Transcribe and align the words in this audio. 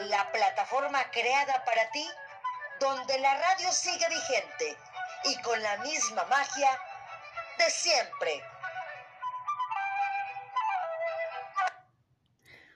La 0.00 0.30
plataforma 0.30 1.10
creada 1.10 1.64
para 1.64 1.90
ti, 1.90 2.06
donde 2.78 3.18
la 3.18 3.34
radio 3.34 3.72
sigue 3.72 4.06
vigente 4.08 4.76
y 5.24 5.40
con 5.40 5.62
la 5.62 5.78
misma 5.78 6.24
magia 6.24 6.70
de 7.56 7.70
siempre. 7.70 8.42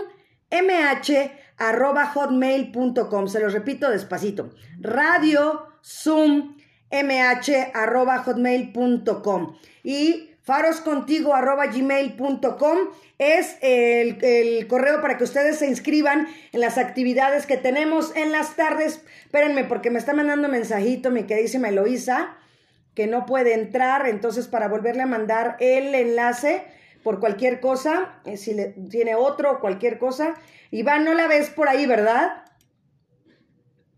arroba 1.58 2.06
hotmail.com. 2.08 3.28
Se 3.28 3.40
los 3.40 3.54
repito 3.54 3.90
despacito. 3.90 4.52
Radio 4.80 5.68
Zoom 5.84 6.56
mh 6.92 7.52
arroba 7.74 8.20
hotmail.com. 8.20 9.56
Y 9.84 10.32
faroscontigo 10.42 11.34
arroba 11.34 11.68
gmail.com 11.68 12.78
es 13.18 13.58
el, 13.62 14.24
el, 14.24 14.68
correo 14.68 15.02
para 15.02 15.18
que 15.18 15.24
ustedes 15.24 15.58
se 15.58 15.68
inscriban 15.68 16.28
en 16.54 16.62
las 16.62 16.78
actividades 16.78 17.46
que 17.46 17.58
tenemos 17.58 18.16
en 18.16 18.32
las 18.32 18.56
tardes. 18.56 19.02
Espérenme 19.26 19.64
porque 19.64 19.90
me 19.90 20.00
está 20.00 20.14
mandando 20.14 20.48
mensajito 20.48 21.10
mi 21.10 21.24
queridísima 21.24 21.70
Eloisa 21.70 22.38
que 22.94 23.08
no 23.08 23.26
puede 23.26 23.54
entrar. 23.54 24.08
Entonces 24.08 24.48
para 24.48 24.68
volverle 24.68 25.04
a 25.04 25.08
mandar 25.08 25.58
el 25.60 25.94
enlace 25.94 26.64
por 27.04 27.20
cualquier 27.20 27.60
cosa, 27.60 28.20
eh, 28.26 28.38
si 28.38 28.54
le, 28.54 28.76
tiene 28.90 29.16
otro, 29.16 29.60
cualquier 29.60 29.98
cosa. 30.00 30.36
Iván, 30.72 31.06
no 31.06 31.14
la 31.14 31.28
ves 31.28 31.50
por 31.50 31.70
ahí, 31.70 31.86
¿verdad? 31.86 32.46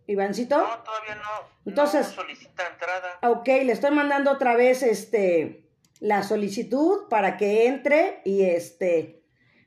Ivancito. 0.08 0.58
No, 0.58 0.80
todavía 0.80 1.16
no. 1.16 1.50
Entonces. 1.66 2.08
solicita 2.08 2.68
entrada. 2.68 3.20
Ok, 3.22 3.48
le 3.48 3.72
estoy 3.72 3.92
mandando 3.92 4.32
otra 4.32 4.56
vez 4.56 4.84
este 4.84 5.66
la 6.00 6.24
solicitud 6.24 7.08
para 7.10 7.38
que 7.38 7.68
entre 7.68 8.22
y 8.24 8.44
este 8.44 9.24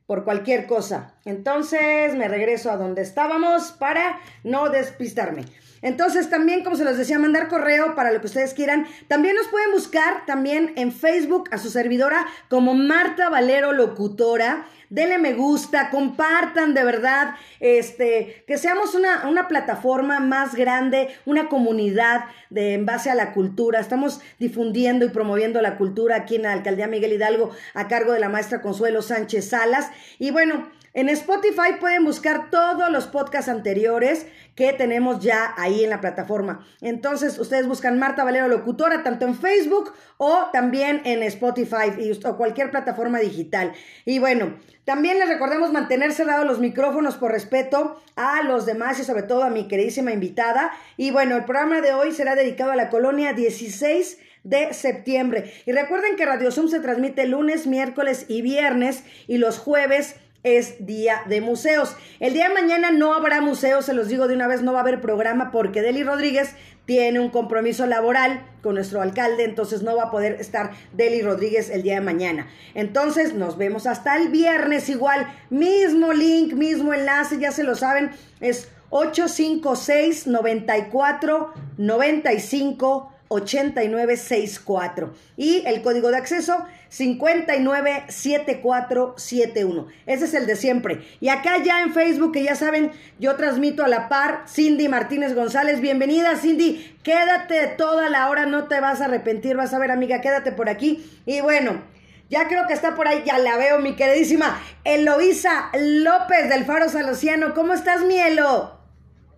por 0.07 0.25
cualquier 0.25 0.67
cosa. 0.67 1.15
Entonces 1.25 2.15
me 2.17 2.29
regreso 2.29 2.71
a 2.71 2.77
donde 2.77 3.03
estábamos 3.03 3.73
para 3.73 4.21
no 4.43 4.69
despistarme. 4.69 5.45
Entonces 5.83 6.31
también, 6.31 6.63
como 6.63 6.77
se 6.77 6.85
los 6.85 6.97
decía, 6.97 7.19
mandar 7.19 7.49
correo 7.49 7.95
para 7.95 8.13
lo 8.13 8.21
que 8.21 8.29
ustedes 8.29 8.55
quieran. 8.55 8.87
También 9.09 9.37
nos 9.37 9.49
pueden 9.49 9.73
buscar 9.73 10.25
también 10.27 10.73
en 10.77 10.93
Facebook 10.93 11.49
a 11.51 11.59
su 11.59 11.71
servidora 11.71 12.25
como 12.49 12.75
Marta 12.75 13.29
Valero 13.29 13.73
Locutora. 13.73 14.67
Denle 14.89 15.19
me 15.19 15.33
gusta, 15.33 15.89
compartan 15.89 16.75
de 16.75 16.85
verdad, 16.85 17.35
este, 17.61 18.45
que 18.47 18.59
seamos 18.59 18.95
una, 18.95 19.27
una 19.27 19.49
plataforma 19.49 20.21
más 20.21 20.55
grande, 20.55 21.09
una 21.25 21.49
comunidad 21.49 22.27
de, 22.51 22.75
en 22.75 22.85
base 22.85 23.11
a 23.11 23.15
la 23.15 23.33
cultura. 23.33 23.81
Estamos 23.81 24.21
difundiendo 24.39 25.07
y 25.07 25.09
promoviendo 25.09 25.63
la 25.63 25.79
cultura 25.79 26.17
aquí 26.17 26.37
en 26.37 26.43
la 26.43 26.53
Alcaldía 26.53 26.89
Miguel 26.89 27.15
Hidalgo 27.15 27.51
a 27.73 27.89
cargo 27.89 28.13
de 28.13 28.21
la 28.21 28.29
maestra 28.29 28.61
Consuelo 28.61 29.01
Sánchez 29.01 29.49
Salas. 29.49 29.91
Y 30.19 30.31
bueno, 30.31 30.71
en 30.95 31.09
Spotify 31.09 31.77
pueden 31.81 32.05
buscar 32.05 32.51
todos 32.51 32.91
los 32.91 33.07
podcasts 33.07 33.49
anteriores 33.49 34.27
que 34.55 34.75
tenemos 34.75 35.21
ya 35.21 35.55
ahí 35.57 35.85
en 35.85 35.91
la 35.91 36.03
plataforma. 36.03 36.67
Entonces, 36.83 37.39
ustedes 37.39 37.67
buscan 37.67 37.99
Marta 37.99 38.25
Valero 38.25 38.49
Locutora 38.49 39.03
tanto 39.03 39.27
en 39.27 39.35
Facebook 39.35 39.93
o 40.19 40.51
también 40.53 41.01
en 41.05 41.23
Spotify 41.23 41.93
o 42.25 42.37
cualquier 42.37 42.71
plataforma 42.71 43.21
digital. 43.21 43.73
Y 44.05 44.19
bueno, 44.19 44.55
también 44.85 45.19
les 45.19 45.29
recordamos 45.29 45.73
mantener 45.73 46.13
cerrados 46.13 46.45
los 46.47 46.59
micrófonos 46.59 47.17
por 47.17 47.33
respeto 47.33 47.99
a 48.17 48.43
los 48.43 48.67
demás 48.67 49.01
y 49.01 49.05
sobre 49.05 49.23
todo 49.23 49.45
a 49.45 49.51
mi 49.51 49.69
queridísima 49.69 50.13
invitada. 50.13 50.73
Y 50.99 51.11
bueno, 51.11 51.37
el 51.37 51.45
programa 51.45 51.81
de 51.81 51.95
hoy 51.95 52.13
será 52.13 52.35
dedicado 52.35 52.73
a 52.73 52.77
la 52.77 52.91
colonia 52.91 53.33
16 53.33 54.19
de 54.45 54.75
septiembre. 54.75 55.53
Y 55.67 55.73
recuerden 55.73 56.17
que 56.17 56.27
Radio 56.27 56.51
Zoom 56.51 56.69
se 56.69 56.81
transmite 56.81 57.27
lunes, 57.27 57.67
miércoles 57.67 58.27
y 58.29 58.43
viernes 58.43 59.05
y 59.27 59.39
los 59.39 59.59
jueves 59.59 60.17
es 60.43 60.85
día 60.85 61.23
de 61.27 61.41
museos. 61.41 61.97
El 62.21 62.35
día 62.35 62.49
de 62.49 62.55
mañana 62.55 62.91
no 62.91 63.15
habrá 63.15 63.41
museos, 63.41 63.85
se 63.85 63.95
los 63.95 64.09
digo 64.09 64.27
de 64.29 64.35
una 64.35 64.49
vez, 64.49 64.63
no 64.63 64.73
va 64.73 64.81
a 64.81 64.83
haber 64.83 65.01
programa 65.01 65.51
porque 65.51 65.83
Deli 65.83 66.03
Rodríguez 66.03 66.55
tiene 66.85 67.21
un 67.21 67.31
compromiso 67.31 67.87
laboral 67.87 68.45
con 68.61 68.75
nuestro 68.75 69.01
alcalde, 69.01 69.45
entonces 69.45 69.83
no 69.83 69.97
va 69.97 70.05
a 70.05 70.11
poder 70.11 70.41
estar 70.41 70.73
Deli 70.93 71.23
Rodríguez 71.23 71.71
el 71.71 71.83
día 71.83 71.95
de 71.95 72.01
mañana. 72.01 72.49
Entonces 72.75 73.35
nos 73.35 73.57
vemos 73.57 73.87
hasta 73.87 74.17
el 74.17 74.29
viernes 74.29 74.89
igual, 74.89 75.27
mismo 75.51 76.13
link, 76.13 76.55
mismo 76.55 76.93
enlace, 76.93 77.39
ya 77.39 77.53
se 77.53 77.63
lo 77.63 77.77
saben, 77.77 78.11
es 78.41 78.69
856 78.91 80.27
94 80.27 81.55
95 81.79 83.13
8964 83.33 85.15
y 85.37 85.65
el 85.67 85.83
código 85.83 86.11
de 86.11 86.17
acceso 86.19 86.65
597471. 86.91 89.87
Ese 90.07 90.27
es 90.27 90.35
el 90.35 90.47
de 90.47 90.55
siempre. 90.57 91.01
Y 91.21 91.29
acá 91.29 91.57
ya 91.65 91.81
en 91.83 91.95
Facebook, 91.95 92.33
que 92.33 92.43
ya 92.43 92.55
saben, 92.55 92.93
yo 93.19 93.37
transmito 93.37 93.85
a 93.85 93.89
la 93.89 94.09
par 94.09 94.45
Cindy 94.47 94.89
Martínez 94.89 95.35
González. 95.35 95.81
Bienvenida 95.81 96.37
Cindy, 96.37 96.99
quédate 97.03 97.69
toda 97.79 98.11
la 98.11 98.29
hora, 98.29 98.45
no 98.47 98.69
te 98.69 98.81
vas 98.81 99.01
a 99.01 99.07
arrepentir, 99.07 99.57
vas 99.57 99.73
a 99.73 99.79
ver 99.79 99.91
amiga, 99.91 100.21
quédate 100.21 100.53
por 100.53 100.69
aquí. 100.69 101.11
Y 101.25 101.41
bueno, 101.41 101.81
ya 102.29 102.47
creo 102.49 102.67
que 102.67 102.75
está 102.75 102.95
por 102.95 103.09
ahí, 103.09 103.23
ya 103.27 103.39
la 103.39 103.57
veo, 103.57 103.79
mi 103.79 103.97
queridísima 103.97 104.61
Eloísa 104.85 105.71
López 105.75 106.49
del 106.49 106.65
Faro 106.65 106.89
Salociano. 106.89 107.55
¿Cómo 107.55 107.75
estás, 107.75 108.03
Mielo? 108.03 108.79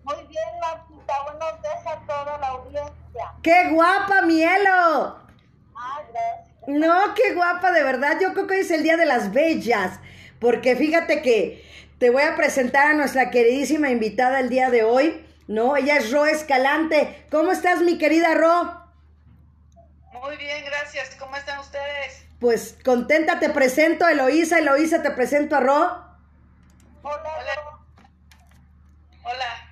Muy 0.03 0.15
bien, 0.27 0.59
Martita. 0.61 1.13
Buenos 1.23 1.61
días 1.61 1.87
a 1.87 1.99
toda 2.05 2.37
la 2.37 2.47
audiencia. 2.47 3.04
¡Qué 3.41 3.69
guapa, 3.71 4.21
Mielo! 4.23 5.19
Ah, 5.75 6.01
gracias. 6.11 6.45
No, 6.67 7.13
qué 7.13 7.33
guapa, 7.33 7.71
de 7.71 7.83
verdad. 7.83 8.17
Yo 8.19 8.33
creo 8.33 8.47
que 8.47 8.55
hoy 8.55 8.59
es 8.61 8.71
el 8.71 8.83
Día 8.83 8.97
de 8.97 9.05
las 9.05 9.31
Bellas. 9.31 9.99
Porque 10.39 10.75
fíjate 10.75 11.21
que 11.21 11.63
te 11.99 12.09
voy 12.09 12.23
a 12.23 12.35
presentar 12.35 12.87
a 12.87 12.93
nuestra 12.93 13.29
queridísima 13.31 13.89
invitada 13.89 14.39
el 14.39 14.49
día 14.49 14.69
de 14.69 14.83
hoy. 14.83 15.25
¿No? 15.47 15.77
Ella 15.77 15.97
es 15.97 16.11
Ro 16.11 16.25
Escalante. 16.25 17.27
¿Cómo 17.29 17.51
estás, 17.51 17.81
mi 17.81 17.97
querida 17.99 18.33
Ro? 18.33 18.81
Muy 20.11 20.37
bien, 20.37 20.65
gracias. 20.65 21.15
¿Cómo 21.15 21.35
están 21.35 21.59
ustedes? 21.59 22.25
Pues 22.39 22.77
contenta, 22.83 23.39
te 23.39 23.49
presento 23.49 24.05
a 24.05 24.11
Eloísa. 24.11 24.57
Eloísa, 24.57 25.03
te 25.03 25.11
presento 25.11 25.55
a 25.55 25.59
Ro. 25.59 26.05
Hola. 27.03 27.21
Hola. 27.23 27.79
Hola. 29.23 29.64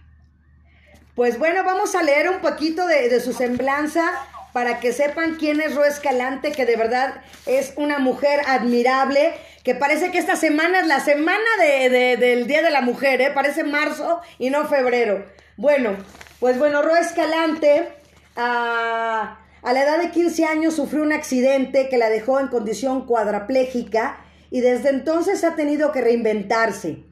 Pues 1.15 1.37
bueno, 1.37 1.63
vamos 1.63 1.93
a 1.95 2.01
leer 2.03 2.29
un 2.29 2.39
poquito 2.39 2.87
de, 2.87 3.19
su 3.19 3.33
semblanza 3.33 4.03
para 4.51 4.79
que 4.79 4.93
sepan 4.93 5.35
quién 5.35 5.61
es 5.61 5.75
Ro 5.75 5.85
Escalante, 5.85 6.51
que 6.51 6.65
de 6.65 6.75
verdad 6.75 7.21
es 7.45 7.73
una 7.75 7.99
mujer 7.99 8.41
admirable, 8.47 9.33
que 9.63 9.75
parece 9.75 10.11
que 10.11 10.17
esta 10.17 10.35
semana 10.35 10.79
es 10.81 10.87
la 10.87 10.99
semana 10.99 11.43
de, 11.59 11.89
de- 11.89 12.17
del 12.17 12.47
Día 12.47 12.61
de 12.63 12.71
la 12.71 12.81
Mujer, 12.81 13.21
¿eh? 13.21 13.31
parece 13.33 13.63
marzo 13.63 14.21
y 14.39 14.49
no 14.49 14.65
febrero. 14.67 15.25
Bueno, 15.57 15.95
pues 16.39 16.57
bueno, 16.57 16.81
Ro 16.81 16.95
Escalante 16.95 17.89
a, 18.35 19.39
a 19.61 19.73
la 19.73 19.83
edad 19.83 19.99
de 19.99 20.09
15 20.09 20.45
años 20.45 20.75
sufrió 20.75 21.03
un 21.03 21.13
accidente 21.13 21.89
que 21.89 21.97
la 21.97 22.09
dejó 22.09 22.39
en 22.39 22.47
condición 22.47 23.05
cuadraplégica 23.05 24.17
y 24.49 24.61
desde 24.61 24.89
entonces 24.89 25.43
ha 25.43 25.55
tenido 25.55 25.91
que 25.91 26.01
reinventarse. 26.01 27.03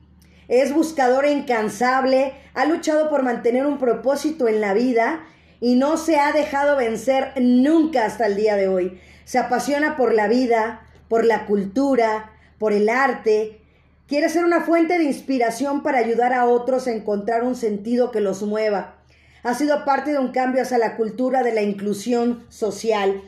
Es 0.52 0.74
buscadora 0.74 1.32
incansable, 1.32 2.34
ha 2.54 2.66
luchado 2.66 3.10
por 3.10 3.24
mantener 3.24 3.66
un 3.66 3.78
propósito 3.78 4.50
en 4.50 4.60
la 4.60 4.74
vida 4.74 5.24
y 5.62 5.76
no 5.76 5.96
se 5.96 6.20
ha 6.20 6.34
dejado 6.34 6.76
vencer 6.76 7.32
nunca 7.40 8.06
hasta 8.06 8.26
el 8.26 8.36
día 8.36 8.58
de 8.58 8.68
hoy. 8.68 9.00
Se 9.24 9.40
apasiona 9.40 9.96
por 9.96 10.14
la 10.14 10.28
vida, 10.28 10.82
por 11.08 11.24
la 11.24 11.46
cultura, 11.46 12.34
por 12.60 12.74
el 12.74 12.90
arte. 12.90 13.62
Quiere 14.08 14.28
ser 14.28 14.44
una 14.44 14.60
fuente 14.60 14.98
de 14.98 15.06
inspiración 15.06 15.84
para 15.84 16.00
ayudar 16.00 16.34
a 16.34 16.44
otros 16.44 16.86
a 16.86 16.92
encontrar 16.92 17.46
un 17.46 17.56
sentido 17.56 18.12
que 18.12 18.20
los 18.20 18.44
mueva. 18.44 18.98
Ha 19.44 19.54
sido 19.54 19.86
parte 19.86 20.12
de 20.12 20.20
un 20.20 20.34
cambio 20.34 20.64
hacia 20.64 20.78
la 20.78 20.98
cultura 20.98 21.44
de 21.44 21.54
la 21.54 21.62
inclusión 21.62 22.46
social. 22.50 23.22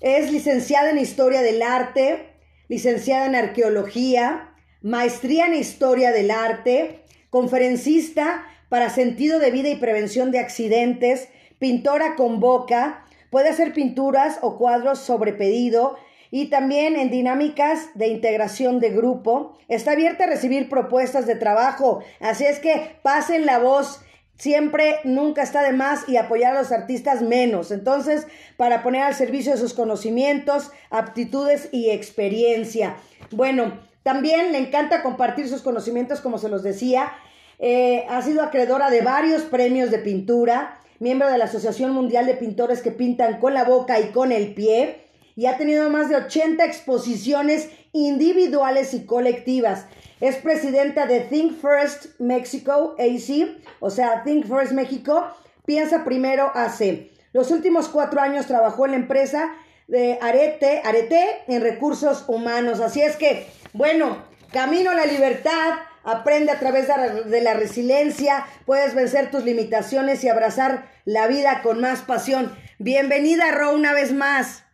Es 0.00 0.32
licenciada 0.32 0.90
en 0.90 0.98
Historia 0.98 1.42
del 1.42 1.62
Arte, 1.62 2.26
licenciada 2.66 3.26
en 3.26 3.36
Arqueología, 3.36 4.49
maestría 4.82 5.46
en 5.46 5.54
Historia 5.54 6.10
del 6.10 6.30
Arte, 6.30 7.00
conferencista 7.30 8.44
para 8.68 8.90
sentido 8.90 9.38
de 9.38 9.50
vida 9.50 9.68
y 9.68 9.76
prevención 9.76 10.30
de 10.30 10.38
accidentes, 10.38 11.28
pintora 11.58 12.14
con 12.16 12.40
boca, 12.40 13.04
puede 13.30 13.48
hacer 13.48 13.72
pinturas 13.72 14.38
o 14.42 14.56
cuadros 14.56 14.98
sobre 15.00 15.32
pedido 15.32 15.96
y 16.30 16.46
también 16.46 16.96
en 16.96 17.10
dinámicas 17.10 17.88
de 17.94 18.08
integración 18.08 18.80
de 18.80 18.90
grupo. 18.90 19.58
Está 19.68 19.92
abierta 19.92 20.24
a 20.24 20.28
recibir 20.28 20.68
propuestas 20.68 21.26
de 21.26 21.34
trabajo, 21.34 22.02
así 22.20 22.44
es 22.44 22.60
que 22.60 22.96
pasen 23.02 23.46
la 23.46 23.58
voz. 23.58 24.02
Siempre, 24.38 25.00
nunca 25.04 25.42
está 25.42 25.62
de 25.62 25.72
más 25.72 26.08
y 26.08 26.16
apoyar 26.16 26.56
a 26.56 26.62
los 26.62 26.72
artistas 26.72 27.20
menos. 27.20 27.70
Entonces, 27.70 28.26
para 28.56 28.82
poner 28.82 29.02
al 29.02 29.14
servicio 29.14 29.52
de 29.52 29.58
sus 29.58 29.74
conocimientos, 29.74 30.70
aptitudes 30.88 31.68
y 31.72 31.90
experiencia. 31.90 32.96
Bueno, 33.32 33.89
también 34.02 34.52
le 34.52 34.58
encanta 34.58 35.02
compartir 35.02 35.48
sus 35.48 35.62
conocimientos, 35.62 36.20
como 36.20 36.38
se 36.38 36.48
los 36.48 36.62
decía. 36.62 37.12
Eh, 37.58 38.06
ha 38.08 38.22
sido 38.22 38.42
acreedora 38.42 38.90
de 38.90 39.02
varios 39.02 39.42
premios 39.42 39.90
de 39.90 39.98
pintura, 39.98 40.78
miembro 40.98 41.28
de 41.28 41.38
la 41.38 41.44
Asociación 41.44 41.92
Mundial 41.92 42.26
de 42.26 42.34
Pintores 42.34 42.80
que 42.80 42.90
pintan 42.90 43.38
con 43.38 43.54
la 43.54 43.64
boca 43.64 44.00
y 44.00 44.10
con 44.12 44.32
el 44.32 44.54
pie, 44.54 45.06
y 45.36 45.46
ha 45.46 45.56
tenido 45.56 45.88
más 45.90 46.08
de 46.08 46.16
80 46.16 46.64
exposiciones 46.64 47.68
individuales 47.92 48.94
y 48.94 49.04
colectivas. 49.04 49.86
Es 50.20 50.36
presidenta 50.36 51.06
de 51.06 51.20
Think 51.20 51.60
First 51.60 52.18
Mexico 52.18 52.94
AC, 52.98 53.56
o 53.80 53.90
sea, 53.90 54.22
Think 54.24 54.46
First 54.46 54.72
México, 54.72 55.26
piensa 55.64 56.04
primero 56.04 56.50
hace. 56.54 57.10
Los 57.32 57.50
últimos 57.50 57.88
cuatro 57.88 58.20
años 58.20 58.46
trabajó 58.46 58.86
en 58.86 58.92
la 58.92 58.96
empresa 58.98 59.52
de 59.86 60.18
Arete, 60.20 60.82
Arete 60.84 61.24
en 61.48 61.62
recursos 61.62 62.24
humanos. 62.28 62.80
Así 62.80 63.00
es 63.00 63.16
que, 63.16 63.46
bueno, 63.72 64.26
camino 64.52 64.90
a 64.90 64.94
la 64.94 65.06
libertad, 65.06 65.78
aprende 66.02 66.50
a 66.52 66.58
través 66.58 66.88
de 66.88 67.40
la, 67.40 67.54
resiliencia, 67.54 68.46
puedes 68.66 68.94
vencer 68.94 69.30
tus 69.30 69.44
limitaciones 69.44 70.24
y 70.24 70.28
abrazar 70.28 70.90
la 71.04 71.26
vida 71.28 71.62
con 71.62 71.80
más 71.80 72.02
pasión. 72.02 72.58
Bienvenida, 72.78 73.52
Ro, 73.52 73.72
una 73.72 73.92
vez 73.92 74.12
más. 74.12 74.64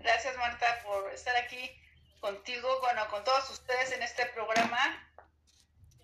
Gracias, 0.00 0.36
Marta, 0.36 0.66
por 0.84 1.10
estar 1.12 1.34
aquí 1.36 1.70
contigo, 2.20 2.68
bueno, 2.82 3.08
con 3.08 3.24
todos 3.24 3.48
ustedes 3.50 3.92
en 3.92 4.02
este 4.02 4.26
programa, 4.26 4.78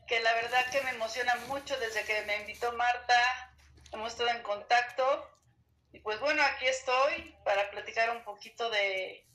que 0.07 0.21
la 0.21 0.33
verdad 0.35 0.65
que 0.71 0.81
me 0.83 0.91
emociona 0.91 1.35
mucho 1.49 1.79
desde 1.79 2.03
que 2.05 2.23
me 2.23 2.39
invitó 2.41 2.73
Marta, 2.73 3.21
hemos 3.93 4.13
estado 4.13 4.31
en 4.31 4.43
contacto, 4.43 5.31
y 5.93 6.01
pues 6.01 6.19
bueno, 6.21 6.43
aquí 6.43 6.67
estoy 6.67 7.37
para 7.45 7.71
platicar 7.71 8.11
un 8.17 8.25
poquito 8.25 8.71
de, 8.71 9.27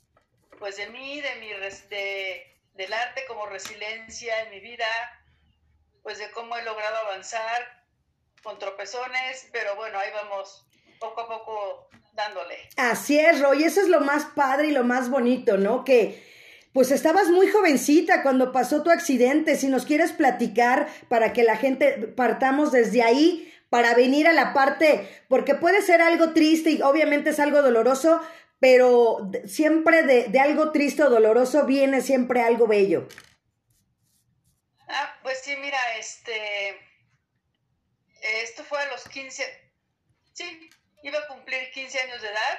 pues 0.58 0.76
de 0.76 0.88
mí, 0.88 1.20
de 1.20 1.34
mi, 1.36 1.48
de, 1.48 2.56
del 2.74 2.92
arte 2.92 3.24
como 3.26 3.46
resiliencia 3.46 4.42
en 4.42 4.50
mi 4.50 4.60
vida, 4.60 4.86
pues 6.02 6.18
de 6.18 6.30
cómo 6.30 6.56
he 6.56 6.64
logrado 6.64 6.96
avanzar 6.98 7.84
con 8.42 8.58
tropezones, 8.58 9.48
pero 9.52 9.74
bueno, 9.76 9.98
ahí 9.98 10.10
vamos 10.14 10.66
poco 11.00 11.22
a 11.22 11.28
poco 11.28 11.88
dándole. 12.14 12.56
Así 12.76 13.18
es, 13.18 13.40
Roy, 13.40 13.64
eso 13.64 13.80
es 13.80 13.88
lo 13.88 14.00
más 14.00 14.24
padre 14.26 14.68
y 14.68 14.72
lo 14.72 14.84
más 14.84 15.10
bonito, 15.10 15.56
¿no? 15.56 15.84
Que 15.84 16.24
pues 16.72 16.90
estabas 16.90 17.28
muy 17.28 17.48
jovencita 17.48 18.22
cuando 18.22 18.52
pasó 18.52 18.82
tu 18.82 18.90
accidente. 18.90 19.56
Si 19.56 19.68
nos 19.68 19.86
quieres 19.86 20.12
platicar 20.12 20.88
para 21.08 21.32
que 21.32 21.42
la 21.42 21.56
gente 21.56 22.12
partamos 22.16 22.70
desde 22.70 23.02
ahí 23.02 23.52
para 23.70 23.94
venir 23.94 24.28
a 24.28 24.32
la 24.32 24.52
parte, 24.52 25.08
porque 25.28 25.54
puede 25.54 25.82
ser 25.82 26.00
algo 26.00 26.32
triste 26.32 26.70
y 26.70 26.82
obviamente 26.82 27.30
es 27.30 27.40
algo 27.40 27.62
doloroso, 27.62 28.20
pero 28.58 29.30
siempre 29.46 30.02
de, 30.02 30.24
de 30.28 30.40
algo 30.40 30.72
triste 30.72 31.02
o 31.02 31.10
doloroso 31.10 31.66
viene 31.66 32.00
siempre 32.00 32.42
algo 32.42 32.66
bello. 32.66 33.08
Ah, 34.88 35.18
pues 35.22 35.40
sí, 35.42 35.56
mira, 35.56 35.78
este, 35.98 36.78
esto 38.42 38.64
fue 38.64 38.80
a 38.80 38.86
los 38.90 39.08
15, 39.08 39.44
sí, 40.32 40.70
iba 41.02 41.18
a 41.18 41.26
cumplir 41.28 41.70
15 41.72 42.00
años 42.00 42.22
de 42.22 42.28
edad. 42.28 42.58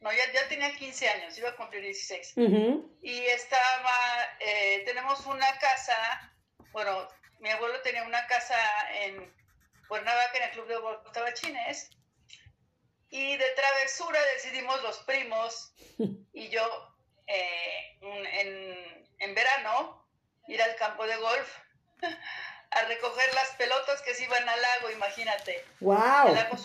No, 0.00 0.12
ya, 0.12 0.32
ya 0.32 0.48
tenía 0.48 0.74
15 0.76 1.08
años, 1.08 1.36
iba 1.38 1.50
a 1.50 1.56
cumplir 1.56 1.82
16. 1.82 2.34
Ujú, 2.36 2.96
Y 3.02 3.18
estaba, 3.26 3.94
eh, 4.40 4.82
tenemos 4.86 5.26
una 5.26 5.58
casa, 5.58 6.32
bueno, 6.72 7.08
mi 7.40 7.50
abuelo 7.50 7.80
tenía 7.82 8.04
una 8.04 8.24
casa 8.28 8.56
en 9.02 9.32
Cuernavaca, 9.88 10.38
en 10.38 10.42
el 10.44 10.50
Club 10.50 10.68
de 10.68 10.76
Golf 10.76 11.12
Tabachines, 11.12 11.90
y 13.10 13.36
de 13.36 13.50
travesura 13.50 14.20
decidimos 14.34 14.82
los 14.82 14.98
primos 14.98 15.72
y 16.32 16.48
yo 16.48 16.94
eh, 17.26 17.98
en, 18.00 19.06
en 19.18 19.34
verano 19.34 20.06
ir 20.46 20.62
al 20.62 20.76
campo 20.76 21.06
de 21.06 21.16
golf 21.16 21.58
a 22.70 22.82
recoger 22.84 23.34
las 23.34 23.50
pelotas 23.56 24.02
que 24.02 24.14
se 24.14 24.24
iban 24.24 24.48
al 24.48 24.60
lago, 24.60 24.90
imagínate. 24.90 25.64
Wow. 25.80 26.28
El 26.28 26.34
lago 26.34 26.56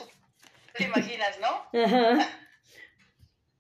te 0.74 0.84
imaginas, 0.84 1.39
¿no? 1.39 1.70
Ajá. 1.86 2.39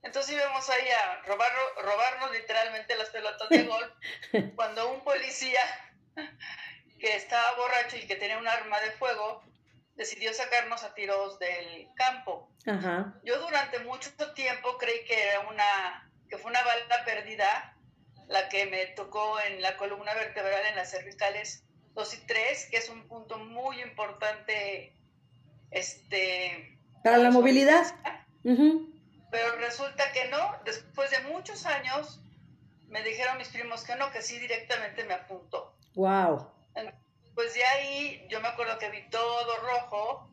Entonces 0.01 0.35
íbamos 0.35 0.69
ahí 0.69 0.89
a 0.89 1.21
robar, 1.25 1.51
robarnos 1.81 2.31
literalmente 2.31 2.95
las 2.97 3.09
pelotas 3.09 3.49
de 3.49 3.63
golf 3.63 3.91
cuando 4.55 4.91
un 4.91 5.01
policía 5.03 5.61
que 6.99 7.15
estaba 7.15 7.55
borracho 7.55 7.97
y 7.97 8.05
que 8.05 8.17
tenía 8.17 8.37
un 8.37 8.47
arma 8.47 8.79
de 8.81 8.91
fuego 8.91 9.43
decidió 9.95 10.33
sacarnos 10.33 10.83
a 10.83 10.93
tiros 10.93 11.39
del 11.39 11.89
campo. 11.95 12.49
Ajá. 12.65 13.13
Yo 13.23 13.39
durante 13.39 13.79
mucho 13.79 14.09
tiempo 14.33 14.77
creí 14.77 15.03
que 15.05 15.29
era 15.29 15.41
una 15.41 16.09
que 16.29 16.37
fue 16.37 16.49
una 16.49 16.63
bala 16.63 17.05
perdida 17.05 17.75
la 18.27 18.49
que 18.49 18.65
me 18.65 18.87
tocó 18.87 19.39
en 19.41 19.61
la 19.61 19.77
columna 19.77 20.13
vertebral 20.13 20.65
en 20.67 20.75
las 20.75 20.89
cervicales 20.89 21.63
2 21.93 22.13
y 22.15 22.17
3, 22.25 22.67
que 22.71 22.77
es 22.77 22.89
un 22.89 23.07
punto 23.07 23.37
muy 23.37 23.81
importante 23.81 24.95
este 25.71 26.79
Para 27.03 27.17
la 27.17 27.31
movilidad. 27.31 27.85
Ujú. 28.43 28.91
pero 29.31 29.55
resulta 29.55 30.11
que 30.11 30.27
no, 30.29 30.59
después 30.65 31.09
de 31.11 31.19
muchos 31.31 31.65
años 31.65 32.19
me 32.87 33.01
dijeron 33.03 33.37
mis 33.37 33.47
primos 33.47 33.83
que 33.83 33.95
no, 33.95 34.11
que 34.11 34.21
sí 34.21 34.37
directamente 34.37 35.03
me 35.05 35.13
apuntó. 35.13 35.75
Wow. 35.95 36.52
Pues 37.43 37.55
de 37.55 37.65
ahí 37.65 38.25
yo 38.29 38.39
me 38.39 38.47
acuerdo 38.47 38.79
que 38.79 38.89
vi 38.89 39.01
todo 39.09 39.57
rojo 39.57 40.31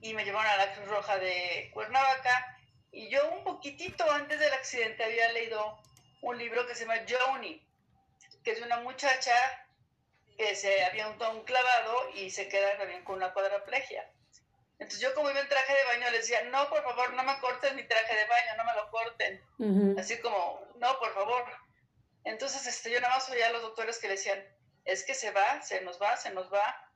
y 0.00 0.14
me 0.14 0.24
llevaron 0.24 0.50
a 0.50 0.56
la 0.56 0.72
Cruz 0.72 0.88
Roja 0.88 1.18
de 1.18 1.70
Cuernavaca 1.74 2.58
y 2.90 3.10
yo 3.10 3.30
un 3.30 3.44
poquitito 3.44 4.10
antes 4.10 4.40
del 4.40 4.54
accidente 4.54 5.04
había 5.04 5.30
leído 5.32 5.78
un 6.22 6.38
libro 6.38 6.66
que 6.66 6.74
se 6.74 6.86
llama 6.86 7.02
Joni, 7.06 7.62
que 8.42 8.52
es 8.52 8.62
una 8.62 8.80
muchacha 8.80 9.34
que 10.38 10.54
se 10.54 10.82
había 10.82 11.08
untado 11.08 11.32
un 11.32 11.44
clavado 11.44 12.08
y 12.14 12.30
se 12.30 12.48
queda 12.48 12.78
también 12.78 13.04
con 13.04 13.16
una 13.16 13.34
cuadraplegia. 13.34 14.10
Entonces 14.78 15.00
yo 15.00 15.12
como 15.14 15.30
iba 15.30 15.40
en 15.40 15.48
traje 15.50 15.74
de 15.74 15.84
baño 15.84 16.10
les 16.10 16.26
decía, 16.26 16.42
no, 16.44 16.70
por 16.70 16.82
favor, 16.84 17.12
no 17.12 17.22
me 17.22 17.38
corten 17.40 17.76
mi 17.76 17.86
traje 17.86 18.16
de 18.16 18.24
baño, 18.24 18.56
no 18.56 18.64
me 18.64 18.74
lo 18.76 18.90
corten. 18.90 19.42
Ujú. 19.58 20.00
Así 20.00 20.18
como, 20.20 20.72
no, 20.76 20.98
por 21.00 21.12
favor. 21.12 21.44
Entonces 22.24 22.66
este, 22.66 22.92
yo 22.92 22.98
nada 23.02 23.16
más 23.16 23.28
oía 23.28 23.48
a 23.48 23.52
los 23.52 23.60
doctores 23.60 23.98
que 23.98 24.08
le 24.08 24.14
decían, 24.14 24.42
es 24.88 25.04
que 25.04 25.14
se 25.14 25.30
va, 25.30 25.62
se 25.62 25.82
nos 25.82 26.00
va, 26.00 26.16
se 26.16 26.30
nos 26.30 26.52
va, 26.52 26.90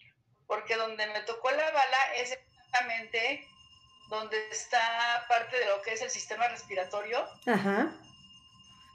porque 0.47 0.77
donde 0.77 1.07
me 1.09 1.21
tocó 1.21 1.51
la 1.51 1.71
bala 1.71 2.15
es 2.17 2.33
exactamente 2.33 3.47
donde 4.09 4.49
está 4.51 5.25
parte 5.29 5.59
de 5.59 5.67
lo 5.67 5.83
que 5.83 5.93
es 5.93 6.01
el 6.01 6.11
sistema 6.11 6.49
respiratorio. 6.49 7.29
Ajá. 7.47 7.93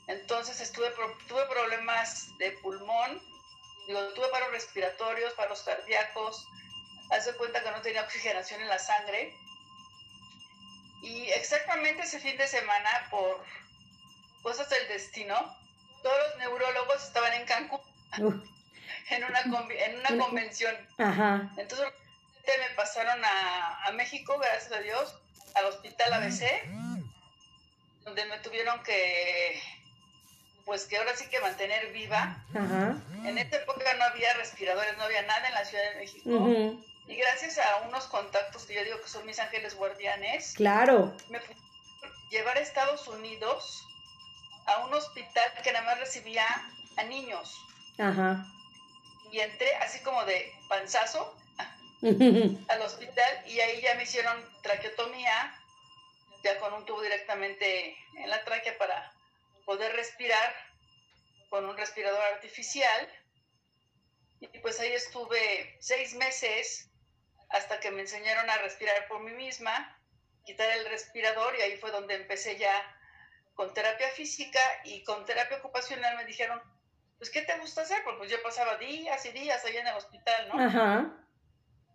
Entonces 0.08 0.60
estuve 0.62 0.90
tuve 1.28 1.46
problemas 1.46 2.36
de 2.40 2.52
pulmón, 2.64 3.22
digo, 3.88 4.02
tuve 4.14 4.30
paros 4.30 4.52
respiratorios, 4.52 5.34
paros 5.34 5.62
cardíacos, 5.62 6.48
hace 7.12 7.34
cuenta 7.36 7.62
que 7.62 7.72
no 7.72 7.82
tenía 7.82 8.02
oxigenación 8.02 8.62
en 8.62 8.68
la 8.68 8.80
sangre. 8.80 9.32
Y 11.04 11.30
exactamente 11.30 12.02
ese 12.02 12.20
fin 12.20 12.36
de 12.38 12.48
semana, 12.48 12.90
por 13.12 13.44
cosas 14.42 14.68
del 14.70 14.88
destino, 14.88 15.56
todos 16.02 16.18
los 16.18 16.38
neurólogos 16.38 17.04
estaban 17.04 17.34
en 17.34 17.46
Cancún, 17.46 17.82
en 19.10 19.24
una, 19.24 19.40
en 19.42 20.00
una 20.00 20.26
convención. 20.26 20.76
Ajá. 20.98 21.50
Entonces 21.58 21.88
me 22.46 22.76
pasaron 22.76 23.24
a, 23.26 23.84
a 23.86 23.92
México, 23.92 24.38
gracias 24.40 24.72
a 24.72 24.80
Dios, 24.80 25.16
al 25.56 25.66
hospital 25.66 26.14
ABC, 26.14 26.44
donde 28.04 28.26
me 28.26 28.38
tuvieron 28.40 28.82
que, 28.84 29.62
pues 30.66 30.86
que 30.86 30.98
ahora 30.98 31.16
sí 31.16 31.28
que 31.30 31.40
mantener 31.42 31.92
viva. 31.92 32.38
Ajá. 32.56 32.96
En 33.26 33.38
esta 33.38 33.58
época 33.58 33.94
no 33.96 34.06
había 34.06 34.34
respiradores, 34.36 34.96
no 34.98 35.04
había 35.04 35.24
nada 35.24 35.48
en 35.48 35.54
la 35.54 35.66
Ciudad 35.66 35.84
de 35.92 36.00
México. 36.00 36.80
Y 37.08 37.16
gracias 37.16 37.58
a 37.58 37.88
unos 37.88 38.06
contactos 38.08 38.66
que 38.66 38.76
yo 38.76 38.84
digo 38.84 39.00
que 39.02 39.08
son 39.10 39.26
mis 39.26 39.40
ángeles 39.40 39.76
guardianes, 39.76 40.54
Claro. 40.56 41.16
me 41.30 41.40
pudieron 41.40 41.68
llevar 42.30 42.58
a 42.58 42.60
Estados 42.62 43.08
Unidos 43.08 43.84
a 44.66 44.86
un 44.86 44.94
hospital 44.94 45.50
que 45.64 45.72
nada 45.72 45.86
más 45.86 46.00
recibía 46.00 46.46
a 46.98 47.04
niños. 47.04 47.58
Ajá. 47.98 48.46
Y 49.38 49.40
entré 49.40 49.72
así 49.76 50.00
como 50.00 50.26
de 50.26 50.52
panzazo 50.68 51.38
al 52.02 52.82
hospital 52.82 53.44
y 53.46 53.60
ahí 53.60 53.82
ya 53.82 53.94
me 53.94 54.02
hicieron 54.02 54.36
traqueotomía, 54.64 55.56
ya 56.44 56.58
con 56.60 56.74
un 56.74 56.84
tubo 56.88 57.04
directamente 57.04 57.96
en 58.18 58.32
la 58.32 58.44
tráquea 58.44 58.76
para 58.80 59.14
poder 59.64 59.96
respirar 59.96 60.56
con 61.52 61.66
un 61.66 61.78
respirador 61.78 62.20
artificial. 62.34 63.08
Y 64.40 64.58
pues 64.58 64.80
ahí 64.80 64.94
estuve 64.94 65.78
seis 65.82 66.16
meses 66.16 66.90
hasta 67.50 67.80
que 67.80 67.92
me 67.92 68.02
enseñaron 68.02 68.50
a 68.50 68.58
respirar 68.58 69.08
por 69.08 69.22
mí 69.22 69.34
misma, 69.34 70.02
quitar 70.46 70.68
el 70.80 70.86
respirador 70.86 71.56
y 71.58 71.62
ahí 71.62 71.78
fue 71.78 71.92
donde 71.92 72.16
empecé 72.16 72.58
ya 72.58 72.74
con 73.54 73.72
terapia 73.76 74.10
física 74.10 74.60
y 74.84 75.04
con 75.04 75.26
terapia 75.26 75.58
ocupacional 75.58 76.18
me 76.18 76.26
dijeron, 76.26 76.60
pues 77.18 77.30
¿qué 77.30 77.42
te 77.42 77.58
gusta 77.60 77.82
hacer? 77.82 78.04
Porque 78.04 78.20
pues 78.20 78.32
yo 78.32 78.42
pasaba 78.44 78.78
días 78.78 79.26
y 79.26 79.32
días 79.32 79.64
allá 79.66 79.82
en 79.82 79.88
el 79.88 79.96
hospital, 79.96 80.50
¿no? 80.50 80.64
Ajá. 80.64 81.14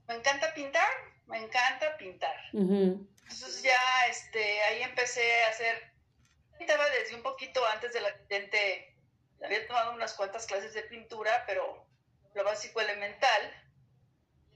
Me 0.08 0.14
encanta 0.14 0.52
pintar, 0.54 0.88
me 1.26 1.38
encanta 1.38 1.96
pintar. 1.96 2.36
Ujú. 2.52 3.08
Entonces 3.22 3.62
ya 3.62 4.06
este, 4.08 4.62
ahí 4.64 4.82
empecé 4.82 5.44
a 5.44 5.48
hacer, 5.48 5.92
pintaba 6.58 6.88
desde 6.90 7.14
un 7.14 7.22
poquito 7.22 7.64
antes 7.66 7.92
del 7.92 8.04
accidente, 8.04 8.96
había 9.44 9.66
tomado 9.66 9.92
unas 9.92 10.12
cuantas 10.14 10.46
clases 10.46 10.74
de 10.74 10.82
pintura, 10.82 11.44
pero 11.46 11.86
lo 12.34 12.44
básico 12.44 12.80
elemental, 12.80 13.52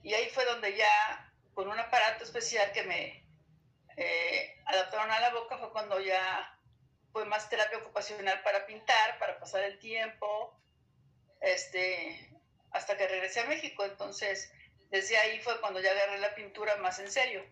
y 0.03 0.13
ahí 0.13 0.29
fue 0.29 0.45
donde 0.45 0.75
ya 0.75 1.33
con 1.53 1.67
un 1.67 1.79
aparato 1.79 2.23
especial 2.23 2.71
que 2.71 2.83
me 2.83 3.27
eh, 3.97 4.61
adaptaron 4.65 5.09
a 5.09 5.19
la 5.19 5.31
boca 5.31 5.57
fue 5.57 5.71
cuando 5.71 5.99
ya 5.99 6.56
fue 7.17 7.25
más 7.25 7.49
terapia 7.49 7.79
ocupacional 7.79 8.43
para 8.43 8.67
pintar, 8.67 9.17
para 9.17 9.39
pasar 9.39 9.63
el 9.63 9.79
tiempo, 9.79 10.55
este, 11.41 12.29
hasta 12.69 12.95
que 12.95 13.07
regresé 13.07 13.39
a 13.39 13.45
México. 13.45 13.83
Entonces, 13.85 14.51
desde 14.91 15.17
ahí 15.17 15.39
fue 15.39 15.59
cuando 15.59 15.79
ya 15.79 15.89
agarré 15.89 16.19
la 16.19 16.35
pintura 16.35 16.75
más 16.75 16.99
en 16.99 17.09
serio. 17.09 17.43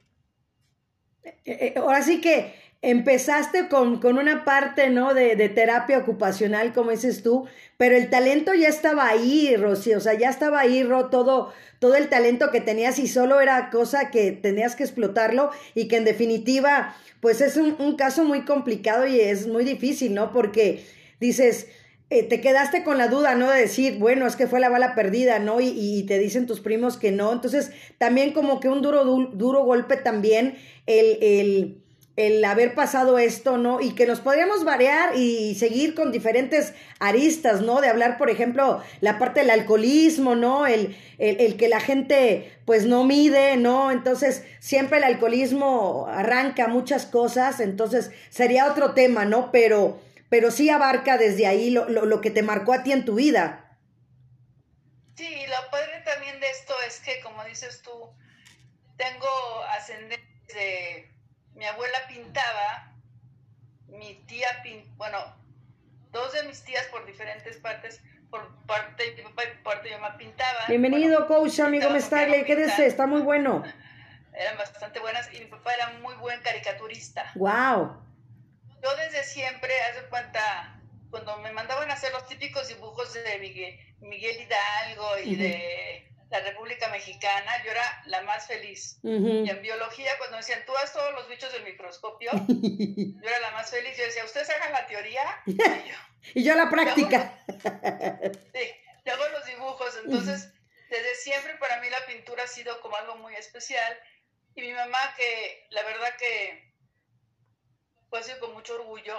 Eh, 1.25 1.33
eh, 1.45 1.73
ahora 1.77 2.01
sí 2.03 2.21
que 2.21 2.53
empezaste 2.81 3.67
con, 3.67 3.99
con 3.99 4.17
una 4.19 4.45
parte, 4.45 4.89
¿no? 4.89 5.13
De, 5.13 5.35
de 5.35 5.49
terapia 5.49 5.97
ocupacional, 5.97 6.71
como 6.71 6.91
dices 6.91 7.23
tú, 7.23 7.47
pero 7.77 7.95
el 7.95 8.09
talento 8.11 8.53
ya 8.53 8.67
estaba 8.67 9.07
ahí, 9.07 9.55
Rosy, 9.55 9.93
o 9.95 9.99
sea, 9.99 10.13
ya 10.13 10.29
estaba 10.29 10.59
ahí, 10.59 10.83
Ro, 10.83 11.09
todo, 11.09 11.51
todo 11.79 11.95
el 11.95 12.09
talento 12.09 12.51
que 12.51 12.61
tenías 12.61 12.99
y 12.99 13.07
solo 13.07 13.41
era 13.41 13.71
cosa 13.71 14.11
que 14.11 14.31
tenías 14.31 14.75
que 14.75 14.83
explotarlo 14.83 15.49
y 15.73 15.87
que 15.87 15.97
en 15.97 16.05
definitiva, 16.05 16.95
pues 17.21 17.41
es 17.41 17.57
un, 17.57 17.75
un 17.79 17.95
caso 17.95 18.23
muy 18.23 18.45
complicado 18.45 19.07
y 19.07 19.19
es 19.19 19.47
muy 19.47 19.63
difícil, 19.63 20.13
¿no? 20.13 20.31
Porque 20.31 20.85
dices, 21.19 21.67
eh, 22.09 22.23
te 22.23 22.39
quedaste 22.41 22.83
con 22.83 22.97
la 22.97 23.07
duda, 23.07 23.35
¿no? 23.35 23.49
De 23.49 23.59
decir, 23.61 23.97
bueno, 23.97 24.27
es 24.27 24.35
que 24.35 24.47
fue 24.47 24.59
la 24.59 24.69
bala 24.69 24.93
perdida, 24.95 25.39
¿no? 25.39 25.59
Y, 25.59 25.67
y 25.75 26.03
te 26.03 26.19
dicen 26.19 26.45
tus 26.45 26.59
primos 26.59 26.97
que 26.97 27.11
no. 27.11 27.31
Entonces, 27.33 27.71
también 27.97 28.31
como 28.33 28.59
que 28.59 28.69
un 28.69 28.81
duro, 28.81 29.03
du- 29.05 29.31
duro 29.33 29.63
golpe 29.63 29.97
también 29.97 30.55
el, 30.85 31.17
el, 31.23 31.81
el 32.15 32.45
haber 32.45 32.75
pasado 32.75 33.17
esto, 33.17 33.57
¿no? 33.57 33.81
Y 33.81 33.91
que 33.95 34.05
nos 34.05 34.21
podríamos 34.21 34.63
variar 34.63 35.17
y 35.17 35.55
seguir 35.55 35.95
con 35.95 36.11
diferentes 36.11 36.73
aristas, 36.99 37.61
¿no? 37.61 37.81
De 37.81 37.87
hablar, 37.89 38.17
por 38.17 38.29
ejemplo, 38.29 38.81
la 39.01 39.17
parte 39.17 39.39
del 39.41 39.49
alcoholismo, 39.49 40.35
¿no? 40.35 40.67
El, 40.67 40.95
el, 41.17 41.39
el 41.41 41.57
que 41.57 41.67
la 41.69 41.79
gente, 41.79 42.51
pues, 42.65 42.85
no 42.85 43.03
mide, 43.03 43.57
¿no? 43.57 43.91
Entonces, 43.91 44.43
siempre 44.59 44.99
el 44.99 45.03
alcoholismo 45.05 46.05
arranca 46.07 46.67
muchas 46.67 47.05
cosas, 47.07 47.59
entonces 47.59 48.11
sería 48.29 48.67
otro 48.71 48.93
tema, 48.93 49.25
¿no? 49.25 49.51
Pero 49.51 49.99
pero 50.29 50.51
sí 50.51 50.69
abarca 50.69 51.17
desde 51.17 51.47
ahí 51.47 51.69
lo, 51.69 51.87
lo, 51.89 52.05
lo, 52.05 52.21
que 52.21 52.31
te 52.31 52.43
marcó 52.43 52.73
a 52.73 52.83
ti 52.83 52.91
en 52.91 53.05
tu 53.05 53.15
vida. 53.15 53.77
Sí, 55.15 55.45
lo 55.47 55.71
padre 55.71 56.01
también 56.03 56.39
de 56.39 56.49
esto 56.49 56.73
es 56.87 56.99
que, 56.99 57.21
como 57.21 57.43
dices 57.45 57.81
tú, 57.81 57.91
tengo 58.97 59.27
ascendencia 59.69 60.25
de... 60.53 61.11
Mi 61.53 61.65
abuela 61.65 61.97
pintaba, 62.09 62.93
mi 63.87 64.15
tía, 64.27 64.47
pin, 64.61 64.83
bueno, 64.97 65.17
dos 66.11 66.33
de 66.33 66.43
mis 66.43 66.61
tías 66.63 66.85
por 66.87 67.05
diferentes 67.05 67.55
partes, 67.57 68.01
por 68.29 68.53
parte 68.65 69.11
de 69.11 69.15
mi 69.15 69.29
papá 69.29 69.43
y 69.45 69.47
por 69.53 69.63
parte 69.63 69.89
de 69.89 69.95
mi 69.95 70.01
mamá 70.01 70.17
pintaban. 70.17 70.63
Bienvenido, 70.67 71.25
bueno, 71.27 71.27
coach, 71.27 71.61
amigo 71.61 71.89
Mestagle, 71.91 72.43
quédese, 72.43 72.87
está 72.87 73.07
muy 73.07 73.21
bueno. 73.21 73.63
Eran 74.33 74.57
bastante 74.57 74.99
buenas 74.99 75.33
y 75.33 75.39
mi 75.39 75.45
papá 75.45 75.73
era 75.73 75.93
muy 76.01 76.13
buen 76.15 76.41
caricaturista. 76.41 77.31
Wow. 77.35 78.04
Yo 78.85 78.95
desde 78.97 79.23
siempre, 79.23 79.73
haz 79.81 79.95
de 79.95 80.07
cuenta, 80.09 80.79
cuando 81.09 81.35
me 81.39 81.51
mandaban 81.51 81.89
a 81.89 81.95
hacer 81.95 82.11
los 82.11 82.27
típicos 82.27 82.67
dibujos 82.67 83.11
de 83.13 83.39
Miguel, 83.39 83.79
Miguel 83.99 84.39
Hidalgo 84.39 85.17
y 85.23 85.29
uh 85.29 85.33
-huh. 85.33 85.37
de 85.37 86.11
la 86.29 86.39
República 86.41 86.87
Mexicana, 86.89 87.63
yo 87.63 87.71
era 87.71 88.03
la 88.05 88.21
más 88.21 88.45
feliz. 88.45 88.99
Uh 89.01 89.09
-huh. 89.09 89.47
Y 89.47 89.49
en 89.49 89.61
biología, 89.63 90.15
cuando 90.19 90.37
me 90.37 90.41
decían, 90.41 90.63
tú 90.67 90.77
haz 90.77 90.93
todos 90.93 91.13
los 91.15 91.27
bichos 91.27 91.51
del 91.53 91.63
microscopio, 91.63 92.29
yo 93.21 93.27
era 93.27 93.39
la 93.39 93.51
más 93.57 93.71
feliz. 93.71 93.97
Yo 93.97 94.03
decía, 94.03 94.23
ustedes 94.23 94.51
hagan 94.51 94.71
la 94.71 94.85
teoría 94.85 95.41
y 95.47 95.57
yo, 95.89 95.97
y 96.35 96.43
yo 96.43 96.53
la 96.53 96.69
práctica. 96.69 97.39
Yo 97.47 97.55
hago, 97.71 98.33
sí, 98.53 98.65
yo 99.03 99.13
hago 99.13 99.27
los 99.29 99.45
dibujos. 99.47 99.99
Entonces, 100.05 100.53
desde 100.91 101.15
siempre 101.15 101.55
para 101.55 101.81
mí 101.81 101.89
la 101.89 102.05
pintura 102.05 102.43
ha 102.43 102.47
sido 102.47 102.79
como 102.81 102.97
algo 102.97 103.15
muy 103.15 103.33
especial. 103.33 103.97
Y 104.53 104.61
mi 104.61 104.73
mamá, 104.73 104.99
que 105.17 105.65
la 105.71 105.81
verdad 105.81 106.15
que 106.19 106.64
así 108.17 108.31
con 108.39 108.53
mucho 108.53 108.75
orgullo, 108.75 109.17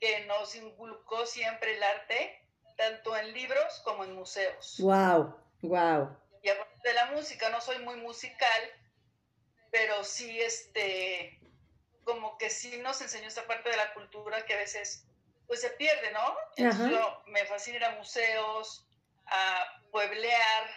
que 0.00 0.24
nos 0.26 0.54
inculcó 0.54 1.26
siempre 1.26 1.76
el 1.76 1.82
arte, 1.82 2.46
tanto 2.76 3.16
en 3.16 3.32
libros 3.32 3.80
como 3.84 4.04
en 4.04 4.14
museos. 4.14 4.76
Wow, 4.80 5.36
wow. 5.62 6.16
Y 6.42 6.48
aparte 6.48 6.88
de 6.88 6.94
la 6.94 7.06
música, 7.06 7.48
no 7.50 7.60
soy 7.60 7.78
muy 7.78 7.96
musical, 7.96 8.62
pero 9.70 10.04
sí, 10.04 10.40
este, 10.40 11.40
como 12.04 12.36
que 12.38 12.50
sí 12.50 12.76
nos 12.78 13.00
enseñó 13.00 13.28
esta 13.28 13.46
parte 13.46 13.70
de 13.70 13.76
la 13.76 13.94
cultura 13.94 14.44
que 14.44 14.54
a 14.54 14.58
veces, 14.58 15.06
pues 15.46 15.60
se 15.60 15.70
pierde, 15.70 16.12
¿no? 16.12 16.36
Entonces, 16.56 16.90
yo, 16.90 17.22
me 17.26 17.44
fascina 17.46 17.78
ir 17.78 17.84
a 17.84 17.96
museos, 17.96 18.86
a 19.26 19.80
pueblear, 19.90 20.70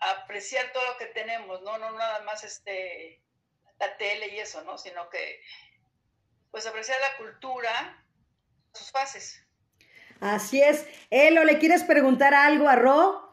a 0.00 0.10
apreciar 0.10 0.72
todo 0.72 0.84
lo 0.84 0.96
que 0.96 1.06
tenemos, 1.06 1.62
¿no? 1.62 1.78
No 1.78 1.92
nada 1.92 2.22
más 2.22 2.42
este, 2.44 3.22
la 3.78 3.96
tele 3.96 4.28
y 4.28 4.40
eso, 4.40 4.62
¿no? 4.62 4.78
Sino 4.78 5.08
que 5.10 5.40
pues 6.52 6.66
apreciar 6.66 7.00
la 7.00 7.16
cultura, 7.16 8.04
sus 8.74 8.92
fases. 8.92 9.42
Así 10.20 10.62
es. 10.62 10.86
Elo, 11.10 11.42
¿le 11.44 11.58
quieres 11.58 11.82
preguntar 11.82 12.34
algo 12.34 12.68
a 12.68 12.76
Ro? 12.76 13.30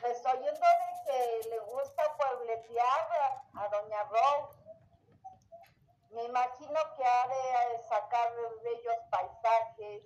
Pues 0.00 0.18
oyendo 0.24 0.50
de 0.50 1.04
que 1.04 1.48
le 1.50 1.58
gusta 1.60 2.02
puebletear 2.16 3.08
a, 3.54 3.62
a 3.62 3.68
doña 3.68 4.02
Ro, 4.04 4.50
me 6.12 6.24
imagino 6.24 6.80
que 6.96 7.04
ha 7.04 7.28
de 7.28 7.78
sacar 7.88 8.32
bellos 8.64 8.96
paisajes. 9.10 10.02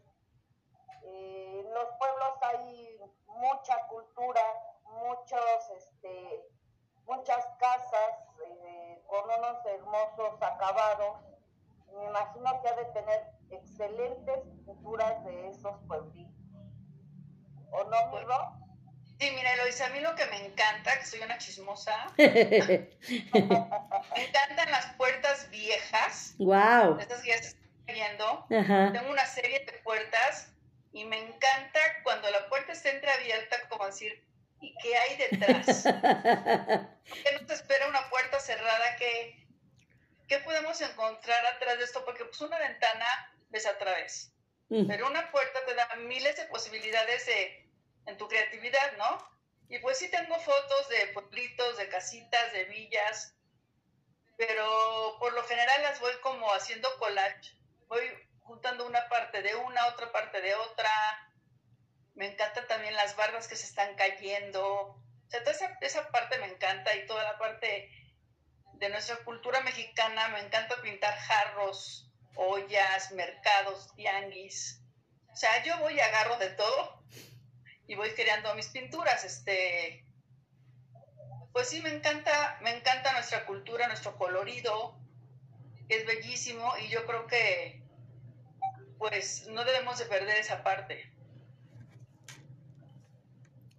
Eh, 1.05 1.63
en 1.65 1.73
los 1.73 1.89
pueblos 1.99 2.35
hay 2.43 2.99
mucha 3.27 3.79
cultura, 3.87 4.43
muchos, 4.83 5.71
este, 5.77 6.49
muchas 7.05 7.47
casas 7.59 8.15
eh, 8.45 9.03
con 9.07 9.31
unos 9.31 9.65
hermosos 9.67 10.43
acabados 10.43 11.34
me 11.97 12.05
imagino 12.07 12.61
que 12.63 12.69
ha 12.69 12.77
de 12.77 12.85
tener 12.87 13.21
excelentes 13.51 14.39
pinturas 14.67 15.25
de 15.25 15.49
esos 15.49 15.77
pueblitos. 15.87 16.35
¿O 17.71 17.85
no, 17.85 18.13
mi 18.13 18.25
Ro? 18.25 18.65
Sí, 19.19 19.31
mira, 19.35 19.53
Eloisa, 19.55 19.87
a 19.87 19.91
mí 19.91 20.01
lo 20.01 20.15
que 20.15 20.27
me 20.27 20.45
encanta, 20.47 20.99
que 20.99 21.07
soy 21.07 21.21
una 21.21 21.39
chismosa, 21.39 21.95
me 22.17 22.89
encantan 24.17 24.71
las 24.71 24.87
puertas 24.97 25.49
viejas. 25.51 26.35
Wow. 26.39 26.99
Estas 26.99 27.23
que 27.23 27.29
ya 27.29 27.39
se 27.39 27.49
están 27.49 27.71
viendo. 27.87 28.47
Ajá. 28.51 28.93
Tengo 28.93 29.11
una 29.11 29.27
serie 29.27 29.61
de 29.61 29.73
puertas 29.85 30.53
y 30.93 31.05
me 31.05 31.19
encanta 31.19 31.81
cuando 32.03 32.29
la 32.31 32.49
puerta 32.49 32.73
está 32.73 32.91
entreabierta, 32.91 33.57
como 33.69 33.87
decir, 33.87 34.25
y 34.61 34.75
qué 34.83 34.97
hay 34.97 35.17
detrás. 35.17 35.85
¿Qué 35.85 37.39
nos 37.41 37.51
espera 37.51 37.89
una 37.89 38.09
puerta 38.11 38.41
cerrada? 38.41 38.97
¿Qué, 38.99 39.44
¿Qué 40.35 40.41
podemos 40.41 40.81
encontrar 40.81 41.47
atrás 41.47 41.79
de 41.79 41.85
esto? 41.85 42.05
Porque 42.05 42.25
pues 42.25 42.41
una 42.41 42.59
ventana 42.59 43.07
ves 43.51 43.67
a 43.67 43.79
través, 43.79 44.33
mm. 44.69 44.89
pero 44.89 45.07
una 45.07 45.31
puerta 45.31 45.65
te 45.65 45.75
da 45.77 45.95
miles 45.95 46.37
de 46.37 46.47
posibilidades 46.47 47.25
de, 47.27 47.71
en 48.07 48.17
tu 48.17 48.27
creatividad, 48.27 48.97
¿no? 48.97 49.31
Y 49.69 49.79
pues 49.79 49.97
sí 49.97 50.11
tengo 50.11 50.37
fotos 50.41 50.89
de 50.89 51.07
pueblitos, 51.15 51.77
de 51.77 51.89
casitas, 51.89 52.53
de 52.53 52.65
villas, 52.65 53.37
pero 54.37 55.19
por 55.21 55.33
lo 55.35 55.45
general 55.45 55.83
las 55.83 56.01
voy 56.01 56.15
como 56.21 56.53
haciendo 56.53 56.89
collage. 56.99 57.53
Voy 57.87 58.03
juntando 58.41 58.87
una 58.87 59.09
parte 59.09 59.41
de 59.41 59.55
una, 59.55 59.87
otra 59.87 60.11
parte 60.11 60.41
de 60.41 60.53
otra. 60.57 60.91
Me 62.17 62.27
encanta 62.27 62.67
también 62.67 62.95
las 62.95 63.15
bardas 63.15 63.47
que 63.47 63.55
se 63.55 63.67
están 63.67 63.95
cayendo. 63.95 64.67
O 64.67 65.31
sea, 65.31 65.45
toda 65.45 65.53
esa, 65.53 65.79
esa 65.81 66.09
parte 66.09 66.39
me 66.39 66.47
encanta 66.47 66.93
y 66.97 67.07
toda 67.07 67.23
la 67.23 67.39
parte 67.39 67.89
de 68.79 68.89
nuestra 68.89 69.17
cultura 69.25 69.61
mexicana. 69.61 70.29
Me 70.29 70.41
encanta 70.41 70.81
pintar 70.83 71.15
jarros, 71.17 72.11
ollas, 72.35 73.13
mercados, 73.13 73.95
tianguis. 73.97 74.81
O 75.33 75.37
sea, 75.37 75.63
yo 75.65 75.79
voy 75.79 75.95
y 75.95 76.01
agarro 76.01 76.37
de 76.39 76.51
todo 76.51 77.03
y 77.87 77.95
voy 77.95 78.11
creando 78.11 78.55
mis 78.55 78.69
pinturas. 78.69 79.25
Este, 79.25 80.05
pues 81.53 81.69
sí, 81.69 81.81
me 81.83 81.91
encanta, 81.91 82.59
me 82.63 82.77
encanta 82.77 83.13
nuestra 83.13 83.47
cultura, 83.47 83.87
nuestro 83.89 84.17
colorido, 84.17 84.99
es 85.89 86.07
bellísimo 86.07 86.73
y 86.83 86.89
yo 86.89 87.05
creo 87.07 87.27
que 87.27 87.83
pues 88.99 89.47
no 89.49 89.65
debemos 89.65 89.99
de 89.99 90.07
perder 90.07 90.39
esa 90.39 90.63
parte. 90.63 91.13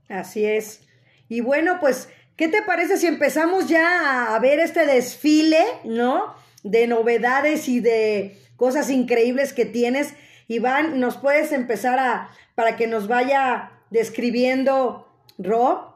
Así 0.07 0.45
es. 0.45 0.87
Y 1.27 1.41
bueno, 1.41 1.79
pues, 1.79 2.09
¿qué 2.35 2.47
te 2.47 2.61
parece 2.61 2.97
si 2.97 3.07
empezamos 3.07 3.67
ya 3.67 4.35
a 4.35 4.39
ver 4.39 4.59
este 4.59 4.85
desfile, 4.85 5.63
¿no? 5.83 6.35
De 6.63 6.87
novedades 6.87 7.67
y 7.67 7.79
de 7.79 8.41
cosas 8.55 8.89
increíbles 8.89 9.53
que 9.53 9.65
tienes. 9.65 10.13
Iván, 10.47 10.99
¿nos 10.99 11.17
puedes 11.17 11.51
empezar 11.51 11.99
a, 11.99 12.29
para 12.55 12.75
que 12.75 12.87
nos 12.87 13.07
vaya 13.07 13.71
describiendo 13.89 15.11
Rob? 15.37 15.93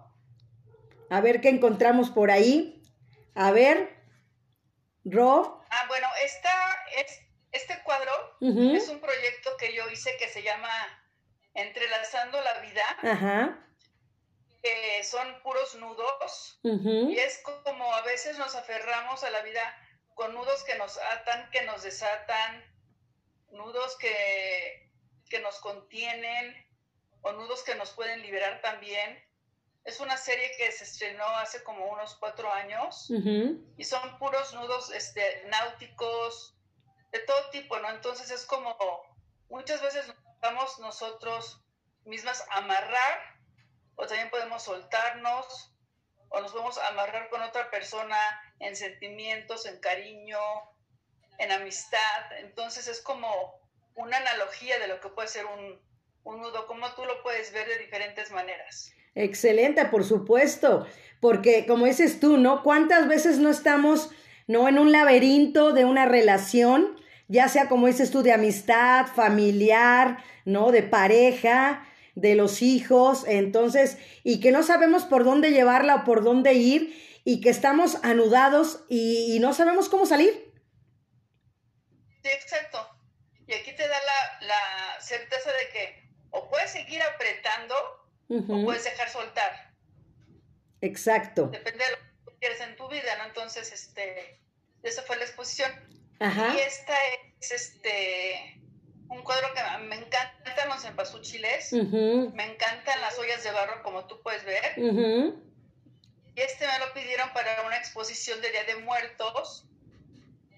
A 1.10 1.22
ver 1.22 1.41
qué 1.41 1.50
encontramos 1.50 2.10
por 2.10 2.31
ahí. 2.31 2.84
A 3.36 3.51
ver, 3.51 3.96
Rob. 5.05 5.62
Ah, 5.69 5.86
bueno, 5.88 6.08
esta, 6.24 6.51
es, 6.98 7.19
este 7.51 7.81
cuadro 7.84 8.12
es 8.41 8.89
un 8.89 9.00
proyecto 9.00 9.51
que 9.60 9.74
yo 9.74 9.89
hice 9.89 10.12
que 10.19 10.27
se 10.27 10.43
llama 10.43 10.69
Entrelazando 11.53 12.39
la 12.41 12.60
Vida. 12.62 12.84
Ajá. 13.03 13.69
Que 14.62 15.04
son 15.04 15.42
puros 15.42 15.75
nudos. 15.75 16.60
Y 16.63 17.18
es 17.18 17.42
como 17.63 17.94
a 17.94 18.01
veces 18.01 18.38
nos 18.38 18.56
aferramos 18.56 19.24
a 19.24 19.30
la 19.30 19.42
vida 19.42 19.62
con 20.16 20.34
nudos 20.34 20.63
que 20.63 20.75
nos 20.75 20.98
atan, 20.98 21.50
que 21.51 21.63
nos 21.63 21.84
desatan, 21.84 22.63
nudos 23.51 23.98
que, 23.98 24.92
que 25.30 25.39
nos 25.39 25.60
contienen 25.60 26.68
o 27.22 27.32
nudos 27.34 27.63
que 27.63 27.75
nos 27.75 27.92
pueden 27.92 28.22
liberar 28.22 28.62
también. 28.62 29.24
Es 29.86 30.00
una 30.00 30.18
serie 30.18 30.51
que 30.58 30.72
se 30.72 30.84
estrenó 30.84 31.25
hace 31.38 31.63
como 31.63 31.88
unos 31.88 32.16
cuatro 32.16 32.51
años 32.51 33.10
y 33.78 33.84
son 33.84 34.20
puros 34.20 34.54
nudos 34.54 34.92
este, 34.92 35.44
náuticos, 35.48 36.60
de 37.12 37.20
todo 37.20 37.50
tipo, 37.51 37.80
¿no? 37.80 37.89
Entonces 37.89 38.30
es 38.30 38.46
como 38.46 38.78
muchas 39.50 39.81
veces 39.81 40.07
nos 40.07 40.18
vamos 40.42 40.79
nosotros 40.79 41.62
mismas 42.05 42.46
a 42.50 42.57
amarrar 42.57 43.28
o 44.00 44.07
también 44.07 44.29
podemos 44.29 44.64
soltarnos 44.64 45.74
o 46.29 46.40
nos 46.40 46.51
podemos 46.51 46.77
amarrar 46.90 47.29
con 47.29 47.42
otra 47.42 47.70
persona 47.70 48.18
en 48.59 48.75
sentimientos, 48.75 49.66
en 49.66 49.79
cariño, 49.79 50.40
en 51.38 51.51
amistad. 51.51 52.00
Entonces 52.40 52.88
es 52.88 53.01
como 53.01 53.27
una 53.96 54.18
analogía 54.18 54.79
de 54.79 54.88
lo 54.88 55.01
que 55.01 55.09
puede 55.09 55.27
ser 55.27 55.46
un, 55.46 55.81
un 56.24 56.42
nudo, 56.42 56.66
como 56.66 56.90
tú 56.94 57.03
lo 57.03 57.22
puedes 57.24 57.51
ver 57.51 57.68
de 57.68 57.77
diferentes 57.77 58.31
maneras. 58.31 58.94
Excelente, 59.16 59.83
por 59.85 60.05
supuesto, 60.05 60.88
porque 61.20 61.66
como 61.66 61.85
dices 61.85 62.22
tú, 62.22 62.38
¿no? 62.38 62.64
¿Cuántas 62.64 63.07
veces 63.07 63.40
no 63.40 63.50
estamos, 63.50 64.12
no, 64.48 64.70
en 64.70 64.79
un 64.79 64.94
laberinto 64.94 65.74
de 65.74 65.83
una 65.83 66.05
relación, 66.05 66.96
ya 67.27 67.50
sea 67.50 67.68
como 67.68 67.88
dices 67.88 68.12
tú, 68.12 68.22
de 68.24 68.31
amistad, 68.31 69.07
familiar, 69.07 70.24
¿no? 70.46 70.72
De 70.72 70.83
pareja, 70.83 71.85
de 72.20 72.36
los 72.36 72.62
hijos, 72.62 73.24
entonces, 73.27 73.98
y 74.24 74.40
que 74.40 74.51
no 74.51 74.64
sabemos 74.64 75.05
por 75.05 75.24
dónde 75.24 75.51
llevarla 75.51 75.96
o 75.96 76.03
por 76.03 76.24
dónde 76.24 76.53
ir, 76.53 76.96
y 77.24 77.42
que 77.42 77.50
estamos 77.50 77.98
anudados 78.03 78.86
y, 78.90 79.38
no 79.40 79.53
sabemos 79.53 79.90
cómo 79.90 80.05
salir. 80.05 80.51
Sí, 82.24 82.29
exacto. 82.29 82.79
Y 83.46 83.53
aquí 83.53 83.74
te 83.75 83.88
da 83.88 83.98
la, 84.00 84.48
la 84.48 85.01
certeza 85.01 85.50
de 85.51 85.70
que 85.74 86.10
o 86.32 86.50
puedes 86.50 86.72
seguir 86.72 87.01
apretando 87.01 87.75
o 88.29 88.64
puedes 88.64 88.84
dejar 88.84 89.10
soltar. 89.10 89.74
Exacto. 90.82 91.48
Depende 91.48 91.84
de 91.84 91.92
lo 91.92 91.98
que 92.32 92.38
quieres 92.40 92.62
en 92.62 92.75
tu 92.75 92.88
vida, 92.88 93.18
¿no? 93.18 93.25
Entonces, 93.25 93.72
este, 93.72 94.40
esa 94.84 95.01
fue 95.03 95.18
la 95.18 95.25
exposición. 95.25 95.72
Ajá. 96.20 96.53
Y 96.55 96.60
esta 96.60 96.94
es 97.40 97.51
este 97.51 98.62
un 99.09 99.24
cuadro 99.24 99.48
que 99.53 99.61
me 99.85 99.95
encantan 99.95 100.69
los 100.69 100.85
empasúchiles, 100.85 101.74
me 101.74 102.45
encantan 102.45 103.01
las 103.01 103.17
ollas 103.17 103.43
de 103.43 103.51
barro, 103.51 103.81
como 103.83 104.05
tú 104.05 104.22
puedes 104.22 104.43
ver. 104.45 104.63
Y 104.77 106.41
este 106.41 106.67
me 106.67 106.79
lo 106.79 106.93
pidieron 106.93 107.29
para 107.33 107.63
una 107.65 107.77
exposición 107.77 108.39
de 108.41 108.51
Día 108.51 108.63
de 108.63 108.75
Muertos. 108.77 109.65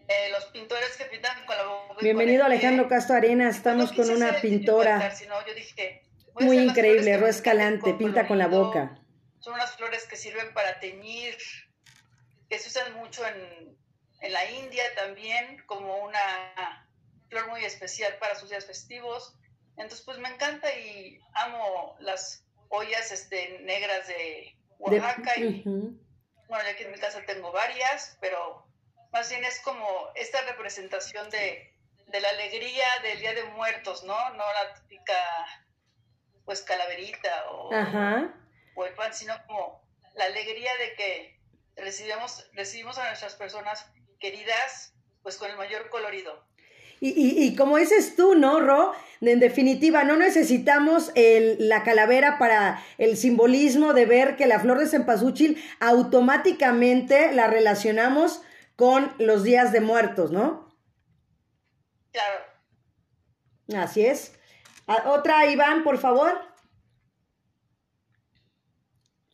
Eh, 0.08 0.30
los 0.32 0.46
pintores 0.46 0.98
que 0.98 1.06
pintan 1.06 1.46
con 1.46 1.56
la 1.56 1.64
boca. 1.64 1.96
Bienvenido 2.02 2.44
Alejandro 2.44 2.90
Castro 2.90 3.16
Arenas, 3.16 3.56
estamos 3.56 3.94
con 3.94 4.10
una 4.10 4.42
pintora. 4.42 5.12
yo 5.48 5.54
dije, 5.56 6.04
muy 6.40 6.58
increíble, 6.60 7.18
Ro 7.18 7.28
Escalante, 7.28 7.94
pinta 7.94 8.28
con 8.28 8.38
la 8.38 8.48
boca. 8.48 9.00
Son 9.40 9.54
unas 9.54 9.76
flores 9.78 10.06
que 10.08 10.18
sirven 10.18 10.54
para 10.54 10.80
teñir, 10.80 11.38
que 12.50 12.60
se 12.60 12.68
usan 12.68 12.94
mucho 12.96 13.26
en, 13.26 13.78
en 14.20 14.34
la 14.34 14.52
India 14.52 14.84
también, 14.96 15.64
como 15.66 16.04
una 16.04 16.81
flor 17.32 17.50
muy 17.50 17.64
especial 17.66 18.16
para 18.20 18.36
sus 18.36 18.50
días 18.50 18.66
festivos. 18.66 19.34
Entonces, 19.78 20.02
pues 20.02 20.20
me 20.20 20.30
encanta 20.30 20.72
y 20.76 21.18
amo 21.34 21.96
las 22.00 22.46
ollas 22.70 23.12
este, 23.12 23.60
negras 23.62 24.08
de 24.08 24.56
Oaxaca. 24.78 25.40
y, 25.40 25.64
Bueno, 25.64 26.64
ya 26.66 26.72
aquí 26.72 26.84
en 26.84 26.92
mi 26.92 27.00
casa 27.00 27.24
tengo 27.26 27.52
varias, 27.52 28.18
pero 28.20 28.68
más 29.14 29.30
bien 29.30 29.44
es 29.46 29.62
como 29.62 30.10
esta 30.16 30.42
representación 30.42 31.30
de, 31.30 31.74
de 32.08 32.22
la 32.22 32.30
alegría 32.30 32.86
del 33.02 33.20
Día 33.22 33.34
de 33.34 33.46
Muertos, 33.46 34.04
¿no? 34.04 34.30
No 34.32 34.44
la 34.54 34.74
típica 34.76 35.16
pues 36.44 36.62
calaverita 36.64 37.50
o, 37.50 37.72
el 38.86 38.94
pan, 38.96 39.14
sino 39.14 39.34
como 39.48 39.82
la 40.16 40.26
alegría 40.26 40.72
de 40.78 40.96
que 40.96 41.40
recibimos, 41.78 42.50
recibimos 42.54 42.98
a 42.98 43.08
nuestras 43.08 43.36
personas 43.36 43.90
queridas 44.20 44.94
pues 45.24 45.38
con 45.38 45.50
el 45.50 45.56
mayor 45.56 45.90
colorido. 45.90 46.46
Y, 47.04 47.10
y, 47.10 47.44
y, 47.44 47.56
como 47.56 47.78
dices 47.78 48.16
tú, 48.16 48.36
¿no, 48.36 48.60
Ro? 48.60 48.94
En 49.22 49.40
definitiva, 49.40 50.04
no 50.04 50.18
necesitamos 50.18 51.12
el, 51.16 51.68
la 51.68 51.84
calavera 51.84 52.38
para 52.38 52.84
el 53.00 53.18
simbolismo 53.18 53.94
de 53.94 54.06
ver 54.06 54.36
que 54.36 54.46
la 54.46 54.60
flor 54.60 54.78
de 54.78 54.88
cempasúchil 54.88 55.62
automáticamente 55.80 57.32
la 57.34 57.48
relacionamos 57.48 58.44
con 58.76 59.14
los 59.18 59.44
días 59.44 59.72
de 59.72 59.82
muertos, 59.82 60.32
¿no? 60.32 60.72
Claro. 62.12 62.46
Así 63.76 64.06
es. 64.06 64.34
Otra, 65.06 65.48
Iván, 65.48 65.84
por 65.84 65.98
favor. 65.98 66.40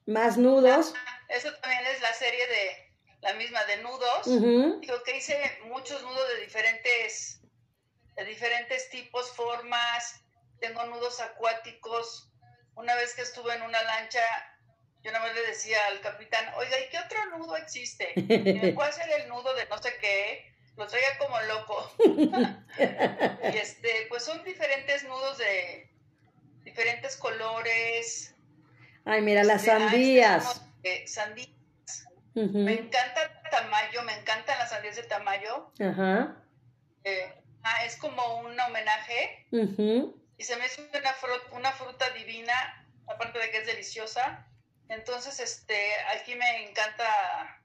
Más 0.05 0.37
nudos. 0.37 0.93
Eso 1.27 1.49
también 1.61 1.81
es 1.93 2.01
la 2.01 2.13
serie 2.13 2.47
de 2.47 2.87
la 3.21 3.33
misma 3.33 3.63
de 3.65 3.77
nudos. 3.83 4.25
Digo 4.81 5.03
que 5.03 5.17
hice 5.17 5.35
muchos 5.65 6.01
nudos 6.03 6.27
de 6.35 6.41
diferentes, 6.45 7.36
de 8.17 8.25
diferentes 8.25 8.89
tipos, 8.89 9.31
formas. 9.31 10.21
Tengo 10.59 10.83
nudos 10.85 11.21
acuáticos. 11.21 12.31
Una 12.75 12.95
vez 12.95 13.13
que 13.13 13.21
estuve 13.21 13.53
en 13.53 13.61
una 13.61 13.81
lancha, 13.83 14.21
yo 15.03 15.11
nada 15.11 15.25
más 15.25 15.35
le 15.35 15.47
decía 15.47 15.77
al 15.87 16.01
capitán, 16.01 16.45
oiga, 16.57 16.79
¿y 16.79 16.89
qué 16.89 16.99
otro 16.99 17.37
nudo 17.37 17.55
existe? 17.55 18.13
Y 18.15 18.21
me 18.21 18.73
puede 18.73 18.89
hacer 18.89 19.09
el 19.21 19.29
nudo 19.29 19.53
de 19.55 19.65
no 19.67 19.77
sé 19.81 19.93
qué 20.01 20.53
lo 20.75 20.87
traía 20.87 21.17
como 21.17 21.39
loco. 21.41 21.91
y 23.53 23.57
este, 23.57 24.05
pues 24.09 24.23
son 24.23 24.43
diferentes 24.43 25.03
nudos 25.05 25.37
de 25.39 25.89
diferentes 26.63 27.17
colores. 27.17 28.35
Ay, 29.05 29.21
mira, 29.21 29.43
las 29.43 29.63
este, 29.63 29.71
sandías. 29.71 30.61
sandías. 31.05 31.49
Me 32.35 32.73
encanta 32.73 33.41
Tamayo, 33.49 34.03
me 34.03 34.13
encantan 34.19 34.59
las 34.59 34.69
sandías 34.69 34.95
de 34.95 35.03
Tamayo. 35.03 35.71
Ajá. 35.79 36.35
Eh, 37.03 37.33
ah, 37.67 37.85
es 37.85 37.97
como 37.97 38.39
un 38.41 38.59
homenaje. 38.59 39.47
Y 39.51 40.43
se 40.43 40.55
me 40.55 40.65
hace 40.65 40.81
una, 40.81 41.13
fruta, 41.13 41.47
una 41.51 41.71
fruta 41.71 42.09
divina, 42.11 42.87
aparte 43.07 43.39
de 43.39 43.49
que 43.51 43.57
es 43.57 43.67
deliciosa. 43.67 44.47
Entonces, 44.89 45.39
este, 45.39 45.93
aquí 46.15 46.35
me 46.35 46.69
encanta 46.69 47.63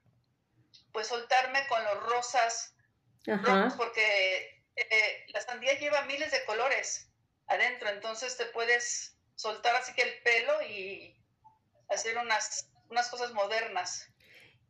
pues 0.91 1.07
soltarme 1.07 1.65
con 1.67 1.83
los 1.83 2.03
rosas, 2.03 2.75
porque 3.77 4.63
eh, 4.75 5.25
la 5.27 5.41
sandía 5.41 5.77
lleva 5.79 6.03
miles 6.03 6.31
de 6.31 6.43
colores 6.45 7.09
adentro, 7.47 7.89
entonces 7.89 8.37
te 8.37 8.45
puedes 8.45 9.17
soltar 9.35 9.75
así 9.75 9.93
que 9.93 10.03
el 10.03 10.21
pelo 10.23 10.61
y 10.63 11.15
hacer 11.89 12.17
unas, 12.17 12.69
unas 12.89 13.09
cosas 13.09 13.33
modernas. 13.33 14.07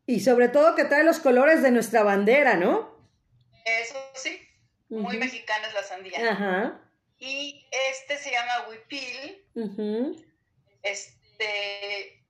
Y 0.06 0.22
sobre 0.22 0.50
todo 0.50 0.76
que 0.76 0.86
trae 0.86 1.04
los 1.04 1.20
colores 1.20 1.62
de 1.62 1.72
nuestra 1.72 2.04
bandera, 2.04 2.56
¿no? 2.56 2.94
Eso 3.66 3.96
sí, 4.16 4.42
muy 5.02 5.18
mexicana 5.18 5.68
es 5.68 5.74
la 5.74 5.84
sandía. 5.84 6.32
Ajá. 6.32 6.80
Y 7.20 7.68
este 7.72 8.18
se 8.18 8.32
llama 8.32 8.68
huipil. 8.68 9.46
Este, 10.82 12.26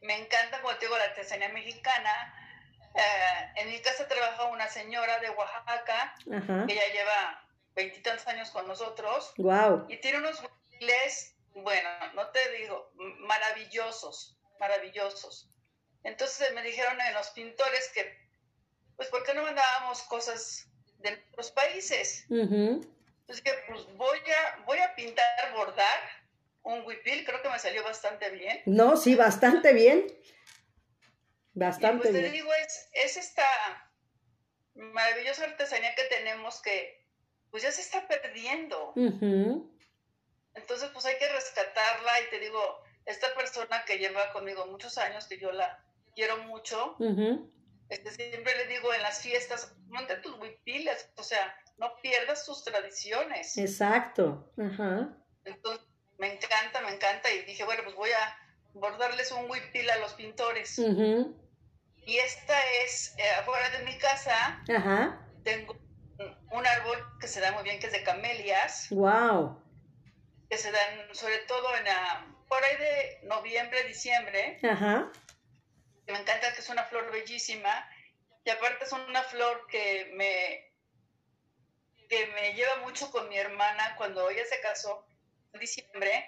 me 0.00 0.16
encanta, 0.18 0.60
como 0.60 0.74
te 0.76 0.86
digo, 0.86 0.98
la 0.98 1.04
artesanía 1.04 1.48
mexicana. 1.50 2.38
Eh, 2.94 3.52
en 3.56 3.70
mi 3.70 3.80
casa 3.80 4.06
trabaja 4.08 4.44
una 4.46 4.68
señora 4.68 5.18
de 5.20 5.30
Oaxaca, 5.30 6.14
que 6.24 6.74
ya 6.74 6.92
lleva 6.92 7.48
veintitantos 7.74 8.26
años 8.26 8.50
con 8.50 8.66
nosotros. 8.66 9.32
Wow. 9.38 9.86
Y 9.88 9.96
tiene 9.98 10.18
unos 10.18 10.42
huipiles, 10.42 11.36
bueno, 11.54 11.88
no 12.14 12.28
te 12.28 12.52
digo, 12.58 12.92
maravillosos, 13.20 14.36
maravillosos. 14.58 15.48
Entonces 16.02 16.52
me 16.52 16.62
dijeron 16.62 17.00
en 17.00 17.14
los 17.14 17.30
pintores 17.30 17.90
que, 17.94 18.18
pues, 18.96 19.08
¿por 19.08 19.22
qué 19.24 19.34
no 19.34 19.42
mandábamos 19.44 20.02
cosas 20.02 20.68
de 21.02 21.24
otros 21.30 21.50
países? 21.50 22.26
Entonces 22.30 23.42
que, 23.42 23.52
pues, 23.68 23.86
voy 23.96 24.18
a, 24.18 24.64
voy 24.64 24.78
a 24.78 24.94
pintar, 24.94 25.52
bordar 25.54 26.00
un 26.62 26.84
huipil, 26.86 27.24
creo 27.24 27.42
que 27.42 27.48
me 27.48 27.58
salió 27.58 27.82
bastante 27.82 28.30
bien. 28.30 28.62
No, 28.66 28.96
sí, 28.96 29.14
bastante 29.14 29.72
bien. 29.72 30.06
Bastante 31.54 32.08
y 32.08 32.12
pues, 32.12 32.22
Te 32.22 32.30
digo, 32.30 32.50
es, 32.54 32.88
es 32.92 33.16
esta 33.16 33.46
maravillosa 34.74 35.44
artesanía 35.44 35.94
que 35.94 36.04
tenemos 36.04 36.62
que, 36.62 37.04
pues, 37.50 37.62
ya 37.62 37.72
se 37.72 37.82
está 37.82 38.06
perdiendo. 38.06 38.92
Entonces, 40.54 40.90
pues, 40.92 41.04
hay 41.04 41.18
que 41.18 41.28
rescatarla 41.28 42.20
y 42.20 42.30
te 42.30 42.38
digo, 42.38 42.82
esta 43.06 43.34
persona 43.34 43.84
que 43.84 43.98
lleva 43.98 44.32
conmigo 44.32 44.66
muchos 44.66 44.98
años, 44.98 45.26
que 45.26 45.38
yo 45.38 45.50
la 45.52 45.84
quiero 46.14 46.38
mucho. 46.44 46.96
Este, 47.92 48.10
siempre 48.10 48.56
le 48.56 48.66
digo 48.68 48.92
en 48.94 49.02
las 49.02 49.20
fiestas, 49.20 49.74
monte 49.88 50.16
tus 50.16 50.38
huipiles, 50.38 51.10
o 51.16 51.22
sea, 51.22 51.54
no 51.76 51.94
pierdas 52.02 52.46
tus 52.46 52.64
tradiciones. 52.64 53.58
Exacto. 53.58 54.50
Entonces, 55.44 55.86
me 56.18 56.32
encanta, 56.32 56.80
me 56.80 56.94
encanta, 56.94 57.30
y 57.30 57.42
dije, 57.42 57.64
bueno, 57.64 57.82
pues 57.84 57.94
voy 57.94 58.10
a 58.10 58.38
bordarles 58.72 59.30
un 59.32 59.50
huipil 59.50 59.90
a 59.90 59.98
los 59.98 60.14
pintores. 60.14 60.78
Y 60.78 62.16
esta 62.16 62.58
es, 62.82 63.14
eh, 63.18 63.30
afuera 63.40 63.68
de 63.78 63.84
mi 63.84 63.98
casa, 63.98 64.62
tengo 65.44 65.76
un 66.50 66.66
árbol 66.66 66.98
que 67.20 67.28
se 67.28 67.40
da 67.40 67.52
muy 67.52 67.62
bien, 67.62 67.78
que 67.78 67.88
es 67.88 67.92
de 67.92 68.02
camelias. 68.04 68.88
Wow. 68.90 69.62
Que 70.48 70.56
se 70.56 70.72
dan 70.72 71.14
sobre 71.14 71.38
todo 71.40 71.76
en 71.76 71.84
la, 71.84 72.26
por 72.48 72.64
ahí 72.64 72.76
de 72.78 73.28
noviembre, 73.28 73.84
diciembre. 73.84 74.58
Ajá 74.62 75.12
me 76.06 76.18
encanta 76.18 76.52
que 76.52 76.60
es 76.60 76.68
una 76.68 76.84
flor 76.84 77.10
bellísima 77.10 77.88
y 78.44 78.50
aparte 78.50 78.84
es 78.84 78.92
una 78.92 79.22
flor 79.22 79.66
que 79.68 80.10
me 80.14 80.70
que 82.08 82.26
me 82.26 82.52
lleva 82.54 82.76
mucho 82.84 83.10
con 83.10 83.28
mi 83.28 83.38
hermana 83.38 83.94
cuando 83.96 84.28
ella 84.28 84.44
se 84.44 84.60
casó 84.60 85.06
en 85.52 85.60
diciembre 85.60 86.24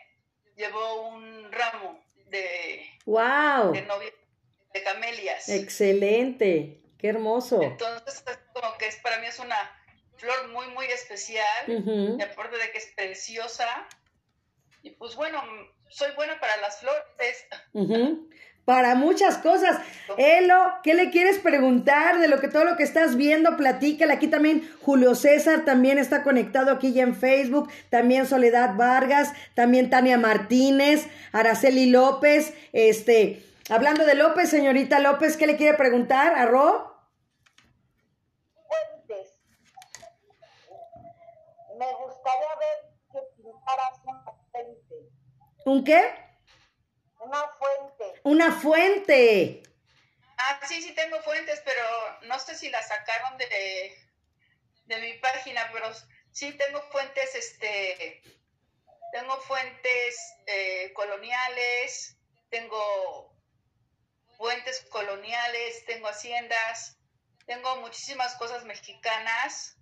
llevó 0.56 1.08
un 1.08 1.50
ramo 1.52 2.02
de 2.26 2.86
wow 3.04 3.72
de 3.72 3.82
novia 3.82 4.12
de 4.72 4.82
camelias. 4.82 5.48
Excelente 5.48 6.80
qué 6.98 7.08
hermoso. 7.08 7.62
Entonces 7.62 8.24
como 8.52 8.76
que 8.78 8.86
es 8.86 8.96
para 8.96 9.18
mí 9.18 9.26
es 9.26 9.38
una 9.38 9.56
flor 10.16 10.48
muy 10.48 10.66
muy 10.68 10.86
especial 10.86 11.66
y 11.68 12.22
aparte 12.22 12.56
de 12.56 12.70
que 12.70 12.78
es 12.78 12.86
preciosa 12.96 13.88
y 14.82 14.90
pues 14.90 15.14
bueno 15.16 15.42
soy 15.90 16.12
buena 16.12 16.38
para 16.40 16.56
las 16.58 16.80
flores 16.80 17.46
para 18.64 18.94
muchas 18.94 19.38
cosas. 19.38 19.78
Elo, 20.16 20.74
¿qué 20.82 20.94
le 20.94 21.10
quieres 21.10 21.38
preguntar 21.38 22.18
de 22.18 22.28
lo 22.28 22.40
que 22.40 22.48
todo 22.48 22.64
lo 22.64 22.76
que 22.76 22.82
estás 22.82 23.16
viendo? 23.16 23.56
Platícale. 23.56 24.12
Aquí 24.12 24.28
también 24.28 24.68
Julio 24.80 25.14
César 25.14 25.64
también 25.64 25.98
está 25.98 26.22
conectado 26.22 26.70
aquí 26.70 26.92
ya 26.92 27.02
en 27.02 27.14
Facebook. 27.14 27.70
También 27.90 28.26
Soledad 28.26 28.76
Vargas, 28.76 29.32
también 29.54 29.90
Tania 29.90 30.18
Martínez, 30.18 31.08
Araceli 31.32 31.86
López. 31.86 32.54
Este, 32.72 33.42
hablando 33.68 34.04
de 34.04 34.14
López, 34.14 34.48
señorita 34.48 34.98
López, 35.00 35.36
¿qué 35.36 35.46
le 35.46 35.56
quiere 35.56 35.76
preguntar 35.76 36.34
a 36.34 36.46
Ro? 36.46 36.92
Me 41.76 41.86
gustaría 42.06 42.54
ver 42.60 42.94
que 43.10 43.18
pintaras 43.42 44.00
un 44.06 44.16
¿Un 45.66 45.84
qué? 45.84 46.02
Una 47.24 47.48
fuente. 47.48 48.20
Una 48.24 48.52
fuente. 48.52 49.62
Ah, 50.36 50.60
sí, 50.68 50.82
sí 50.82 50.94
tengo 50.94 51.22
fuentes, 51.22 51.62
pero 51.64 51.82
no 52.22 52.38
sé 52.38 52.54
si 52.54 52.68
las 52.68 52.88
sacaron 52.88 53.38
de, 53.38 53.96
de 54.84 54.96
mi 54.98 55.14
página, 55.14 55.70
pero 55.72 55.90
sí 56.32 56.52
tengo 56.52 56.82
fuentes, 56.90 57.34
este, 57.34 58.22
tengo 59.12 59.40
fuentes 59.42 60.34
eh, 60.46 60.92
coloniales, 60.92 62.16
tengo 62.50 63.34
fuentes 64.36 64.84
coloniales, 64.90 65.84
tengo 65.86 66.08
haciendas, 66.08 66.98
tengo 67.46 67.76
muchísimas 67.76 68.34
cosas 68.34 68.64
mexicanas. 68.64 69.76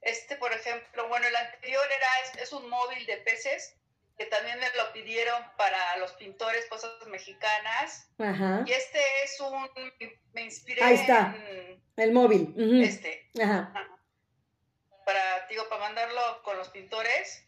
Este, 0.00 0.36
por 0.36 0.52
ejemplo, 0.52 1.08
bueno, 1.08 1.26
el 1.26 1.36
anterior 1.36 1.86
era, 1.92 2.42
es 2.42 2.52
un 2.52 2.68
móvil 2.68 3.06
de 3.06 3.18
peces 3.18 3.76
que 4.16 4.26
también 4.26 4.58
me 4.58 4.66
lo 4.76 4.92
pidieron 4.92 5.42
para 5.58 5.96
los 5.98 6.12
pintores, 6.12 6.66
cosas 6.66 6.90
mexicanas. 7.08 8.08
Ajá. 8.18 8.64
Y 8.66 8.72
este 8.72 8.98
es 9.24 9.40
un, 9.40 9.68
me 10.32 10.42
inspiré 10.42 10.82
Ahí 10.82 10.94
está, 10.94 11.36
el 11.96 12.12
móvil. 12.12 12.54
Este. 12.82 13.28
Ajá. 13.42 13.72
Para, 15.04 15.46
digo, 15.48 15.68
para 15.68 15.82
mandarlo 15.82 16.42
con 16.42 16.56
los 16.56 16.68
pintores, 16.70 17.44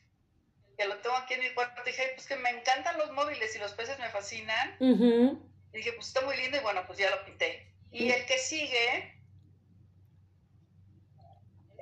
que 0.77 0.85
lo 0.85 0.99
tengo 0.99 1.17
aquí 1.17 1.35
en 1.35 1.41
mi 1.41 1.51
cuarto, 1.55 1.83
dije, 1.85 2.13
pues 2.15 2.27
que 2.27 2.37
me 2.37 2.51
encantan 2.51 2.99
los 2.99 3.11
móviles 3.13 3.55
y 3.57 3.59
los 3.59 3.73
peces 3.73 3.99
me 3.99 4.11
fascinan. 4.11 4.77
Y 4.79 5.77
dije, 5.77 5.93
pues 5.93 6.09
está 6.09 6.21
muy 6.21 6.37
lindo 6.37 6.59
y 6.59 6.61
bueno, 6.61 6.87
pues 6.87 6.99
ya 6.99 7.11
lo 7.11 7.25
pinté. 7.25 7.73
Y 7.91 8.11
el 8.11 8.27
que 8.27 8.39
sigue 8.39 9.15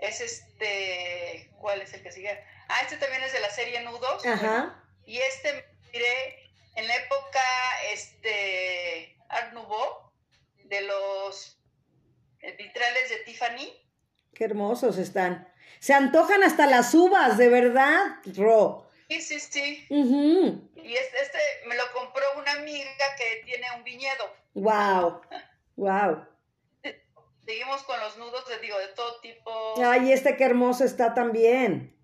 es 0.01 0.21
este, 0.21 1.51
¿cuál 1.59 1.83
es 1.83 1.93
el 1.93 2.03
que 2.03 2.13
sigue? 2.13 2.43
Ah, 2.69 2.81
este 2.83 2.97
también 2.97 3.23
es 3.23 3.33
de 3.33 3.41
la 3.41 3.51
serie 3.51 3.81
Nudos. 3.83 4.25
Ajá. 4.27 4.83
y 5.05 5.19
este 5.19 5.53
me 5.53 5.65
miré 5.93 6.51
en 6.75 6.87
la 6.87 6.97
época 6.97 7.41
este, 7.93 9.17
Art 9.29 9.53
Nouveau, 9.53 10.13
de 10.65 10.83
los 10.83 11.59
eh, 12.41 12.55
vitrales 12.59 13.09
de 13.09 13.17
Tiffany. 13.25 13.73
Qué 14.35 14.45
hermosos 14.45 14.99
están. 14.99 15.51
Se 15.79 15.95
antojan 15.95 16.43
hasta 16.43 16.67
las 16.67 16.95
uvas, 16.95 17.39
de 17.39 17.49
verdad, 17.49 18.17
Ro. 18.37 18.91
Sí, 19.09 19.21
sí, 19.23 19.41
sí. 19.41 19.87
Y 19.89 20.95
este, 20.95 21.23
este, 21.23 21.39
me 21.67 21.77
lo 21.77 21.85
compró 21.93 22.25
una 22.39 22.53
amiga 22.53 22.91
que 23.17 23.43
tiene 23.45 23.67
un 23.77 23.85
viñedo. 23.85 24.35
Wow, 24.55 25.23
wow. 25.77 26.27
Seguimos 27.47 27.85
con 27.85 28.01
los 28.01 28.19
nudos, 28.19 28.47
de, 28.49 28.59
digo, 28.59 28.77
de 28.79 28.89
todo 28.89 29.21
tipo. 29.21 29.75
Ay, 29.85 30.13
este 30.13 30.37
qué 30.37 30.45
hermoso 30.45 30.85
está 30.85 31.15
también 31.15 31.96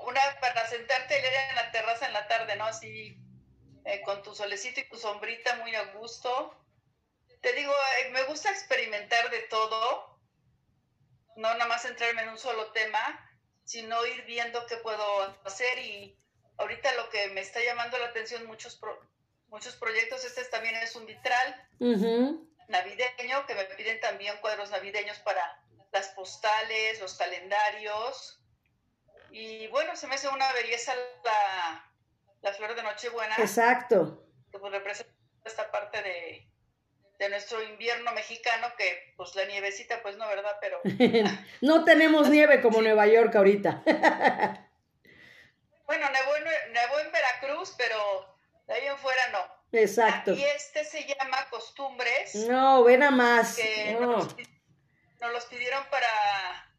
una 0.00 0.20
para 0.40 0.66
sentarte 0.68 1.16
en 1.16 1.56
la 1.56 1.70
terraza 1.70 2.06
en 2.06 2.12
la 2.12 2.28
tarde, 2.28 2.56
¿no? 2.56 2.64
Así, 2.64 3.16
eh, 3.84 4.02
con 4.02 4.22
tu 4.22 4.34
solecito 4.34 4.80
y 4.80 4.88
tu 4.88 4.96
sombrita 4.96 5.56
muy 5.56 5.74
a 5.74 5.84
gusto. 5.94 6.58
Te 7.40 7.52
digo, 7.54 7.72
eh, 7.72 8.10
me 8.10 8.22
gusta 8.24 8.50
experimentar 8.50 9.30
de 9.30 9.40
todo, 9.40 10.20
no 11.36 11.52
nada 11.54 11.66
más 11.66 11.82
centrarme 11.82 12.22
en 12.22 12.30
un 12.30 12.38
solo 12.38 12.70
tema, 12.72 13.28
sino 13.64 14.04
ir 14.06 14.24
viendo 14.24 14.64
qué 14.66 14.76
puedo 14.76 15.36
hacer 15.44 15.78
y 15.78 16.16
ahorita 16.58 16.94
lo 16.94 17.08
que 17.10 17.28
me 17.28 17.40
está 17.40 17.60
llamando 17.62 17.98
la 17.98 18.06
atención 18.06 18.46
muchos 18.46 18.80
muchos 19.48 19.76
proyectos, 19.76 20.24
este 20.24 20.44
también 20.46 20.76
es 20.76 20.96
un 20.96 21.04
vitral 21.04 21.68
navideño, 22.68 23.46
que 23.46 23.54
me 23.54 23.64
piden 23.64 24.00
también 24.00 24.36
cuadros 24.38 24.70
navideños 24.70 25.18
para 25.20 25.62
las 25.92 26.08
postales, 26.08 27.00
los 27.00 27.14
calendarios. 27.14 28.41
Y 29.32 29.66
bueno, 29.68 29.96
se 29.96 30.06
me 30.06 30.16
hace 30.16 30.28
una 30.28 30.52
belleza 30.52 30.94
la, 31.24 31.90
la 32.42 32.52
flor 32.52 32.74
de 32.74 32.82
Nochebuena. 32.82 33.34
Exacto. 33.38 34.28
Que 34.50 34.58
pues 34.58 34.70
representa 34.70 35.10
esta 35.44 35.70
parte 35.70 36.02
de, 36.02 36.52
de 37.18 37.28
nuestro 37.30 37.62
invierno 37.62 38.12
mexicano, 38.12 38.68
que 38.76 39.14
pues 39.16 39.34
la 39.34 39.46
nievecita, 39.46 40.02
pues 40.02 40.18
no, 40.18 40.28
¿verdad? 40.28 40.54
Pero... 40.60 40.82
no 41.62 41.84
tenemos 41.84 42.28
nieve 42.28 42.60
como 42.60 42.82
Nueva 42.82 43.06
York 43.06 43.34
ahorita. 43.34 43.82
bueno, 45.86 46.10
nevó 46.10 46.36
en, 46.36 46.44
nevó 46.74 46.98
en 46.98 47.10
Veracruz, 47.10 47.74
pero 47.78 48.36
de 48.66 48.74
ahí 48.74 48.86
en 48.86 48.98
fuera 48.98 49.28
no. 49.30 49.62
Exacto. 49.72 50.32
Y 50.34 50.44
este 50.44 50.84
se 50.84 51.06
llama 51.06 51.48
Costumbres. 51.48 52.34
No, 52.34 52.84
ven 52.84 53.02
a 53.02 53.10
más. 53.10 53.56
Que 53.56 53.96
no. 53.98 54.18
nos, 54.18 54.36
nos 55.20 55.32
los 55.32 55.46
pidieron 55.46 55.82
para 55.90 56.71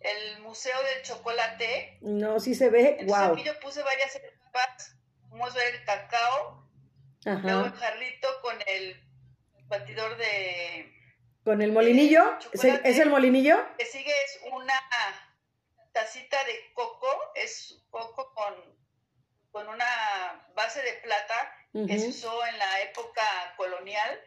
el 0.00 0.40
Museo 0.40 0.76
del 0.82 1.02
Chocolate. 1.02 1.98
No, 2.00 2.40
sí 2.40 2.54
se 2.54 2.70
ve. 2.70 2.96
Entonces 3.00 3.26
wow. 3.26 3.32
aquí 3.32 3.44
yo 3.44 3.58
puse 3.60 3.82
varias 3.82 4.14
etapas. 4.16 4.96
Vamos 5.28 5.54
a 5.54 5.58
ver 5.58 5.74
el 5.74 5.84
cacao, 5.84 6.66
luego 7.24 7.66
el 7.66 7.72
jarrito 7.72 8.28
con 8.42 8.56
el 8.66 9.02
batidor 9.68 10.16
de... 10.16 10.92
¿Con 11.44 11.62
el 11.62 11.72
molinillo? 11.72 12.38
¿Es 12.52 12.64
el, 12.98 13.10
molinillo? 13.10 13.56
que 13.76 13.84
sigue 13.84 14.12
es 14.24 14.40
una 14.50 14.74
tacita 15.92 16.42
de 16.44 16.72
coco, 16.74 17.08
es 17.34 17.84
coco 17.90 18.32
con, 18.34 18.54
con 19.52 19.68
una 19.68 20.46
base 20.54 20.82
de 20.82 20.94
plata 20.94 21.52
que 21.86 21.98
se 21.98 22.08
usó 22.08 22.46
en 22.46 22.58
la 22.58 22.80
época 22.82 23.22
colonial. 23.56 24.20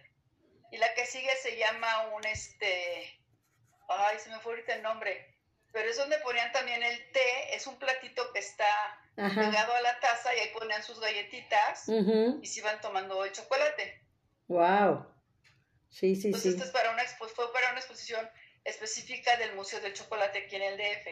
Y 0.71 0.77
la 0.77 0.93
que 0.93 1.05
sigue 1.05 1.35
se 1.41 1.57
llama 1.57 2.09
un 2.09 2.23
este, 2.25 3.19
ay, 3.87 4.19
se 4.19 4.29
me 4.29 4.39
fue 4.39 4.53
ahorita 4.53 4.75
el 4.75 4.83
nombre, 4.83 5.28
pero 5.71 5.89
es 5.89 5.97
donde 5.97 6.17
ponían 6.19 6.51
también 6.51 6.81
el 6.83 7.11
té, 7.11 7.55
es 7.55 7.67
un 7.67 7.77
platito 7.77 8.31
que 8.33 8.39
está 8.39 8.65
Ajá. 9.17 9.41
pegado 9.41 9.73
a 9.73 9.81
la 9.81 9.99
taza 9.99 10.35
y 10.35 10.39
ahí 10.39 10.49
ponían 10.53 10.83
sus 10.83 10.99
galletitas 10.99 11.87
y 12.41 12.45
se 12.47 12.59
iban 12.59 12.79
tomando 12.81 13.23
el 13.25 13.31
chocolate. 13.31 14.01
Wow. 14.47 15.05
Sí, 15.89 16.15
sí, 16.15 16.27
Entonces 16.27 16.53
sí. 16.53 16.57
esto 16.57 16.63
es 16.65 16.71
para 16.71 16.91
una 16.91 17.03
fue 17.03 17.51
para 17.53 17.71
una 17.71 17.79
exposición 17.79 18.29
específica 18.63 19.35
del 19.37 19.55
Museo 19.55 19.79
del 19.79 19.93
Chocolate 19.93 20.45
aquí 20.45 20.55
en 20.55 20.61
el 20.63 20.77
DF. 20.77 21.07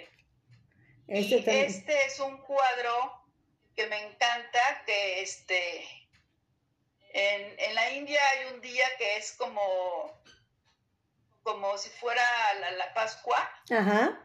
Este 1.07 1.35
y 1.37 1.43
también. 1.43 1.65
este 1.65 2.05
es 2.05 2.19
un 2.19 2.37
cuadro 2.39 3.23
que 3.75 3.87
me 3.87 3.97
encanta, 4.07 4.83
que 4.85 5.21
este, 5.21 5.81
en, 7.13 7.59
en 7.59 7.75
la 7.75 7.91
India 7.91 8.19
hay 8.33 8.53
un 8.53 8.61
día 8.61 8.85
que 8.97 9.17
es 9.17 9.33
como, 9.33 10.19
como 11.43 11.77
si 11.77 11.89
fuera 11.91 12.23
la, 12.59 12.71
la 12.71 12.93
Pascua, 12.93 13.49
Ajá. 13.71 14.19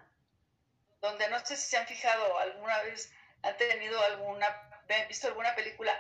Donde 1.02 1.28
no 1.28 1.44
sé 1.44 1.56
si 1.56 1.68
se 1.68 1.76
han 1.76 1.86
fijado 1.86 2.38
alguna 2.38 2.80
vez, 2.84 3.12
han 3.42 3.56
tenido 3.56 4.00
alguna, 4.04 4.46
han 4.88 5.08
visto 5.08 5.26
alguna 5.26 5.54
película 5.54 5.92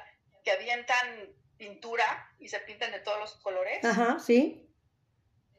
que 0.44 0.52
avientan 0.52 1.28
pintura 1.58 2.30
y 2.38 2.48
se 2.48 2.60
pintan 2.60 2.92
de 2.92 3.00
todos 3.00 3.18
los 3.18 3.34
colores. 3.36 3.84
Ajá, 3.84 4.18
sí. 4.18 4.68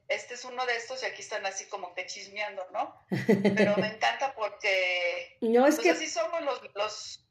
Este 0.07 0.33
es 0.33 0.45
uno 0.45 0.65
de 0.65 0.75
estos 0.75 1.03
y 1.03 1.05
aquí 1.05 1.21
están 1.21 1.45
así 1.45 1.65
como 1.67 1.93
que 1.93 2.05
chismeando, 2.05 2.65
¿no? 2.71 3.05
Pero 3.55 3.75
me 3.77 3.87
encanta 3.87 4.33
porque 4.33 5.37
No, 5.41 5.67
es 5.67 5.75
pues 5.75 5.85
que 5.85 5.91
así 5.91 6.07
somos 6.07 6.41
los, 6.41 6.61
los, 6.75 7.25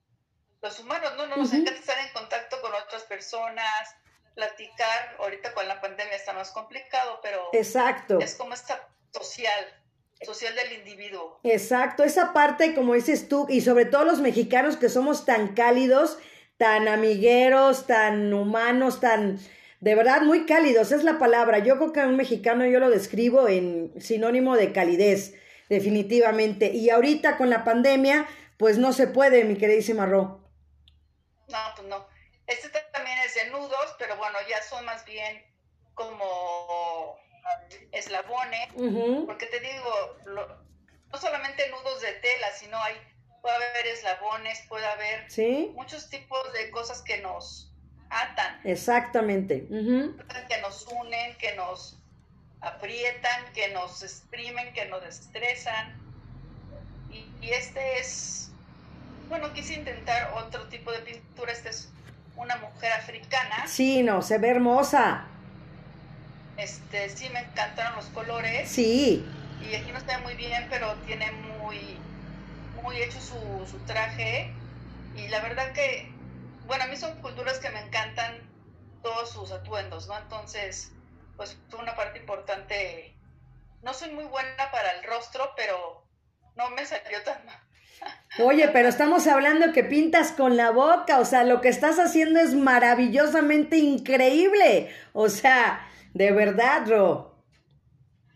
los 0.61 0.79
humanos, 0.81 1.15
¿no? 1.17 1.27
no 1.27 1.37
Nos 1.37 1.53
encanta 1.53 1.81
estar 1.81 1.99
en 1.99 2.13
contacto 2.13 2.61
con 2.61 2.75
otras 2.75 3.05
personas, 3.05 3.97
platicar. 4.35 5.17
Ahorita 5.19 5.53
con 5.55 5.67
la 5.69 5.81
pandemia 5.81 6.17
está 6.17 6.33
más 6.33 6.51
complicado, 6.51 7.21
pero 7.23 7.51
Exacto. 7.53 8.19
es 8.21 8.35
como 8.35 8.55
esta 8.55 8.89
social, 9.13 9.82
social 10.25 10.55
del 10.55 10.73
individuo. 10.73 11.41
Exacto, 11.43 12.05
esa 12.05 12.33
parte, 12.33 12.75
como 12.75 12.95
dices 12.95 13.29
tú, 13.29 13.47
y 13.49 13.61
sobre 13.61 13.85
todo 13.85 14.05
los 14.05 14.21
mexicanos 14.21 14.77
que 14.77 14.89
somos 14.89 15.25
tan 15.25 15.55
cálidos, 15.55 16.19
tan 16.57 16.89
amigueros, 16.89 17.87
tan 17.87 18.33
humanos, 18.33 19.01
tan, 19.01 19.39
de 19.81 19.95
verdad, 19.95 20.23
muy 20.23 20.47
cálidos, 20.47 20.93
es 20.93 21.05
la 21.05 21.19
palabra. 21.19 21.59
Yo 21.59 21.77
creo 21.77 21.93
que 21.93 22.01
a 22.01 22.07
un 22.07 22.17
mexicano 22.17 22.67
yo 22.67 22.79
lo 22.79 22.91
describo 22.91 23.49
en 23.49 23.93
sinónimo 24.01 24.57
de 24.57 24.73
calidez, 24.73 25.35
definitivamente. 25.69 26.73
Y 26.73 26.91
ahorita 26.91 27.37
con 27.37 27.51
la 27.51 27.65
pandemia, 27.65 28.27
pues 28.59 28.79
no 28.79 28.93
se 28.93 29.09
puede, 29.09 29.45
mi 29.45 29.57
queridísima 29.57 30.07
Ro. 30.07 30.41
No, 31.49 31.59
pues 31.77 31.89
no. 31.89 32.07
Este 32.47 32.69
también 32.93 33.19
es 33.27 33.35
de 33.35 33.51
nudos, 33.51 33.95
pero 33.99 34.17
bueno, 34.17 34.39
ya 34.49 34.63
son 34.63 34.85
más 34.85 35.05
bien 35.05 35.43
como 35.95 37.19
eslabones. 37.93 38.69
Porque 39.27 39.47
te 39.47 39.61
digo, 39.61 40.19
lo- 40.27 40.63
no 41.13 41.19
solamente 41.19 41.69
nudos 41.71 42.01
de 42.01 42.13
tela, 42.15 42.47
sino 42.59 42.81
hay, 42.83 42.95
puede 43.43 43.57
haber 43.57 43.87
eslabones, 43.87 44.63
puede 44.69 44.87
haber 44.87 45.31
Sí, 45.31 45.71
muchos 45.75 46.09
tipos 46.09 46.41
de 46.53 46.71
cosas 46.71 47.03
que 47.03 47.19
nos 47.21 47.71
atan, 48.11 48.61
exactamente. 48.65 49.67
que 49.69 50.61
nos 50.61 50.87
unen, 50.87 51.37
que 51.39 51.55
nos 51.57 51.99
aprietan, 52.61 53.53
que 53.53 53.69
nos 53.71 54.03
exprimen, 54.03 54.73
que 54.73 54.87
nos 54.87 55.05
estresan. 55.05 56.01
Y, 57.11 57.27
y 57.43 57.51
este 57.51 57.99
es, 57.99 58.51
bueno, 59.29 59.53
quise 59.53 59.75
intentar 59.75 60.33
otro 60.37 60.69
tipo 60.69 60.93
de 60.93 61.01
pintura. 61.01 61.53
Esta 61.53 61.71
es 61.71 61.91
una 62.37 62.57
mujer 62.57 62.93
africana. 62.93 63.67
Sí, 63.67 64.03
no, 64.03 64.23
se 64.23 64.39
ve 64.39 64.51
hermosa. 64.51 65.27
Este, 66.57 67.09
sí 67.09 67.29
me 67.31 67.41
encantaron 67.41 67.97
los 67.97 68.07
colores. 68.07 68.69
Sí, 68.69 69.25
Y 69.61 69.75
aquí 69.75 69.91
no 69.93 69.99
está 69.99 70.19
muy 70.19 70.35
bien, 70.35 70.67
pero 70.71 70.95
tiene 71.07 71.31
muy, 71.33 71.99
muy 72.83 72.97
hecho 73.03 73.21
su, 73.21 73.67
su 73.71 73.79
traje. 73.87 74.53
Y 75.17 75.29
la 75.29 75.41
verdad 75.41 75.73
que, 75.73 76.11
bueno, 76.67 76.85
a 76.85 76.87
mí 76.87 76.97
son 76.97 77.21
culturas 77.21 77.59
que 77.59 77.71
me 77.71 77.81
encantan 77.81 78.39
todos 79.03 79.31
sus 79.31 79.51
atuendos, 79.51 80.09
¿no? 80.09 80.19
Entonces, 80.19 80.93
pues 81.37 81.57
fue 81.69 81.81
una 81.81 81.95
parte 81.95 82.19
importante. 82.19 83.17
No 83.83 83.93
soy 83.95 84.11
muy 84.11 84.25
buena 84.25 84.71
para 84.71 84.93
el 84.93 85.05
rostro, 85.05 85.53
pero 85.57 86.07
no 86.57 86.71
me 86.71 86.85
salió 86.87 87.23
tan 87.23 87.45
mal. 87.45 87.59
Oye, 88.39 88.69
pero 88.69 88.89
estamos 88.91 89.27
hablando 89.27 89.73
que 89.73 89.85
pintas 89.85 90.33
con 90.33 90.57
la 90.57 90.71
boca, 90.71 91.19
o 91.19 91.25
sea, 91.25 91.45
lo 91.45 91.61
que 91.61 91.69
estás 91.69 91.99
haciendo 91.99 92.41
es 92.41 92.55
maravillosamente 92.55 93.79
increíble. 93.79 94.95
O 95.13 95.29
sea, 95.29 95.87
de 96.15 96.33
verdad, 96.33 96.87
Ro. 96.87 97.45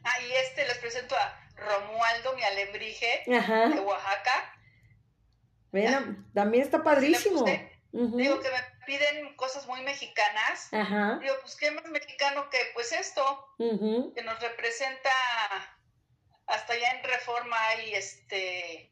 Ah, 0.04 0.20
y 0.22 0.32
este 0.32 0.66
les 0.66 0.78
presento 0.78 1.14
a 1.16 1.48
Romualdo, 1.56 2.34
mi 2.34 2.42
alebrije 2.42 3.22
de 3.26 3.36
Ajá. 3.36 3.68
Oaxaca. 3.80 4.52
Bueno, 5.72 6.24
también 6.32 6.64
está 6.64 6.82
padrísimo. 6.82 7.40
puse. 7.40 7.72
Ujú. 7.92 8.16
Digo 8.16 8.40
que 8.40 8.48
me 8.50 8.86
piden 8.86 9.34
cosas 9.36 9.66
muy 9.66 9.80
mexicanas. 9.82 10.72
Ajá. 10.72 11.18
Digo, 11.20 11.34
pues 11.40 11.56
qué 11.56 11.70
más 11.70 11.84
mexicano 11.86 12.48
que 12.50 12.58
pues 12.74 12.92
esto. 12.92 13.46
que 13.58 14.22
nos 14.22 14.40
representa 14.40 15.10
hasta 16.46 16.72
allá 16.74 16.92
en 16.92 17.04
Reforma 17.04 17.56
hay 17.68 17.94
este 17.94 18.90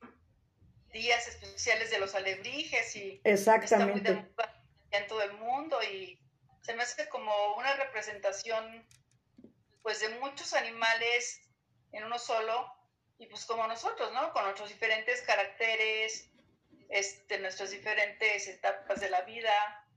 días 0.93 1.27
especiales 1.29 1.91
de 1.91 1.99
los 1.99 2.15
alebrijes 2.15 2.95
y 2.97 3.21
está 3.25 3.51
muy 3.87 4.01
de 4.01 4.11
Exactamente. 4.11 4.27
en 4.93 5.07
todo 5.09 5.23
el 5.23 5.33
mundo 5.35 5.79
y 5.83 6.19
se 6.65 6.75
me 6.75 6.83
hace 6.83 7.09
como 7.09 7.31
una 7.57 7.75
representación 7.77 8.87
pues 9.83 10.01
de 10.01 10.09
muchos 10.21 10.55
animales 10.55 11.43
en 11.93 12.05
uno 12.05 12.19
solo 12.19 12.67
y 13.19 13.27
pues 13.27 13.45
como 13.45 13.67
nosotros, 13.69 14.13
¿no? 14.15 14.33
Con 14.33 14.45
nuestros 14.45 14.71
diferentes 14.71 15.21
caracteres, 15.23 16.31
este, 16.89 17.39
nuestras 17.39 17.71
diferentes 17.71 18.49
etapas 18.49 19.01
de 19.01 19.11
la 19.11 19.21
vida. 19.23 19.53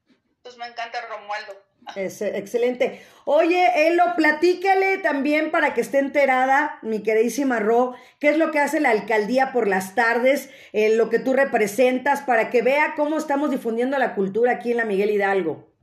Entonces 0.07 0.59
me 0.59 0.67
encanta 0.67 1.01
Romualdo. 1.07 1.63
Es, 1.95 2.21
excelente. 2.21 3.01
Oye, 3.23 3.87
Elo, 3.87 4.03
platícale 4.17 4.97
también 4.97 5.51
para 5.51 5.73
que 5.73 5.79
esté 5.79 5.99
enterada, 5.99 6.79
mi 6.81 7.01
queridísima 7.01 7.59
Ro, 7.59 7.95
qué 8.19 8.29
es 8.29 8.37
lo 8.37 8.51
que 8.51 8.59
hace 8.59 8.81
la 8.81 8.89
alcaldía 8.89 9.53
por 9.53 9.69
las 9.69 9.95
tardes, 9.95 10.49
eh, 10.73 10.89
lo 10.89 11.09
que 11.09 11.19
tú 11.19 11.33
representas, 11.33 12.21
para 12.21 12.49
que 12.49 12.61
vea 12.61 12.93
cómo 12.97 13.17
estamos 13.17 13.51
difundiendo 13.51 13.97
la 13.97 14.15
cultura 14.15 14.53
aquí 14.53 14.71
en 14.71 14.77
la 14.77 14.85
Miguel 14.85 15.11
Hidalgo. 15.11 15.76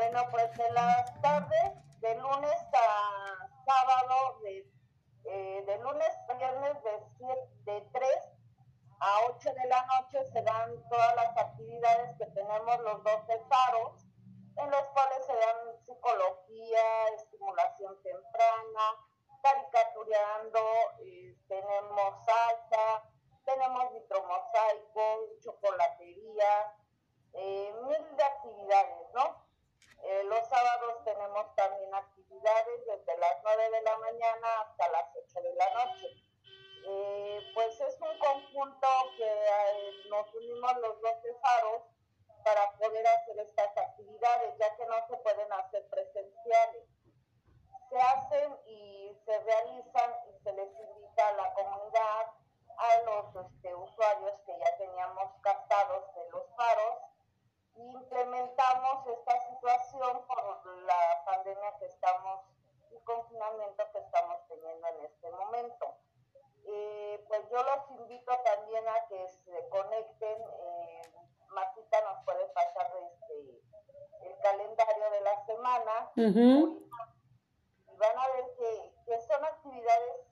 Bueno, 0.00 0.22
pues 0.30 0.58
en 0.58 0.72
las 0.72 1.20
tardes, 1.20 2.00
de 2.00 2.14
lunes 2.14 2.56
a 2.72 3.48
sábado, 3.66 4.40
de, 4.42 4.66
eh, 5.26 5.62
de 5.66 5.78
lunes 5.80 6.08
a 6.26 6.32
viernes 6.32 6.82
de, 6.82 7.70
de 7.70 7.80
3 7.92 8.08
a 8.98 9.18
8 9.28 9.52
de 9.52 9.68
la 9.68 9.84
noche 9.84 10.24
se 10.32 10.40
dan 10.40 10.88
todas 10.88 11.16
las 11.16 11.36
actividades 11.36 12.16
que 12.16 12.24
tenemos 12.28 12.80
los 12.80 13.04
12 13.04 13.40
faros, 13.46 14.06
en 14.56 14.70
los 14.70 14.82
cuales 14.94 15.26
se 15.26 15.34
dan 15.34 15.84
psicología, 15.84 17.08
estimulación 17.18 18.02
temprana, 18.02 18.96
caricatureando, 19.42 20.60
eh, 21.00 21.36
tenemos 21.46 22.24
salsa, 22.24 23.04
tenemos 23.44 23.92
vitromosaico, 23.92 25.28
chocolatería, 25.42 26.74
eh, 27.34 27.74
mil 27.82 28.16
de 28.16 28.24
actividades, 28.24 29.06
¿no? 29.12 29.49
Eh, 30.02 30.24
los 30.24 30.48
sábados 30.48 31.04
tenemos 31.04 31.54
también 31.54 31.94
actividades 31.94 32.86
desde 32.86 33.18
las 33.18 33.36
9 33.42 33.70
de 33.70 33.82
la 33.82 33.96
mañana 33.98 34.60
hasta 34.60 34.88
las 34.88 35.04
8 35.14 35.42
de 35.42 35.54
la 35.54 35.70
noche. 35.74 36.06
Eh, 36.86 37.40
pues 37.54 37.78
es 37.80 38.00
un 38.00 38.18
conjunto 38.18 38.88
que 39.16 39.28
eh, 39.28 39.92
nos 40.08 40.34
unimos 40.34 40.76
los 40.78 41.00
12 41.00 41.34
faros 41.42 41.82
para 42.42 42.72
poder 42.72 43.06
hacer 43.06 43.38
estas 43.40 43.76
actividades, 43.76 44.56
ya 44.58 44.74
que 44.76 44.86
no 44.86 45.06
se 45.06 45.16
pueden 45.18 45.52
hacer 45.52 45.86
presenciales. 45.88 46.84
Se 47.90 48.00
hacen 48.00 48.58
y 48.66 49.14
se 49.26 49.38
realizan 49.40 50.14
y 50.30 50.42
se 50.42 50.52
les 50.52 50.70
invita 50.80 51.28
a 51.28 51.32
la 51.32 51.52
comunidad, 51.52 52.26
a 52.78 53.02
los 53.04 53.46
este, 53.46 53.74
usuarios 53.74 54.40
que 54.46 54.58
ya 54.58 54.76
teníamos 54.78 55.34
captados 55.42 56.14
de 56.14 56.30
los 56.30 56.44
faros, 56.56 56.98
y 57.76 57.82
implementamos 57.82 59.06
estas 59.06 59.50
situación 60.00 60.22
por 60.26 60.84
la 60.84 61.24
pandemia 61.26 61.76
que 61.78 61.86
estamos, 61.86 62.40
el 62.90 63.00
confinamiento 63.04 63.84
que 63.92 63.98
estamos 63.98 64.36
teniendo 64.48 64.86
en 64.88 65.04
este 65.04 65.30
momento. 65.30 65.96
Eh, 66.66 67.24
pues 67.28 67.40
yo 67.50 67.62
los 67.62 68.00
invito 68.00 68.32
también 68.44 68.84
a 68.88 69.06
que 69.08 69.28
se 69.28 69.68
conecten. 69.68 70.38
Eh, 70.40 71.02
Martita 71.48 72.00
nos 72.02 72.24
puede 72.24 72.46
pasar 72.48 72.90
este, 73.12 73.60
el 74.22 74.38
calendario 74.40 75.10
de 75.10 75.20
la 75.20 75.44
semana. 75.46 76.10
Y 76.16 77.96
van 77.96 78.18
a 78.18 78.28
ver 78.28 78.54
que, 78.56 78.94
que 79.04 79.20
son 79.20 79.44
actividades 79.44 80.30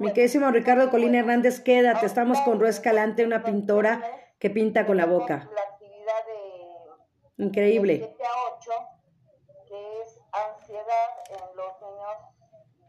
mi 0.00 0.12
querísimo 0.12 0.50
Ricardo 0.50 0.90
Colina 0.90 1.20
Hernández, 1.20 1.60
quédate, 1.60 2.04
estamos 2.04 2.40
con 2.40 2.58
Ro 2.58 2.66
Escalante, 2.66 3.24
una 3.24 3.44
pintora 3.44 4.02
que 4.40 4.50
pinta 4.50 4.86
con 4.86 4.96
la 4.96 5.06
boca. 5.06 5.48
Increíble. 7.38 7.98
7 7.98 8.24
a 8.24 8.54
8, 8.56 8.72
que 9.68 10.02
es 10.02 10.20
ansiedad 10.32 11.10
en 11.30 11.56
los 11.56 11.82
niños 11.82 12.16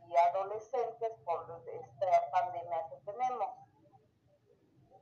y 0.07 0.15
adolescentes 0.15 1.11
por 1.25 1.63
esta 1.67 2.31
pandemia 2.31 2.87
que 2.89 3.11
tenemos. 3.11 3.49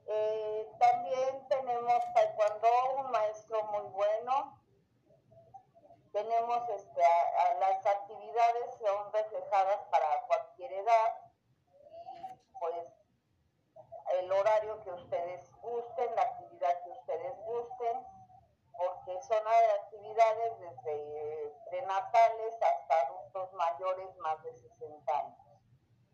Eh, 0.07 0.69
también 0.79 1.47
tenemos 1.47 2.03
taekwondo, 2.13 2.67
un 2.97 3.11
maestro 3.11 3.63
muy 3.65 3.91
bueno. 3.91 4.61
Tenemos 6.11 6.69
este, 6.69 7.01
las 7.59 7.85
actividades 7.85 8.75
son 8.79 9.11
reflejadas 9.11 9.79
para 9.91 10.25
cualquier 10.27 10.71
edad 10.73 11.25
pues 12.59 12.87
el 14.19 14.31
horario 14.31 14.81
que 14.83 14.91
ustedes 14.91 15.51
gusten, 15.61 16.15
la 16.15 16.21
actividad 16.21 16.83
que 16.83 16.89
ustedes 16.91 17.37
gusten, 17.45 18.05
porque 18.77 19.21
son 19.23 19.47
actividades 19.47 20.59
desde 20.59 21.53
prenatales 21.69 22.53
hasta 22.61 23.01
adultos 23.07 23.53
mayores 23.53 24.15
más 24.17 24.41
de 24.43 24.53
60 24.53 25.17
años. 25.17 25.37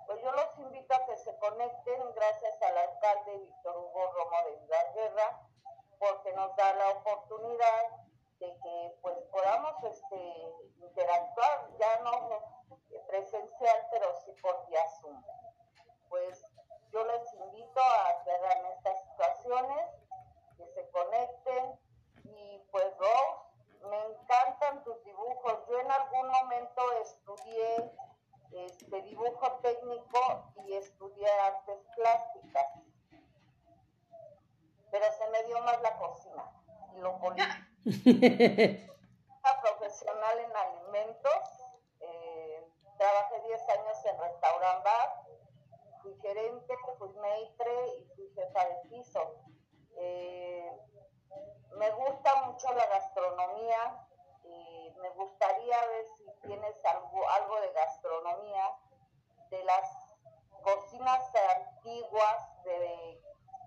Pues 0.06 0.22
yo 0.22 0.32
los 0.32 0.60
invito 0.60 0.94
a 0.94 1.06
que 1.06 1.18
se 1.18 1.38
conecten 1.38 2.14
gracias 2.14 2.62
al 2.62 2.78
alcalde 2.78 3.38
Víctor 3.38 3.78
Hugo 3.78 4.12
Romo 4.12 4.38
de 4.46 4.94
Guerra, 4.94 5.42
porque 6.00 6.34
nos 6.34 6.56
da 6.56 6.74
la 6.74 6.90
oportunidad 6.90 7.90
de 8.40 8.58
que 8.58 8.98
pues 9.02 9.18
podamos 9.32 9.84
este, 9.84 10.54
interactuar, 10.80 11.70
ya 11.78 12.00
no 12.00 12.62
presencial, 13.08 13.88
pero 13.92 14.16
sí 14.26 14.32
por 14.42 14.66
vía 14.68 14.88
Zoom 15.00 15.24
pues 16.12 16.46
yo 16.92 17.06
les 17.06 17.34
invito 17.34 17.82
a 17.82 18.22
que 18.24 18.32
estas 18.74 19.02
situaciones, 19.04 19.88
que 20.58 20.68
se 20.68 20.90
conecten 20.92 21.80
pues 22.72 22.86
Rose, 22.98 23.90
me 23.90 23.98
encantan 24.06 24.84
tus 24.84 25.04
dibujos. 25.04 25.68
Yo 25.70 25.80
en 25.80 25.92
algún 25.92 26.28
momento 26.28 26.82
estudié 27.02 27.92
este 28.52 29.02
dibujo 29.04 29.60
técnico 29.62 30.54
y 30.66 30.74
estudié 30.74 31.30
artes 31.30 31.80
plásticas, 31.96 32.68
pero 34.92 35.06
se 35.12 35.30
me 35.30 35.44
dio 35.44 35.62
más 35.62 35.82
la 35.82 35.98
cocina 35.98 36.52
y 36.96 37.00
lo 37.00 37.18
político. 37.20 37.54
profesional 39.62 40.40
en 40.40 40.56
alimentos, 40.56 41.66
eh, 42.00 42.68
trabajé 42.98 43.42
10 43.48 43.70
años 43.70 44.06
en 44.06 44.20
restaurant 44.20 44.84
bar 44.84 45.22
fui 46.02 46.16
gerente, 46.22 46.74
fui 46.98 47.10
maitre 47.14 47.88
y 48.00 48.06
fui 48.16 48.30
jefa 48.36 48.66
de 48.66 48.76
piso. 48.90 49.36
Eh, 49.98 50.72
me 51.78 51.90
gusta 51.92 52.44
mucho 52.46 52.74
la 52.74 52.86
gastronomía 53.62 54.08
y 54.44 54.94
me 55.00 55.10
gustaría 55.12 55.86
ver 55.88 56.06
si 56.18 56.48
tienes 56.48 56.86
algo, 56.86 57.30
algo 57.30 57.62
de 57.62 57.72
gastronomía, 57.74 58.78
de 59.50 59.64
las 59.64 60.16
cocinas 60.64 61.32
antiguas 61.58 62.64
de, 62.64 63.22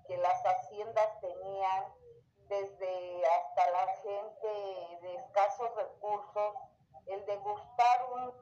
que 0.07 0.17
las 0.19 0.43
haciendas 0.45 1.21
tenían, 1.21 1.95
desde 2.49 3.27
hasta 3.27 3.71
la 3.71 3.87
gente 3.97 4.99
de 5.01 5.15
escasos 5.15 5.75
recursos, 5.77 6.57
el 7.07 7.25
degustar 7.27 8.07
un, 8.13 8.35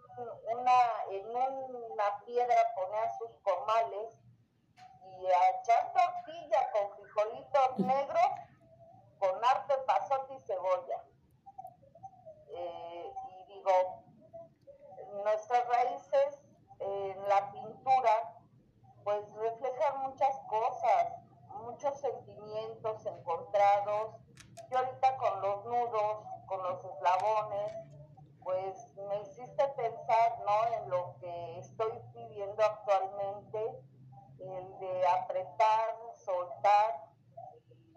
una, 0.52 1.04
en 1.10 1.36
una 1.36 2.24
piedra 2.24 2.74
poner 2.74 3.10
sus 3.18 3.30
comales 3.42 4.18
y 5.04 5.26
echar 5.26 5.92
tortilla 5.92 6.70
con 6.72 6.96
frijolitos 6.96 7.78
negros, 7.78 8.26
con 9.18 9.44
arte, 9.44 9.74
pasote 9.86 10.34
y 10.34 10.40
cebolla. 10.40 11.04
Y 12.54 13.52
digo, 13.52 14.04
nuestras 15.24 15.68
raíces 15.68 16.40
en 16.80 17.28
la 17.28 17.52
pintura 17.52 18.38
pues 19.04 19.32
reflejan 19.34 20.02
muchas 20.02 20.38
cosas, 20.48 21.12
muchos 21.62 21.98
sentimientos 22.00 23.04
encontrados. 23.06 24.16
Yo 24.70 24.78
ahorita 24.78 25.16
con 25.16 25.40
los 25.42 25.64
nudos, 25.64 26.26
con 26.46 26.62
los 26.62 26.84
eslabones, 26.84 27.72
pues 28.44 28.96
me 29.08 29.20
hiciste 29.22 29.68
pensar 29.76 30.38
¿no? 30.44 30.74
en 30.74 30.90
lo 30.90 31.16
que 31.20 31.58
estoy 31.58 31.92
viviendo 32.14 32.62
actualmente, 32.62 33.82
el 34.40 34.78
de 34.78 35.08
apretar, 35.08 35.96
soltar, 36.14 37.12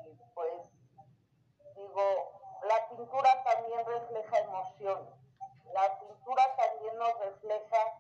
y 0.05 0.15
pues 0.33 0.71
digo, 1.75 2.34
la 2.67 2.89
pintura 2.89 3.43
también 3.43 3.85
refleja 3.85 4.39
emoción, 4.39 5.09
la 5.71 5.99
pintura 5.99 6.55
también 6.55 6.97
nos 6.97 7.19
refleja 7.19 7.99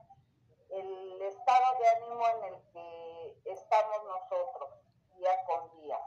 el 0.69 1.21
estado 1.21 1.77
de 1.79 1.87
ánimo 1.89 2.27
en 2.27 2.43
el 2.45 2.61
que 2.71 3.51
estamos 3.51 4.03
nosotros 4.03 4.69
día 5.15 5.45
con 5.45 5.81
día. 5.81 5.99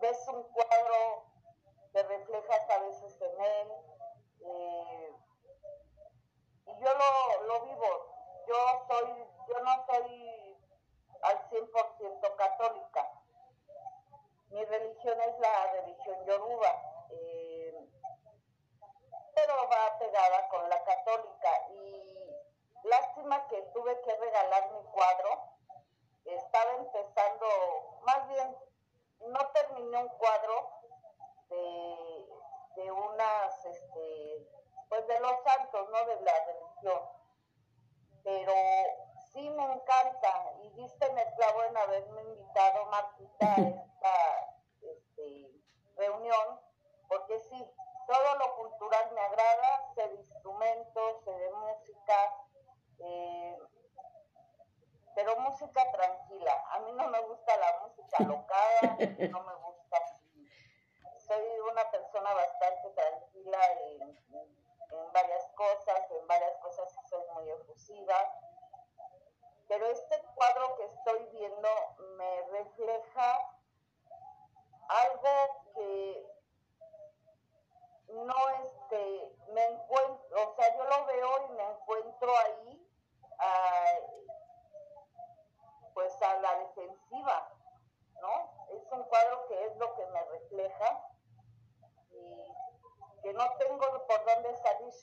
Ves 0.00 0.28
un 0.28 0.42
cuadro, 0.44 1.24
te 1.92 2.02
reflejas 2.02 2.70
a 2.70 2.78
veces 2.78 3.20
en 3.22 3.40
él, 3.40 3.72
eh, 4.40 5.16
y 6.66 6.78
yo 6.78 6.88
lo, 6.94 7.42
lo 7.44 7.60
vivo. 7.62 8.14
Yo 8.46 8.54
soy, 8.86 9.26
yo 9.48 9.60
no 9.60 9.86
soy 9.86 10.58
al 11.22 11.50
100% 11.50 12.36
católica. 12.36 13.10
Mi 14.50 14.64
religión 14.64 15.20
es 15.20 15.38
la 15.40 15.72
religión 15.72 16.24
yoruba, 16.24 16.95
pero 19.36 19.68
va 19.68 19.98
pegada 19.98 20.48
con 20.48 20.68
la 20.68 20.82
católica. 20.82 21.68
Y 21.70 22.34
lástima 22.84 23.46
que 23.48 23.60
tuve 23.74 24.00
que 24.00 24.16
regalar 24.16 24.72
mi 24.72 24.82
cuadro. 24.90 25.52
Estaba 26.24 26.72
empezando, 26.72 27.46
más 28.02 28.26
bien, 28.28 28.56
no 29.28 29.38
terminé 29.52 29.98
un 29.98 30.08
cuadro 30.08 30.70
de, 31.48 32.26
de 32.76 32.90
unas, 32.90 33.64
este, 33.66 34.48
pues 34.88 35.06
de 35.06 35.20
los 35.20 35.42
santos, 35.44 35.88
¿no? 35.90 36.04
De 36.06 36.20
la 36.22 36.44
religión. 36.46 37.02
Pero 38.24 38.54
sí 39.32 39.50
me 39.50 39.64
encanta 39.64 40.52
y 40.62 40.70
viste 40.70 41.04
el 41.04 41.34
clavo 41.34 41.62
en 41.64 41.76
haberme 41.76 42.22
invitado, 42.22 42.86
Marquita, 42.86 43.46
a 43.46 43.60
esta 43.60 44.56
este, 44.80 45.50
reunión, 45.96 46.60
porque 47.06 47.38
sí, 47.40 47.70
todo 48.06 48.34
lo 48.38 48.56
cultural 48.56 49.10
me 49.12 49.20
agrada, 49.20 49.92
sé 49.94 50.08
de 50.08 50.14
instrumentos, 50.14 51.24
sé 51.24 51.30
de 51.32 51.52
música, 51.52 52.34
eh, 53.00 53.58
pero 55.14 55.36
música 55.40 55.90
tranquila. 55.92 56.64
A 56.70 56.80
mí 56.80 56.92
no 56.92 57.08
me 57.08 57.20
gusta 57.22 57.56
la 57.56 57.80
música 57.80 58.22
locada, 58.24 58.80
no 59.30 59.42
me 59.42 59.54
gusta 59.54 59.98
Soy 61.18 61.42
una 61.70 61.90
persona 61.90 62.32
bastante 62.32 62.90
tranquila 62.90 63.58
en, 63.82 64.02
en 64.02 65.12
varias 65.12 65.46
cosas, 65.56 66.10
en 66.10 66.26
varias 66.26 66.56
cosas 66.58 66.92
sí 66.92 67.00
soy 67.08 67.22
muy 67.34 67.50
efusiva, 67.50 68.14
pero 69.68 69.86
este 69.86 70.22
cuadro 70.34 70.76
que 70.76 70.84
estoy 70.84 71.24
viendo 71.32 71.68
me 72.16 72.42
refleja 72.52 73.50
algo 74.88 75.64
que 75.74 76.36
no 78.08 78.48
este 78.62 79.36
me 79.52 79.64
encuentro, 79.64 80.50
o 80.50 80.54
sea, 80.54 80.76
yo 80.76 80.84
lo 80.84 81.06
veo 81.06 81.48
y 81.48 81.52
me 81.52 81.64
encuentro 81.64 82.32
ahí 82.38 82.82
pues 85.94 86.22
a 86.22 86.34
la 86.40 86.58
defensiva, 86.58 87.52
¿no? 88.20 88.68
Es 88.70 88.92
un 88.92 89.02
cuadro 89.04 89.46
que 89.48 89.64
es 89.64 89.76
lo 89.76 89.94
que 89.94 90.06
me 90.06 90.24
refleja 90.26 91.08
y 92.12 92.54
que 93.22 93.32
no 93.32 93.50
tengo 93.58 94.06
por 94.06 94.24
dónde 94.24 94.54
salir, 94.56 94.94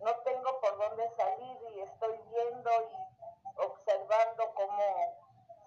no 0.00 0.16
tengo 0.18 0.60
por 0.60 0.78
dónde 0.78 1.10
salir 1.16 1.58
y 1.74 1.80
estoy 1.80 2.20
viendo 2.30 2.70
y 2.70 3.12
observando 3.56 4.54
cómo 4.54 4.82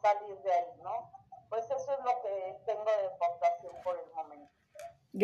salir 0.02 0.38
de 0.42 0.54
ahí, 0.54 0.74
¿no? 0.82 1.12
Pues 1.50 1.70
eso 1.70 1.92
es 1.94 2.00
lo 2.00 2.22
que 2.22 2.62
tengo 2.66 2.84
de 2.84 3.08
aportación 3.08 3.76
por 3.84 3.98
el 3.98 4.12
momento. 4.14 4.52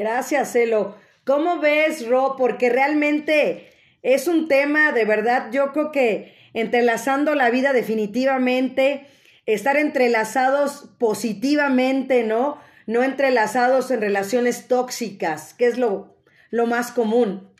Gracias, 0.02 0.54
Celo. 0.54 1.00
¿Cómo 1.28 1.60
ves, 1.60 2.08
Ro? 2.08 2.34
Porque 2.36 2.72
realmente 2.72 3.72
es 4.02 4.28
un 4.28 4.48
tema, 4.48 4.92
de 4.94 5.06
verdad, 5.06 5.52
yo 5.52 5.74
creo 5.74 5.92
que 5.92 6.36
entrelazando 6.56 7.36
la 7.36 7.52
vida 7.52 7.72
definitivamente, 7.72 9.08
estar 9.46 9.78
entrelazados 9.78 10.90
positivamente, 10.98 12.24
¿no? 12.24 12.60
No 12.88 13.04
entrelazados 13.04 13.92
en 13.92 14.02
relaciones 14.02 14.68
tóxicas, 14.68 15.54
que 15.54 15.68
es 15.68 15.78
lo, 15.78 16.18
lo 16.50 16.66
más 16.66 16.92
común. 16.92 17.54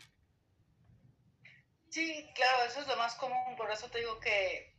Sí, 1.90 2.28
claro, 2.34 2.64
eso 2.66 2.80
es 2.80 2.88
lo 2.88 2.96
más 2.96 3.14
común, 3.14 3.54
por 3.56 3.70
eso 3.70 3.88
te 3.88 4.00
digo 4.00 4.18
que, 4.18 4.74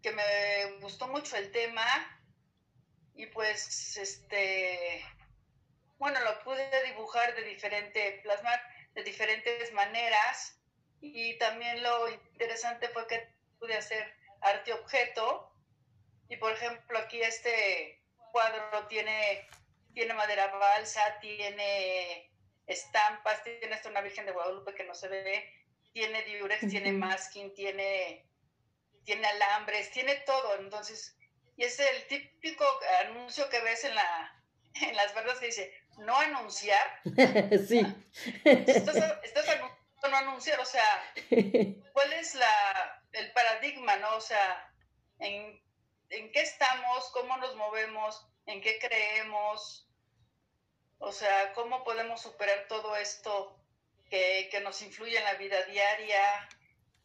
que 0.00 0.12
me 0.12 0.80
gustó 0.80 1.06
mucho 1.08 1.36
el 1.36 1.52
tema 1.52 1.84
y 3.14 3.26
pues, 3.26 3.98
este, 3.98 5.04
bueno, 5.98 6.20
lo 6.20 6.37
dibujar 7.08 7.34
de 7.34 7.42
diferente, 7.44 8.20
plasmar 8.22 8.60
de 8.94 9.02
diferentes 9.02 9.72
maneras. 9.72 10.60
Y 11.00 11.38
también 11.38 11.82
lo 11.82 12.08
interesante 12.10 12.88
fue 12.88 13.06
que 13.06 13.28
pude 13.58 13.74
hacer 13.74 14.14
arte 14.42 14.72
objeto. 14.72 15.50
Y 16.28 16.36
por 16.36 16.52
ejemplo 16.52 16.98
aquí 16.98 17.20
este 17.22 18.02
cuadro 18.32 18.86
tiene, 18.88 19.48
tiene 19.94 20.12
madera 20.14 20.48
balsa, 20.48 21.18
tiene 21.20 22.30
estampas, 22.66 23.42
tiene 23.42 23.74
hasta 23.74 23.88
una 23.88 24.02
Virgen 24.02 24.26
de 24.26 24.32
Guadalupe 24.32 24.74
que 24.74 24.84
no 24.84 24.94
se 24.94 25.08
ve, 25.08 25.50
tiene 25.92 26.22
diurex, 26.24 26.68
tiene 26.68 26.92
masking, 26.92 27.54
tiene, 27.54 28.26
tiene 29.04 29.26
alambres, 29.26 29.90
tiene 29.92 30.16
todo. 30.26 30.58
Entonces, 30.58 31.16
y 31.56 31.64
es 31.64 31.80
el 31.80 32.06
típico 32.08 32.64
anuncio 33.06 33.48
que 33.48 33.60
ves 33.60 33.84
en, 33.84 33.94
la, 33.94 34.44
en 34.74 34.94
las 34.94 35.14
verdas 35.14 35.38
que 35.38 35.46
dice, 35.46 35.72
no 35.98 36.16
anunciar. 36.16 37.00
sí. 37.68 37.80
Estás, 38.44 38.96
estás 39.22 39.48
anunciando, 39.48 40.08
no 40.10 40.16
anunciar, 40.16 40.60
o 40.60 40.64
sea, 40.64 41.12
¿cuál 41.92 42.12
es 42.14 42.34
la, 42.34 43.02
el 43.12 43.30
paradigma, 43.32 43.96
no? 43.96 44.16
O 44.16 44.20
sea, 44.20 44.72
en, 45.18 45.60
en 46.10 46.32
qué 46.32 46.40
estamos, 46.40 47.10
cómo 47.12 47.36
nos 47.38 47.56
movemos, 47.56 48.26
en 48.46 48.60
qué 48.60 48.78
creemos, 48.78 49.88
o 50.98 51.12
sea, 51.12 51.52
cómo 51.52 51.84
podemos 51.84 52.22
superar 52.22 52.66
todo 52.68 52.96
esto 52.96 53.60
que, 54.08 54.48
que 54.50 54.60
nos 54.60 54.80
influye 54.82 55.18
en 55.18 55.24
la 55.24 55.34
vida 55.34 55.62
diaria. 55.64 56.48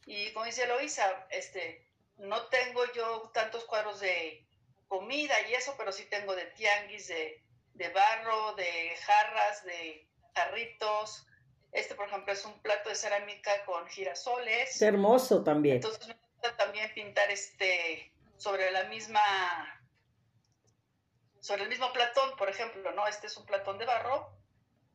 Y 0.05 0.31
como 0.33 0.45
dice 0.45 0.63
Eloisa, 0.63 1.27
este, 1.29 1.87
no 2.17 2.47
tengo 2.47 2.81
yo 2.93 3.31
tantos 3.33 3.65
cuadros 3.65 3.99
de 3.99 4.45
comida 4.87 5.35
y 5.49 5.55
eso, 5.55 5.75
pero 5.77 5.91
sí 5.91 6.05
tengo 6.05 6.35
de 6.35 6.45
tianguis, 6.45 7.07
de, 7.07 7.42
de 7.73 7.89
barro, 7.89 8.53
de 8.55 8.95
jarras, 9.05 9.63
de 9.65 10.07
jarritos. 10.35 11.27
Este, 11.71 11.95
por 11.95 12.07
ejemplo, 12.07 12.33
es 12.33 12.45
un 12.45 12.61
plato 12.61 12.89
de 12.89 12.95
cerámica 12.95 13.65
con 13.65 13.87
girasoles. 13.87 14.75
Es 14.75 14.81
hermoso 14.81 15.43
también. 15.43 15.77
Entonces 15.77 16.07
me 16.07 16.15
gusta 16.15 16.55
también 16.57 16.93
pintar 16.93 17.29
este 17.31 18.13
sobre 18.37 18.71
la 18.71 18.83
misma 18.85 19.21
sobre 21.39 21.63
el 21.63 21.69
mismo 21.69 21.91
platón, 21.91 22.37
por 22.37 22.49
ejemplo, 22.49 22.91
¿no? 22.93 23.05
Este 23.05 23.27
es 23.27 23.35
un 23.35 23.45
platón 23.45 23.77
de 23.77 23.85
barro, 23.85 24.33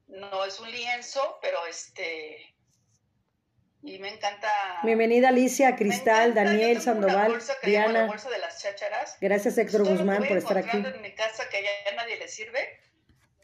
no 0.07 0.47
es 0.47 0.59
un 0.61 0.71
lienzo, 0.71 1.39
pero 1.43 1.67
este 1.67 2.55
y 3.83 3.99
me 3.99 4.09
encanta. 4.09 4.51
Bienvenida 4.83 5.29
Alicia, 5.29 5.77
Cristal, 5.77 6.35
Daniel, 6.35 6.81
Sandoval, 6.81 7.39
Diana. 7.63 8.07
bolsa 8.07 8.29
de 8.31 8.39
las 8.39 8.61
chácharas. 8.61 9.17
Gracias 9.21 9.57
Héctor 9.59 9.87
Guzmán 9.87 10.27
por 10.27 10.37
estar 10.37 10.59
aquí. 10.59 10.77
en 10.77 11.03
mi 11.03 11.15
casa 11.15 11.49
que 11.49 11.63
ya 11.63 11.95
nadie 11.95 12.17
le 12.17 12.29
sirve, 12.29 12.81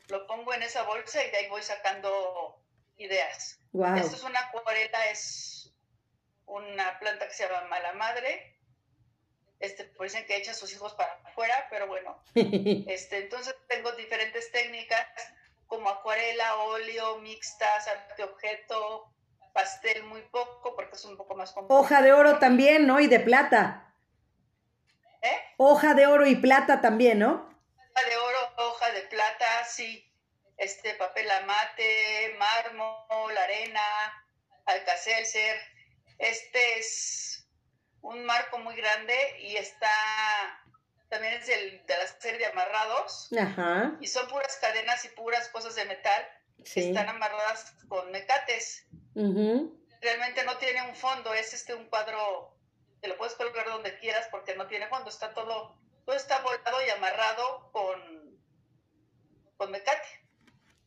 lo 0.09 0.27
pongo 0.27 0.53
en 0.55 0.63
esa 0.63 0.83
bolsa 0.83 1.25
y 1.25 1.31
de 1.31 1.37
ahí 1.39 1.49
voy 1.49 1.63
sacando 1.63 2.61
ideas. 2.97 3.59
Wow. 3.73 3.97
Esto 3.97 4.17
es 4.17 4.25
una 4.25 4.41
acuarela, 4.41 5.11
es 5.11 5.73
una 6.47 6.99
planta 6.99 7.27
que 7.29 7.35
se 7.35 7.47
llama 7.47 7.69
mala 7.69 7.93
madre. 7.95 8.59
Este, 9.61 9.85
pues 9.85 10.13
dicen 10.13 10.27
que 10.27 10.37
echa 10.37 10.51
a 10.51 10.55
sus 10.55 10.73
hijos 10.73 10.95
para 10.95 11.13
afuera, 11.25 11.67
pero 11.71 11.87
bueno. 11.87 12.23
este, 12.35 13.19
entonces 13.19 13.55
tengo 13.69 13.93
diferentes 13.93 14.51
técnicas 14.51 15.07
como 15.67 15.89
acuarela, 15.89 16.57
óleo, 16.57 17.19
mixtas, 17.19 17.89
arte 17.89 18.25
objeto, 18.25 19.14
pastel 19.55 20.03
muy 20.03 20.21
poco 20.23 20.75
porque 20.75 20.97
es 20.97 21.05
un 21.07 21.17
poco 21.17 21.35
más 21.35 21.53
complejo. 21.53 21.81
Hoja 21.81 22.03
de 22.03 22.13
oro 22.13 22.39
también, 22.39 22.87
¿no? 22.87 23.01
Y 23.01 23.07
de 23.07 23.21
plata. 23.21 23.95
¿Eh? 25.23 25.41
Hoja 25.57 25.95
de 25.95 26.07
oro 26.07 26.27
y 26.27 26.35
plata 26.35 26.83
también, 26.83 27.21
¿no? 27.21 27.49
Hoja 27.77 28.09
de 28.09 28.17
oro, 28.17 28.39
hoja 28.69 28.91
de 28.91 29.01
plata, 29.03 29.65
sí. 29.67 30.11
Este 30.59 30.95
papel 30.95 31.31
amate, 31.31 32.37
mármol, 32.39 33.39
arena, 33.39 33.81
alcacelser. 34.67 35.57
Este 36.19 36.79
es 36.79 37.49
un 38.03 38.25
marco 38.27 38.59
muy 38.59 38.77
grande 38.77 39.15
y 39.41 39.57
está 39.57 39.89
también 41.09 41.35
es 41.35 41.47
del, 41.47 41.87
de 41.87 41.97
la 41.97 42.07
serie 42.21 42.39
de 42.39 42.47
amarrados. 42.47 43.31
Ajá. 43.39 43.93
Y 44.01 44.09
son 44.09 44.27
puras 44.29 44.59
cadenas 44.61 45.05
y 45.05 45.09
puras 45.11 45.49
cosas 45.49 45.77
de 45.77 45.85
metal. 45.85 46.29
Sí. 46.65 46.89
Están 46.89 47.09
amarradas 47.09 47.73
con 47.89 48.11
mecates. 48.11 48.87
Realmente 49.15 50.45
no 50.45 50.57
tiene 50.59 50.89
un 50.89 50.95
fondo, 50.95 51.33
es 51.35 51.55
este 51.55 51.75
un 51.75 51.87
cuadro, 51.87 52.57
te 53.01 53.09
lo 53.09 53.17
puedes 53.17 53.35
colgar 53.35 53.67
donde 53.67 53.97
quieras 53.99 54.29
porque 54.31 54.55
no 54.55 54.67
tiene 54.67 54.89
fondo, 54.89 55.09
está 55.09 55.33
todo, 55.33 55.77
todo 56.05 56.17
está 56.17 56.41
volado 56.41 56.77
y 56.87 56.91
amarrado 56.91 57.71
con, 57.73 58.39
con 59.57 59.71
mecate. 59.71 60.25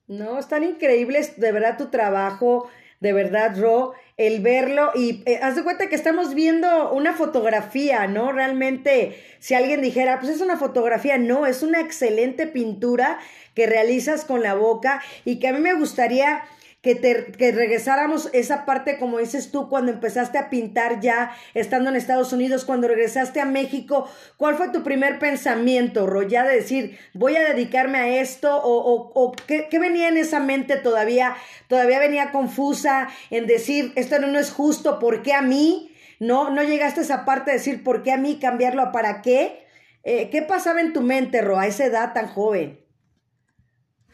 No, 0.07 0.39
están 0.39 0.63
increíbles, 0.63 1.39
de 1.39 1.51
verdad, 1.51 1.77
tu 1.77 1.89
trabajo, 1.89 2.69
de 2.99 3.13
verdad, 3.13 3.55
Ro, 3.59 3.93
el 4.17 4.41
verlo 4.41 4.91
y 4.95 5.21
eh, 5.25 5.39
haz 5.43 5.55
de 5.55 5.63
cuenta 5.63 5.87
que 5.87 5.95
estamos 5.95 6.33
viendo 6.33 6.91
una 6.91 7.13
fotografía, 7.13 8.07
¿no? 8.07 8.31
Realmente, 8.31 9.23
si 9.39 9.53
alguien 9.53 9.81
dijera, 9.81 10.19
pues 10.19 10.31
es 10.31 10.41
una 10.41 10.57
fotografía, 10.57 11.17
no, 11.17 11.45
es 11.45 11.61
una 11.61 11.79
excelente 11.79 12.47
pintura 12.47 13.19
que 13.53 13.67
realizas 13.67 14.25
con 14.25 14.41
la 14.41 14.55
boca 14.55 15.03
y 15.25 15.39
que 15.39 15.47
a 15.49 15.53
mí 15.53 15.59
me 15.59 15.73
gustaría 15.73 16.43
que, 16.81 16.95
te, 16.95 17.31
que 17.33 17.51
regresáramos 17.51 18.29
esa 18.33 18.65
parte, 18.65 18.97
como 18.97 19.17
dices 19.17 19.51
tú, 19.51 19.69
cuando 19.69 19.91
empezaste 19.91 20.37
a 20.37 20.49
pintar 20.49 20.99
ya 20.99 21.35
estando 21.53 21.89
en 21.89 21.95
Estados 21.95 22.31
Unidos, 22.33 22.65
cuando 22.65 22.87
regresaste 22.87 23.41
a 23.41 23.45
México, 23.45 24.09
¿cuál 24.37 24.55
fue 24.55 24.69
tu 24.69 24.83
primer 24.83 25.19
pensamiento, 25.19 26.05
Ro? 26.05 26.21
Ya 26.21 26.45
de 26.45 26.55
decir, 26.55 26.99
voy 27.13 27.35
a 27.35 27.43
dedicarme 27.43 27.97
a 27.97 28.19
esto, 28.19 28.55
o, 28.55 28.77
o, 28.77 29.11
o 29.13 29.31
¿qué, 29.47 29.67
qué, 29.69 29.79
venía 29.79 30.07
en 30.07 30.17
esa 30.17 30.39
mente 30.39 30.77
todavía? 30.77 31.35
Todavía 31.67 31.99
venía 31.99 32.31
confusa 32.31 33.09
en 33.31 33.47
decir, 33.47 33.91
esto 33.95 34.19
no, 34.19 34.27
no 34.27 34.39
es 34.39 34.51
justo, 34.51 34.99
¿por 34.99 35.23
qué 35.23 35.33
a 35.33 35.41
mí? 35.41 35.91
No, 36.19 36.49
no 36.49 36.63
llegaste 36.63 37.01
a 37.01 37.03
esa 37.03 37.25
parte 37.25 37.51
de 37.51 37.57
decir, 37.57 37.83
¿por 37.83 38.03
qué 38.03 38.11
a 38.11 38.17
mí 38.17 38.39
cambiarlo 38.39 38.81
a 38.81 38.91
para 38.91 39.21
qué? 39.21 39.67
Eh, 40.03 40.29
¿Qué 40.29 40.41
pasaba 40.41 40.79
en 40.79 40.93
tu 40.93 41.01
mente, 41.01 41.41
Ro, 41.41 41.59
a 41.59 41.67
esa 41.67 41.85
edad 41.85 42.13
tan 42.13 42.27
joven? 42.27 42.79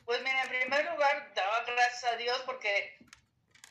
Pues 0.06 0.20
mira, 0.22 0.44
en 0.44 0.50
primer 0.50 0.92
lugar, 0.92 1.32
gracias 2.04 2.14
a 2.14 2.18
Dios 2.18 2.42
porque 2.46 2.98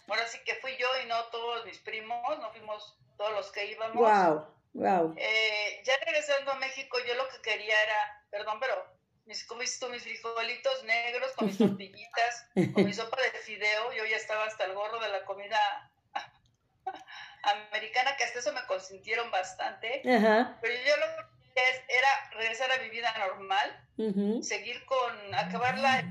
ahora 0.09 0.27
sí 0.27 0.39
que 0.45 0.55
fui 0.57 0.77
yo 0.77 0.89
y 1.03 1.07
no 1.07 1.25
todos 1.27 1.65
mis 1.65 1.79
primos, 1.79 2.39
no 2.39 2.51
fuimos 2.53 2.97
todos 3.17 3.33
los 3.33 3.53
que 3.53 3.67
íbamos. 3.67 3.97
Wow, 3.97 4.47
wow. 4.75 5.15
Eh, 5.17 5.83
ya 5.85 5.95
regresando 6.05 6.53
a 6.53 6.57
México, 6.57 6.99
yo 7.07 7.15
lo 7.15 7.29
que 7.29 7.41
quería 7.43 7.83
era, 7.83 8.25
perdón, 8.31 8.59
pero 8.61 8.87
mis, 9.27 9.45
con 9.45 9.59
mis, 9.59 9.81
mis 9.91 10.03
frijolitos 10.03 10.85
negros, 10.85 11.33
con 11.33 11.47
mis 11.47 11.59
tortillitas, 11.59 12.47
con 12.75 12.85
mi 12.85 12.93
sopa 12.93 13.21
de 13.21 13.31
fideo, 13.41 13.93
yo 13.93 14.05
ya 14.05 14.17
estaba 14.17 14.45
hasta 14.45 14.65
el 14.65 14.75
gorro 14.75 14.99
de 15.01 15.09
la 15.09 15.25
comida 15.25 15.91
americana, 17.71 18.17
que 18.17 18.25
hasta 18.25 18.39
eso 18.39 18.53
me 18.53 18.65
consintieron 18.67 19.31
bastante. 19.31 20.03
Ajá. 20.09 20.59
Pero 20.61 20.75
yo 20.75 20.97
lo 20.97 21.07
que 21.55 21.63
era 21.89 22.31
regresar 22.33 22.71
a 22.73 22.79
mi 22.79 22.89
vida 22.89 23.13
normal, 23.19 23.79
Uh 23.99 24.11
-huh. 24.11 24.43
seguir 24.43 24.83
con, 24.87 25.35
acabar 25.35 25.77
la 25.79 26.03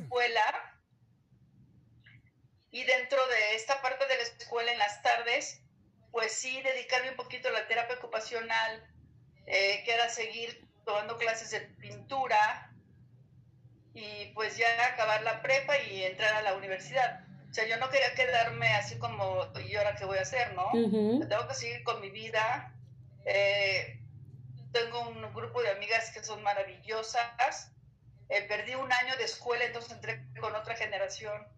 escuela 0.00 0.73
y 2.74 2.82
dentro 2.82 3.24
de 3.28 3.54
esta 3.54 3.80
parte 3.82 4.04
de 4.04 4.16
la 4.16 4.22
escuela 4.24 4.72
en 4.72 4.78
las 4.80 5.00
tardes, 5.00 5.60
pues 6.10 6.32
sí, 6.32 6.60
dedicarme 6.60 7.10
un 7.10 7.14
poquito 7.14 7.46
a 7.46 7.52
la 7.52 7.68
terapia 7.68 7.94
ocupacional, 7.94 8.84
eh, 9.46 9.82
que 9.84 9.92
era 9.92 10.08
seguir 10.08 10.68
tomando 10.84 11.16
clases 11.16 11.52
de 11.52 11.60
pintura 11.60 12.72
y 13.94 14.26
pues 14.34 14.56
ya 14.56 14.66
acabar 14.86 15.22
la 15.22 15.40
prepa 15.40 15.78
y 15.82 16.02
entrar 16.02 16.34
a 16.34 16.42
la 16.42 16.54
universidad. 16.56 17.24
O 17.48 17.54
sea, 17.54 17.64
yo 17.64 17.76
no 17.76 17.88
quería 17.90 18.12
quedarme 18.16 18.66
así 18.74 18.98
como, 18.98 19.46
¿y 19.64 19.76
ahora 19.76 19.94
qué 19.94 20.04
voy 20.04 20.18
a 20.18 20.22
hacer, 20.22 20.52
no? 20.54 20.66
Uh 20.72 20.90
-huh. 20.90 21.28
Tengo 21.28 21.46
que 21.46 21.54
seguir 21.54 21.84
con 21.84 22.00
mi 22.00 22.10
vida. 22.10 22.74
Eh, 23.24 24.00
tengo 24.72 25.00
un 25.10 25.32
grupo 25.32 25.62
de 25.62 25.70
amigas 25.70 26.10
que 26.10 26.24
son 26.24 26.42
maravillosas. 26.42 27.70
Eh, 28.30 28.42
perdí 28.48 28.74
un 28.74 28.92
año 28.92 29.16
de 29.16 29.22
escuela, 29.22 29.64
entonces 29.64 29.92
entré 29.92 30.26
con 30.40 30.56
otra 30.56 30.74
generación 30.74 31.54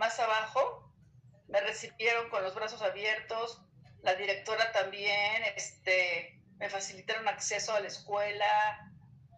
más 0.00 0.18
abajo. 0.18 0.90
Me 1.46 1.60
recibieron 1.60 2.28
con 2.30 2.42
los 2.42 2.54
brazos 2.56 2.82
abiertos. 2.82 3.62
La 4.02 4.14
directora 4.14 4.72
también, 4.72 5.44
este, 5.54 6.40
me 6.56 6.68
facilitaron 6.68 7.28
acceso 7.28 7.72
a 7.72 7.80
la 7.80 7.86
escuela. 7.86 8.90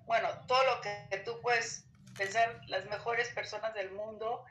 Bueno, 0.07 0.29
todo 0.47 0.65
lo 0.65 0.81
que 0.81 1.19
tú 1.25 1.39
puedes 1.43 1.85
pensar, 2.17 2.61
las 2.69 2.87
mejores 2.87 3.29
personas 3.31 3.75
del 3.75 3.91
mundo. 3.91 4.45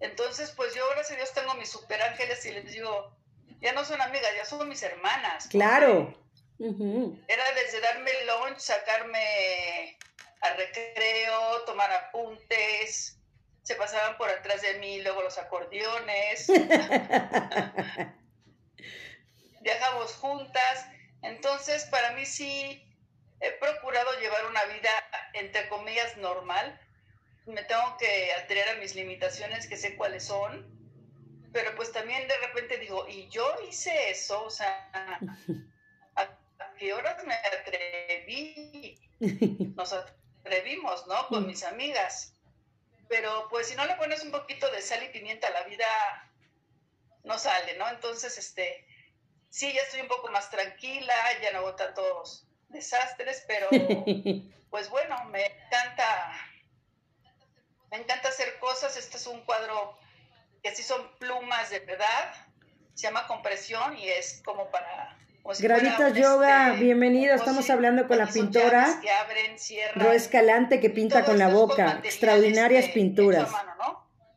Entonces, 0.00 0.52
pues 0.52 0.74
yo, 0.74 0.88
gracias 0.90 1.12
a 1.12 1.16
Dios, 1.16 1.32
tengo 1.32 1.54
mis 1.54 1.70
super 1.70 2.00
ángeles 2.00 2.44
y 2.46 2.52
les 2.52 2.70
digo, 2.72 3.12
ya 3.60 3.72
no 3.72 3.84
son 3.84 4.00
amigas, 4.00 4.30
ya 4.36 4.44
son 4.44 4.68
mis 4.68 4.82
hermanas. 4.82 5.48
Claro. 5.48 6.14
Era 6.58 7.44
desde 7.54 7.80
darme 7.80 8.10
el 8.10 8.26
lunch, 8.26 8.58
sacarme 8.58 9.98
al 10.42 10.56
recreo, 10.56 11.62
tomar 11.66 11.90
apuntes, 11.90 13.18
se 13.66 13.74
pasaban 13.74 14.16
por 14.16 14.30
atrás 14.30 14.62
de 14.62 14.74
mí, 14.74 15.02
luego 15.02 15.22
los 15.22 15.38
acordeones. 15.38 16.46
Viajamos 19.60 20.14
juntas. 20.14 20.86
Entonces, 21.22 21.84
para 21.86 22.12
mí 22.12 22.24
sí 22.24 22.80
he 23.40 23.50
procurado 23.50 24.20
llevar 24.20 24.46
una 24.46 24.64
vida, 24.66 24.90
entre 25.32 25.68
comillas, 25.68 26.16
normal. 26.16 26.80
Me 27.46 27.64
tengo 27.64 27.96
que 27.98 28.32
atrever 28.34 28.68
a 28.68 28.74
mis 28.74 28.94
limitaciones, 28.94 29.66
que 29.66 29.76
sé 29.76 29.96
cuáles 29.96 30.26
son. 30.26 30.64
Pero 31.52 31.74
pues 31.74 31.90
también 31.90 32.28
de 32.28 32.36
repente 32.36 32.78
digo, 32.78 33.08
y 33.08 33.28
yo 33.30 33.52
hice 33.68 34.10
eso, 34.10 34.44
o 34.44 34.50
sea, 34.50 34.88
¿a, 36.14 36.28
qué 36.78 36.94
horas 36.94 37.24
me 37.24 37.34
atreví? 37.34 38.96
Nos 39.74 39.92
atrevimos, 39.92 41.04
¿no? 41.08 41.26
Con 41.26 41.48
mis 41.48 41.64
amigas. 41.64 42.35
Pero 43.08 43.48
pues 43.48 43.68
si 43.68 43.76
no 43.76 43.86
le 43.86 43.94
pones 43.94 44.22
un 44.22 44.30
poquito 44.30 44.70
de 44.70 44.82
sal 44.82 45.02
y 45.04 45.08
pimienta 45.08 45.48
a 45.48 45.50
la 45.50 45.62
vida, 45.62 45.86
no 47.24 47.38
sale, 47.38 47.76
¿no? 47.76 47.88
Entonces, 47.88 48.36
este, 48.38 48.86
sí, 49.50 49.72
ya 49.72 49.82
estoy 49.82 50.00
un 50.00 50.08
poco 50.08 50.28
más 50.30 50.50
tranquila, 50.50 51.14
ya 51.42 51.52
no 51.52 51.58
hago 51.58 51.74
tantos 51.74 52.46
desastres, 52.68 53.44
pero 53.46 53.68
pues 54.70 54.88
bueno, 54.90 55.24
me 55.26 55.46
encanta, 55.46 56.32
me 57.90 57.98
encanta 57.98 58.28
hacer 58.28 58.58
cosas. 58.58 58.96
Este 58.96 59.16
es 59.16 59.26
un 59.26 59.40
cuadro 59.42 59.98
que 60.62 60.74
sí 60.74 60.82
son 60.82 61.08
plumas 61.18 61.70
de 61.70 61.80
verdad, 61.80 62.34
se 62.94 63.02
llama 63.02 63.26
compresión 63.26 63.96
y 63.96 64.08
es 64.08 64.42
como 64.44 64.70
para... 64.70 65.18
Gravitas 65.58 66.14
Yoga, 66.14 66.72
este, 66.72 66.84
bienvenido. 66.84 67.34
Estamos 67.34 67.70
hablando 67.70 68.06
con 68.06 68.18
la 68.18 68.26
pintora 68.26 68.98
que 69.00 69.10
abren, 69.10 69.56
Ro 69.94 70.12
Escalante 70.12 70.80
que 70.80 70.90
pinta 70.90 71.24
con 71.24 71.38
la 71.38 71.48
boca. 71.48 72.00
Extraordinarias 72.04 72.90
pinturas. 72.90 73.50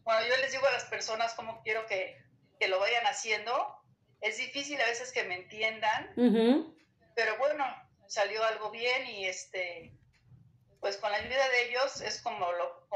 Bueno, 0.03 0.21
yo 0.27 0.37
les 0.37 0.51
digo 0.51 0.65
a 0.65 0.71
las 0.71 0.85
personas 0.85 1.33
cómo 1.33 1.61
quiero 1.63 1.85
que, 1.85 2.17
que 2.59 2.67
lo 2.67 2.79
vayan 2.79 3.05
haciendo 3.05 3.79
es 4.21 4.37
difícil 4.37 4.79
a 4.81 4.85
veces 4.85 5.11
que 5.11 5.23
me 5.23 5.35
entiendan, 5.35 6.13
pero 7.15 7.37
bueno, 7.37 7.65
salió 8.07 8.43
algo 8.43 8.69
bien 8.69 9.07
y 9.07 9.25
este, 9.25 9.93
pues 10.79 10.97
con 10.97 11.11
la 11.11 11.17
ayuda 11.17 11.47
de 11.49 11.69
ellos 11.69 12.01
es 12.01 12.21
como 12.21 12.51
lo, 12.51 12.87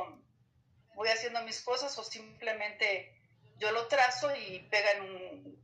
voy 0.96 1.10
haciendo 1.10 1.42
mis 1.44 1.62
cosas 1.62 1.98
o 1.98 2.04
simplemente 2.04 3.16
yo 3.58 3.72
lo 3.72 3.88
trazo 3.88 4.36
y 4.36 4.68
pegan 4.70 5.02
un, 5.02 5.63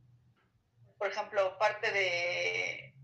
por 1.00 1.08
ejemplo, 1.08 1.58
parte 1.58 1.90
de, 1.90 2.94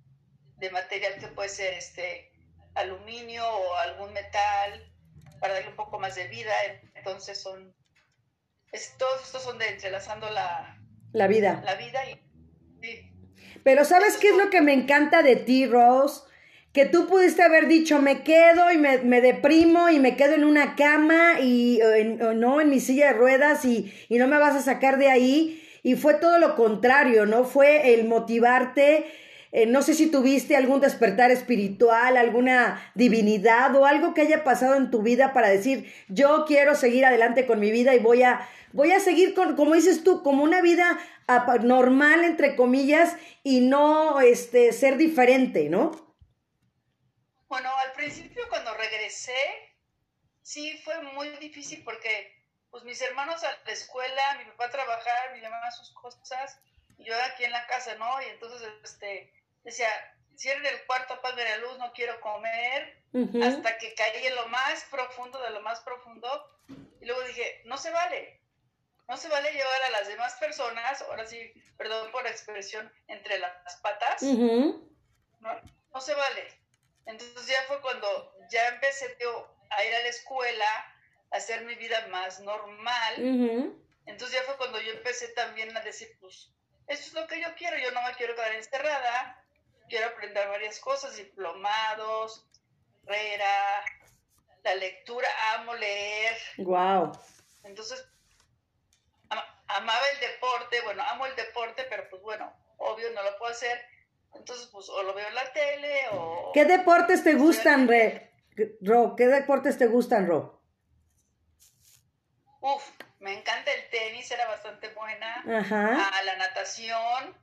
de 0.58 0.70
material 0.70 1.14
que 1.18 1.28
puede 1.28 1.48
ser 1.48 1.72
este 1.74 2.30
aluminio 2.74 3.42
o 3.44 3.74
algún 3.78 4.12
metal 4.12 4.92
para 5.40 5.54
darle 5.54 5.70
un 5.70 5.76
poco 5.76 5.98
más 5.98 6.14
de 6.14 6.28
vida. 6.28 6.52
Entonces 6.94 7.40
son, 7.40 7.74
todos 8.98 9.24
estos 9.24 9.42
son 9.42 9.58
de 9.58 9.70
entrelazando 9.70 10.28
la, 10.28 10.78
la 11.12 11.26
vida. 11.26 11.62
La 11.64 11.74
vida 11.76 12.08
y 12.08 12.22
pero 13.64 13.84
¿sabes 13.84 14.16
qué 14.18 14.28
es 14.28 14.36
lo 14.36 14.50
que 14.50 14.60
me 14.60 14.72
encanta 14.72 15.22
de 15.22 15.34
ti, 15.34 15.66
Rose? 15.66 16.22
Que 16.72 16.84
tú 16.84 17.08
pudiste 17.08 17.42
haber 17.42 17.66
dicho, 17.66 18.00
me 18.00 18.22
quedo 18.22 18.70
y 18.70 18.76
me, 18.76 19.20
deprimo 19.20 19.88
y 19.88 19.98
me 19.98 20.14
quedo 20.14 20.34
en 20.34 20.44
una 20.44 20.76
cama 20.76 21.40
y 21.40 21.80
no 22.34 22.60
en 22.60 22.68
mi 22.68 22.80
silla 22.80 23.06
de 23.06 23.12
ruedas 23.14 23.64
y, 23.64 23.92
y 24.08 24.18
no 24.18 24.28
me 24.28 24.38
vas 24.38 24.54
a 24.54 24.62
sacar 24.62 24.98
de 24.98 25.08
ahí. 25.08 25.65
Y 25.86 25.94
fue 25.94 26.14
todo 26.14 26.40
lo 26.40 26.56
contrario, 26.56 27.26
¿no? 27.26 27.44
Fue 27.44 27.94
el 27.94 28.08
motivarte. 28.08 29.06
Eh, 29.52 29.66
no 29.66 29.82
sé 29.82 29.94
si 29.94 30.10
tuviste 30.10 30.56
algún 30.56 30.80
despertar 30.80 31.30
espiritual, 31.30 32.16
alguna 32.16 32.90
divinidad 32.96 33.72
o 33.76 33.86
algo 33.86 34.12
que 34.12 34.22
haya 34.22 34.42
pasado 34.42 34.74
en 34.74 34.90
tu 34.90 35.02
vida 35.02 35.32
para 35.32 35.48
decir, 35.48 35.94
yo 36.08 36.44
quiero 36.44 36.74
seguir 36.74 37.06
adelante 37.06 37.46
con 37.46 37.60
mi 37.60 37.70
vida 37.70 37.94
y 37.94 38.00
voy 38.00 38.24
a, 38.24 38.48
voy 38.72 38.90
a 38.90 38.98
seguir 38.98 39.32
con, 39.32 39.54
como 39.54 39.74
dices 39.74 40.02
tú, 40.02 40.24
como 40.24 40.42
una 40.42 40.60
vida 40.60 40.98
normal, 41.62 42.24
entre 42.24 42.56
comillas, 42.56 43.14
y 43.44 43.60
no 43.60 44.20
este, 44.20 44.72
ser 44.72 44.96
diferente, 44.96 45.68
¿no? 45.68 45.92
Bueno, 47.46 47.70
al 47.86 47.92
principio 47.92 48.42
cuando 48.48 48.74
regresé, 48.74 49.38
sí 50.42 50.80
fue 50.84 51.00
muy 51.14 51.28
difícil 51.38 51.84
porque 51.84 52.34
pues 52.70 52.84
mis 52.84 53.00
hermanos 53.00 53.42
a 53.44 53.58
la 53.64 53.72
escuela, 53.72 54.34
mi 54.38 54.44
papá 54.52 54.66
a 54.66 54.70
trabajar, 54.70 55.34
mi 55.34 55.40
mamá 55.40 55.66
a 55.66 55.72
sus 55.72 55.92
cosas, 55.92 56.58
y 56.98 57.04
yo 57.04 57.14
aquí 57.24 57.44
en 57.44 57.52
la 57.52 57.66
casa, 57.66 57.94
¿no? 57.96 58.22
Y 58.22 58.26
entonces 58.26 58.68
este, 58.82 59.32
decía, 59.62 59.88
cierren 60.36 60.66
el 60.66 60.84
cuarto, 60.86 61.14
apaguen 61.14 61.44
la 61.44 61.56
luz, 61.58 61.78
no 61.78 61.92
quiero 61.92 62.20
comer, 62.20 63.02
hasta 63.42 63.78
que 63.78 63.94
caí 63.94 64.26
en 64.26 64.34
lo 64.34 64.46
más 64.48 64.84
profundo 64.90 65.40
de 65.40 65.50
lo 65.50 65.62
más 65.62 65.80
profundo, 65.80 66.28
y 67.00 67.06
luego 67.06 67.22
dije, 67.22 67.62
no 67.64 67.78
se 67.78 67.90
vale, 67.90 68.40
no 69.08 69.16
se 69.16 69.28
vale 69.28 69.52
llevar 69.52 69.82
a 69.84 69.90
las 69.90 70.08
demás 70.08 70.34
personas, 70.34 71.00
ahora 71.02 71.26
sí, 71.26 71.52
perdón 71.78 72.10
por 72.10 72.24
la 72.24 72.30
expresión, 72.30 72.92
entre 73.08 73.38
las 73.38 73.76
patas. 73.82 74.22
no, 75.40 75.60
no 75.92 76.00
se 76.00 76.14
vale. 76.14 76.60
Entonces 77.06 77.46
ya 77.46 77.62
fue 77.68 77.80
cuando 77.80 78.34
ya 78.50 78.68
empecé 78.68 79.16
a 79.70 79.84
ir 79.84 79.94
a 79.94 80.00
la 80.00 80.08
escuela, 80.08 80.95
hacer 81.36 81.64
mi 81.64 81.74
vida 81.74 82.06
más 82.10 82.40
normal. 82.40 83.74
Entonces 84.06 84.38
ya 84.38 84.44
fue 84.44 84.56
cuando 84.56 84.80
yo 84.80 84.92
empecé 84.92 85.28
también 85.28 85.76
a 85.76 85.80
decir, 85.80 86.16
pues, 86.20 86.52
esto 86.86 87.06
es 87.06 87.14
lo 87.14 87.26
que 87.26 87.40
yo 87.40 87.48
quiero, 87.56 87.76
yo 87.78 87.90
no 87.90 88.02
me 88.02 88.14
quiero 88.14 88.34
quedar 88.34 88.54
encerrada, 88.54 89.44
quiero 89.88 90.06
aprender 90.06 90.48
varias 90.48 90.78
cosas, 90.78 91.16
diplomados, 91.16 92.48
carrera, 93.04 93.84
la 94.62 94.74
lectura, 94.76 95.28
amo 95.54 95.74
leer. 95.74 96.36
Wow. 96.58 97.12
Entonces, 97.64 98.08
amaba 99.68 100.02
el 100.14 100.20
deporte, 100.20 100.80
bueno, 100.82 101.02
amo 101.08 101.26
el 101.26 101.34
deporte, 101.36 101.84
pero 101.88 102.08
pues 102.08 102.22
bueno, 102.22 102.52
obvio 102.78 103.10
no 103.12 103.22
lo 103.22 103.36
puedo 103.38 103.52
hacer. 103.52 103.80
Entonces, 104.34 104.68
pues 104.70 104.88
o 104.88 105.02
lo 105.02 105.14
veo 105.14 105.26
en 105.28 105.34
la 105.34 105.52
tele 105.52 106.08
o... 106.12 106.50
¿Qué 106.52 106.64
deportes 106.64 107.24
te 107.24 107.34
gustan, 107.34 107.88
Re? 107.88 108.30
Ro? 108.80 109.14
¿Qué 109.16 109.26
deportes 109.26 109.78
te 109.78 109.86
gustan, 109.86 110.26
Ro? 110.26 110.55
Uf, 112.60 112.82
me 113.20 113.32
encanta 113.32 113.72
el 113.72 113.88
tenis, 113.90 114.30
era 114.30 114.46
bastante 114.46 114.88
buena. 114.88 115.44
Ajá. 115.58 116.08
A 116.08 116.22
la 116.24 116.36
natación, 116.36 117.34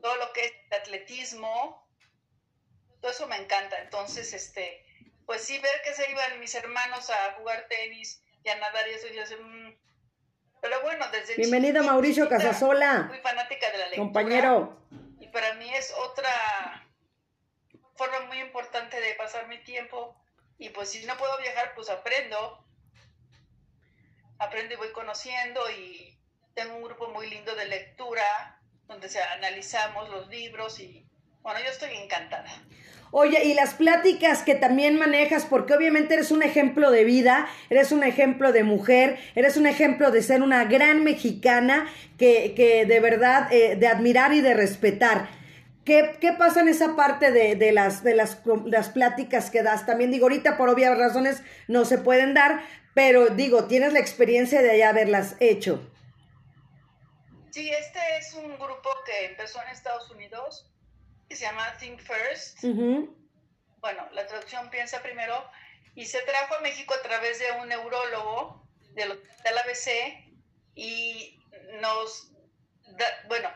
todo 0.00 0.16
lo 0.16 0.32
que 0.32 0.44
es 0.44 0.52
atletismo, 0.72 1.86
todo 3.00 3.10
eso 3.10 3.26
me 3.26 3.36
encanta. 3.36 3.78
Entonces, 3.80 4.32
este, 4.32 4.84
pues 5.26 5.42
sí, 5.42 5.58
ver 5.58 5.82
que 5.84 5.94
se 5.94 6.10
iban 6.10 6.40
mis 6.40 6.54
hermanos 6.54 7.10
a 7.10 7.34
jugar 7.38 7.66
tenis 7.68 8.22
y 8.42 8.48
a 8.48 8.56
nadar 8.56 8.88
y 8.88 8.92
eso, 8.92 9.08
yo 9.08 9.26
sé, 9.26 9.36
mmm, 9.36 9.74
pero 10.60 10.82
bueno, 10.82 11.06
desde 11.12 11.36
Bienvenido 11.36 11.84
Mauricio 11.84 12.28
Casasola. 12.28 13.04
Muy 13.04 13.18
fanática 13.18 13.70
de 13.70 13.78
la 13.78 13.84
lectura. 13.84 14.04
Compañero. 14.04 14.80
Y 15.20 15.28
para 15.28 15.54
mí 15.54 15.72
es 15.72 15.92
otra 15.92 16.88
forma 17.94 18.20
muy 18.26 18.40
importante 18.40 19.00
de 19.00 19.14
pasar 19.14 19.46
mi 19.48 19.62
tiempo. 19.62 20.20
Y 20.58 20.70
pues 20.70 20.90
si 20.90 21.04
no 21.06 21.16
puedo 21.16 21.38
viajar, 21.38 21.72
pues 21.76 21.88
aprendo. 21.88 22.65
Aprendo 24.38 24.74
y 24.74 24.76
voy 24.76 24.92
conociendo 24.92 25.60
y 25.70 26.18
tengo 26.54 26.76
un 26.76 26.82
grupo 26.82 27.08
muy 27.08 27.28
lindo 27.28 27.54
de 27.54 27.66
lectura 27.66 28.60
donde 28.86 29.08
se 29.08 29.20
analizamos 29.22 30.08
los 30.10 30.28
libros 30.28 30.78
y 30.80 31.06
bueno, 31.42 31.60
yo 31.60 31.70
estoy 31.70 31.90
encantada. 31.96 32.50
Oye, 33.12 33.44
y 33.44 33.54
las 33.54 33.74
pláticas 33.74 34.42
que 34.42 34.56
también 34.56 34.98
manejas, 34.98 35.46
porque 35.46 35.74
obviamente 35.74 36.14
eres 36.14 36.32
un 36.32 36.42
ejemplo 36.42 36.90
de 36.90 37.04
vida, 37.04 37.46
eres 37.70 37.92
un 37.92 38.02
ejemplo 38.02 38.52
de 38.52 38.64
mujer, 38.64 39.18
eres 39.36 39.56
un 39.56 39.66
ejemplo 39.66 40.10
de 40.10 40.22
ser 40.22 40.42
una 40.42 40.64
gran 40.64 41.04
mexicana 41.04 41.86
que, 42.18 42.52
que 42.56 42.84
de 42.84 43.00
verdad, 43.00 43.52
eh, 43.52 43.76
de 43.76 43.86
admirar 43.86 44.32
y 44.32 44.40
de 44.40 44.54
respetar. 44.54 45.28
¿Qué, 45.84 46.16
¿Qué, 46.20 46.32
pasa 46.32 46.62
en 46.62 46.68
esa 46.68 46.96
parte 46.96 47.30
de, 47.30 47.54
de, 47.54 47.70
las, 47.70 48.02
de 48.02 48.16
las, 48.16 48.42
las, 48.64 48.88
pláticas 48.88 49.50
que 49.50 49.62
das? 49.62 49.86
También 49.86 50.10
digo, 50.10 50.24
ahorita 50.24 50.56
por 50.56 50.68
obvias 50.68 50.98
razones 50.98 51.44
no 51.68 51.84
se 51.84 51.98
pueden 51.98 52.34
dar, 52.34 52.62
pero 52.96 53.28
digo, 53.28 53.66
tienes 53.66 53.92
la 53.92 53.98
experiencia 53.98 54.62
de 54.62 54.78
ya 54.78 54.88
haberlas 54.88 55.36
hecho. 55.38 55.86
Sí, 57.50 57.70
este 57.70 58.00
es 58.16 58.32
un 58.32 58.58
grupo 58.58 58.88
que 59.04 59.26
empezó 59.26 59.62
en 59.62 59.68
Estados 59.68 60.10
Unidos 60.10 60.72
que 61.28 61.36
se 61.36 61.44
llama 61.44 61.76
Think 61.78 62.00
First. 62.00 62.62
Bueno, 62.62 64.08
la 64.12 64.26
traducción 64.26 64.70
piensa 64.70 65.02
primero, 65.02 65.34
y 65.94 66.06
se 66.06 66.22
trajo 66.22 66.54
a 66.54 66.60
México 66.60 66.94
a 66.94 67.02
través 67.02 67.38
de 67.38 67.52
un 67.60 67.68
neurólogo 67.68 68.66
del 68.94 69.12
Hospital 69.12 69.58
ABC 69.58 69.90
y 70.74 71.38
nos, 71.82 72.32
bueno, 73.28 73.50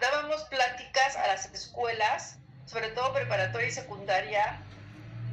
dábamos 0.00 0.44
pláticas 0.44 1.16
a 1.16 1.26
las 1.26 1.52
escuelas, 1.52 2.38
sobre 2.64 2.88
todo 2.92 3.12
preparatoria 3.12 3.68
y 3.68 3.72
secundaria, 3.72 4.62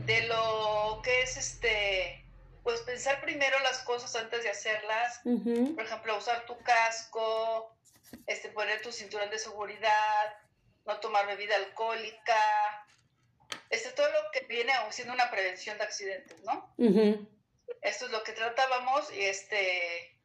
de 0.05 0.27
lo 0.27 0.99
que 1.01 1.21
es 1.21 1.37
este 1.37 2.25
pues 2.63 2.81
pensar 2.81 3.21
primero 3.21 3.57
las 3.59 3.79
cosas 3.79 4.15
antes 4.15 4.43
de 4.43 4.49
hacerlas. 4.49 5.21
Por 5.23 5.83
ejemplo, 5.83 6.17
usar 6.17 6.45
tu 6.45 6.57
casco, 6.59 7.75
este, 8.27 8.49
poner 8.49 8.81
tu 8.81 8.91
cinturón 8.91 9.29
de 9.29 9.39
seguridad, 9.39 10.37
no 10.85 10.99
tomar 10.99 11.27
bebida 11.27 11.55
alcohólica, 11.55 12.85
este, 13.69 13.91
todo 13.91 14.07
lo 14.07 14.31
que 14.31 14.41
viene 14.45 14.73
siendo 14.91 15.13
una 15.13 15.29
prevención 15.29 15.77
de 15.77 15.83
accidentes, 15.83 16.41
¿no? 16.43 16.73
Esto 17.81 18.05
es 18.05 18.11
lo 18.11 18.23
que 18.23 18.33
tratábamos 18.33 19.11
y 19.13 19.21
este, 19.25 20.17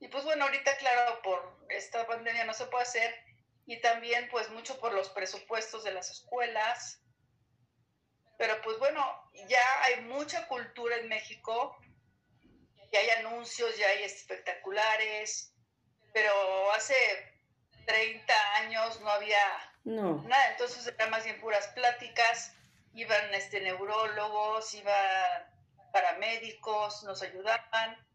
y 0.00 0.08
pues 0.08 0.24
bueno, 0.24 0.44
ahorita 0.44 0.76
claro, 0.78 1.20
por 1.22 1.58
esta 1.68 2.06
pandemia 2.06 2.44
no 2.44 2.54
se 2.54 2.66
puede 2.66 2.82
hacer 2.84 3.14
y 3.66 3.80
también 3.80 4.28
pues 4.30 4.50
mucho 4.50 4.80
por 4.80 4.92
los 4.92 5.10
presupuestos 5.10 5.84
de 5.84 5.92
las 5.92 6.10
escuelas, 6.10 7.00
pero 8.40 8.58
pues 8.62 8.78
bueno, 8.78 9.04
ya 9.48 9.60
hay 9.82 10.00
mucha 10.00 10.48
cultura 10.48 10.96
en 10.96 11.08
México, 11.08 11.76
ya 12.90 12.98
hay 12.98 13.10
anuncios, 13.22 13.76
ya 13.76 13.86
hay 13.86 14.04
espectaculares, 14.04 15.52
pero 16.14 16.32
hace 16.72 16.94
30 17.84 18.34
años 18.62 18.98
no 19.02 19.10
había 19.10 19.36
nada, 19.84 20.52
entonces 20.52 20.86
eran 20.86 21.10
más 21.10 21.24
bien 21.24 21.38
puras 21.38 21.68
pláticas, 21.74 22.54
iban 22.94 23.34
este, 23.34 23.60
neurólogos, 23.60 24.72
iban 24.72 25.52
paramédicos, 25.92 27.02
nos 27.02 27.20
ayudaban, 27.20 28.08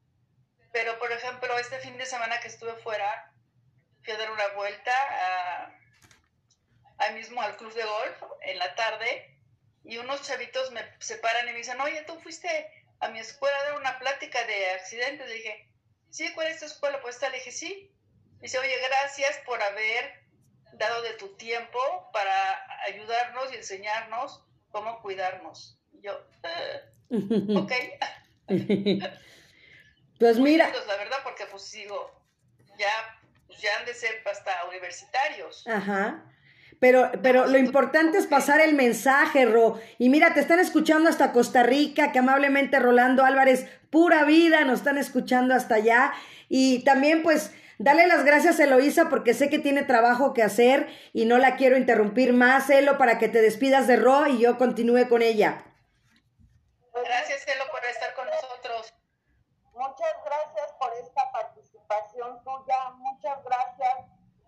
pero 0.71 0.97
por 0.97 1.11
ejemplo, 1.11 1.55
este 1.59 1.77
fin 1.81 1.99
de 1.99 2.05
semana 2.07 2.39
que 2.39 2.47
estuve 2.47 2.73
fuera, 2.77 3.31
fui 4.03 4.11
a 4.11 4.17
dar 4.17 4.31
una 4.31 4.47
vuelta 4.55 4.91
a, 4.91 5.71
ahí 6.97 7.13
mismo 7.13 7.43
al 7.43 7.55
club 7.57 7.75
de 7.75 7.83
golf 7.83 8.23
en 8.41 8.57
la 8.57 8.73
tarde 8.73 9.34
y 9.85 9.97
unos 9.97 10.23
chavitos 10.23 10.71
me 10.71 10.81
separan 10.99 11.47
y 11.47 11.51
me 11.51 11.59
dicen, 11.59 11.79
oye, 11.79 12.01
tú 12.03 12.19
fuiste 12.19 12.49
a 12.99 13.09
mi 13.09 13.19
escuela 13.19 13.55
a 13.59 13.63
dar 13.65 13.79
una 13.79 13.99
plática 13.99 14.43
de 14.45 14.71
accidentes. 14.71 15.27
Le 15.27 15.35
dije, 15.35 15.69
sí, 16.09 16.33
¿cuál 16.33 16.47
es 16.47 16.59
tu 16.59 16.65
escuela? 16.65 17.01
Pues 17.01 17.15
está, 17.15 17.29
le 17.29 17.37
dije, 17.37 17.51
sí. 17.51 17.91
Dice, 18.41 18.57
oye, 18.57 18.73
gracias 18.89 19.37
por 19.45 19.61
haber 19.61 20.25
dado 20.73 21.03
de 21.03 21.13
tu 21.13 21.35
tiempo 21.35 21.79
para 22.11 22.83
ayudarnos 22.85 23.53
y 23.53 23.57
enseñarnos 23.57 24.43
cómo 24.71 25.01
cuidarnos. 25.01 25.79
Y 25.93 26.01
yo, 26.01 26.19
uh, 27.09 27.59
ok. 27.59 27.71
pues 30.19 30.39
mira. 30.39 30.71
la 30.87 30.97
verdad, 30.97 31.17
porque 31.23 31.45
pues 31.45 31.63
sigo, 31.63 32.11
ya, 32.77 33.19
pues, 33.47 33.61
ya 33.61 33.69
han 33.77 33.85
de 33.85 33.93
ser 33.93 34.21
hasta 34.27 34.65
universitarios. 34.65 35.65
Ajá. 35.67 36.23
Pero, 36.79 37.09
pero 37.23 37.47
lo 37.47 37.57
importante 37.57 38.17
es 38.17 38.27
pasar 38.27 38.59
el 38.59 38.75
mensaje, 38.75 39.45
Ro. 39.45 39.79
Y 39.97 40.09
mira, 40.09 40.33
te 40.33 40.39
están 40.39 40.59
escuchando 40.59 41.09
hasta 41.09 41.31
Costa 41.31 41.63
Rica, 41.63 42.11
que 42.11 42.19
amablemente 42.19 42.79
Rolando 42.79 43.23
Álvarez, 43.23 43.67
pura 43.89 44.23
vida, 44.25 44.63
nos 44.65 44.79
están 44.79 44.97
escuchando 44.97 45.53
hasta 45.53 45.75
allá. 45.75 46.13
Y 46.49 46.83
también, 46.83 47.23
pues, 47.23 47.53
dale 47.79 48.07
las 48.07 48.25
gracias 48.25 48.59
a 48.59 48.65
Eloísa 48.65 49.09
porque 49.09 49.33
sé 49.33 49.49
que 49.49 49.59
tiene 49.59 49.83
trabajo 49.83 50.33
que 50.33 50.43
hacer 50.43 50.87
y 51.13 51.25
no 51.25 51.37
la 51.37 51.55
quiero 51.55 51.77
interrumpir 51.77 52.33
más, 52.33 52.69
Elo, 52.69 52.97
para 52.97 53.17
que 53.19 53.29
te 53.29 53.41
despidas 53.41 53.87
de 53.87 53.95
Ro 53.95 54.27
y 54.27 54.39
yo 54.39 54.57
continúe 54.57 55.07
con 55.07 55.21
ella. 55.21 55.63
Gracias, 56.93 57.47
Elo, 57.47 57.65
por 57.71 57.83
estar 57.85 58.13
con 58.15 58.25
nosotros. 58.27 58.93
Muchas 59.73 60.13
gracias 60.23 60.73
por 60.79 60.93
esta 60.93 61.31
participación 61.31 62.43
tuya. 62.43 62.89
Muchas 62.95 63.43
gracias 63.43 64.05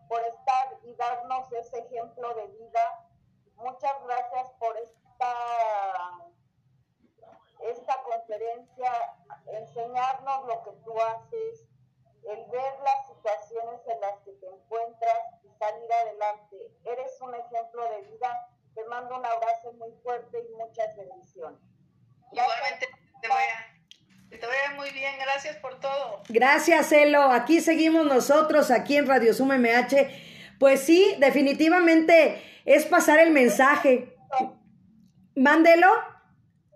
por 0.08 0.22
estar 0.22 0.68
y 0.84 0.96
darnos 0.96 1.52
ese 1.52 1.80
ejemplo 1.80 2.34
de 2.36 2.48
vida. 2.48 3.06
Muchas 3.56 3.92
gracias 4.06 4.52
por 4.60 4.78
esta, 4.78 5.34
esta 7.62 8.04
conferencia, 8.04 8.92
enseñarnos 9.48 10.46
lo 10.46 10.64
que 10.64 10.72
tú 10.86 10.87
haces, 11.02 11.68
el 12.30 12.46
ver 12.52 12.74
las 12.84 13.08
situaciones 13.08 13.82
en 13.88 14.02
las 14.02 14.20
que 14.26 14.32
te 14.34 14.48
encuentras 14.48 15.20
y 15.44 15.50
salir 15.58 15.92
adelante. 15.94 16.58
Eres 16.86 17.22
un 17.22 17.34
ejemplo 17.34 17.84
de 17.90 18.02
vida. 18.12 18.50
Te 18.76 18.84
mando 18.86 19.18
un 19.18 19.26
abrazo 19.26 19.74
muy 19.74 19.92
fuerte 20.04 20.38
y 20.38 20.56
muchas 20.56 20.96
bendiciones. 20.96 21.60
Igualmente 22.32 22.88
te 23.22 23.28
vaya. 23.28 23.78
Que 24.30 24.38
te 24.38 24.46
vaya 24.46 24.72
muy 24.76 24.92
bien, 24.92 25.18
gracias 25.20 25.56
por 25.58 25.80
todo. 25.80 26.22
Gracias, 26.28 26.92
Elo. 26.92 27.32
Aquí 27.32 27.62
seguimos 27.62 28.06
nosotros, 28.06 28.72
aquí 28.72 28.98
en 28.98 29.08
Radio 29.08 29.34
Sum 29.34 29.54
MH. 29.54 30.58
Pues 30.60 30.82
sí, 30.82 31.16
definitivamente 31.20 32.44
es 32.66 32.86
pasar 32.86 33.20
el 33.20 33.32
mensaje. 33.32 34.18
Mándelo. 35.36 35.88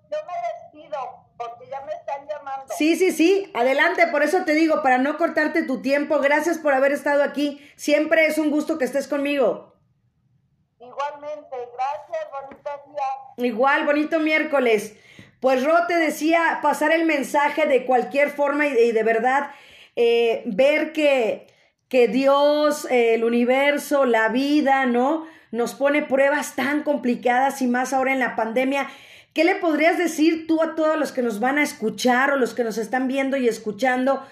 Yo 0.09 0.17
me 0.25 0.33
despido 0.53 1.25
porque 1.37 1.67
ya 1.67 1.81
me 1.81 1.91
están 1.93 2.25
llamando. 2.27 2.70
Sí, 2.81 2.95
sí, 2.95 3.11
sí. 3.11 3.47
Adelante, 3.53 4.07
por 4.07 4.23
eso 4.23 4.43
te 4.43 4.55
digo, 4.55 4.81
para 4.81 4.97
no 4.97 5.15
cortarte 5.15 5.61
tu 5.61 5.83
tiempo, 5.83 6.17
gracias 6.17 6.57
por 6.57 6.73
haber 6.73 6.93
estado 6.93 7.21
aquí. 7.21 7.61
Siempre 7.75 8.25
es 8.25 8.39
un 8.39 8.49
gusto 8.49 8.79
que 8.79 8.85
estés 8.85 9.07
conmigo. 9.07 9.75
Igualmente, 10.79 11.57
gracias, 11.75 12.31
bonito 12.31 12.71
día. 12.87 13.47
Igual, 13.47 13.85
bonito 13.85 14.19
miércoles. 14.19 14.97
Pues 15.39 15.63
Ro 15.63 15.75
te 15.87 15.93
decía 15.93 16.57
pasar 16.63 16.91
el 16.91 17.05
mensaje 17.05 17.67
de 17.67 17.85
cualquier 17.85 18.31
forma 18.31 18.65
y, 18.65 18.91
de 18.91 19.03
verdad 19.03 19.51
eh, 19.95 20.41
ver 20.47 20.91
que, 20.91 21.45
que 21.87 22.07
Dios, 22.07 22.87
el 22.89 23.23
universo, 23.23 24.05
la 24.05 24.29
vida, 24.29 24.87
¿no? 24.87 25.27
Nos 25.51 25.75
pone 25.75 26.01
pruebas 26.01 26.55
tan 26.55 26.81
complicadas 26.81 27.61
y 27.61 27.67
más 27.67 27.93
ahora 27.93 28.11
en 28.11 28.19
la 28.19 28.35
pandemia. 28.35 28.89
¿Qué 29.33 29.45
le 29.45 29.55
podrías 29.55 29.97
decir 29.97 30.45
tú 30.45 30.61
a 30.61 30.75
todos 30.75 30.97
los 30.97 31.13
que 31.13 31.21
nos 31.21 31.39
van 31.39 31.57
a 31.57 31.63
escuchar 31.63 32.31
o 32.31 32.35
los 32.35 32.53
que 32.53 32.65
nos 32.65 32.77
están 32.77 33.07
viendo 33.07 33.37
y 33.37 33.47
escuchando? 33.47 34.27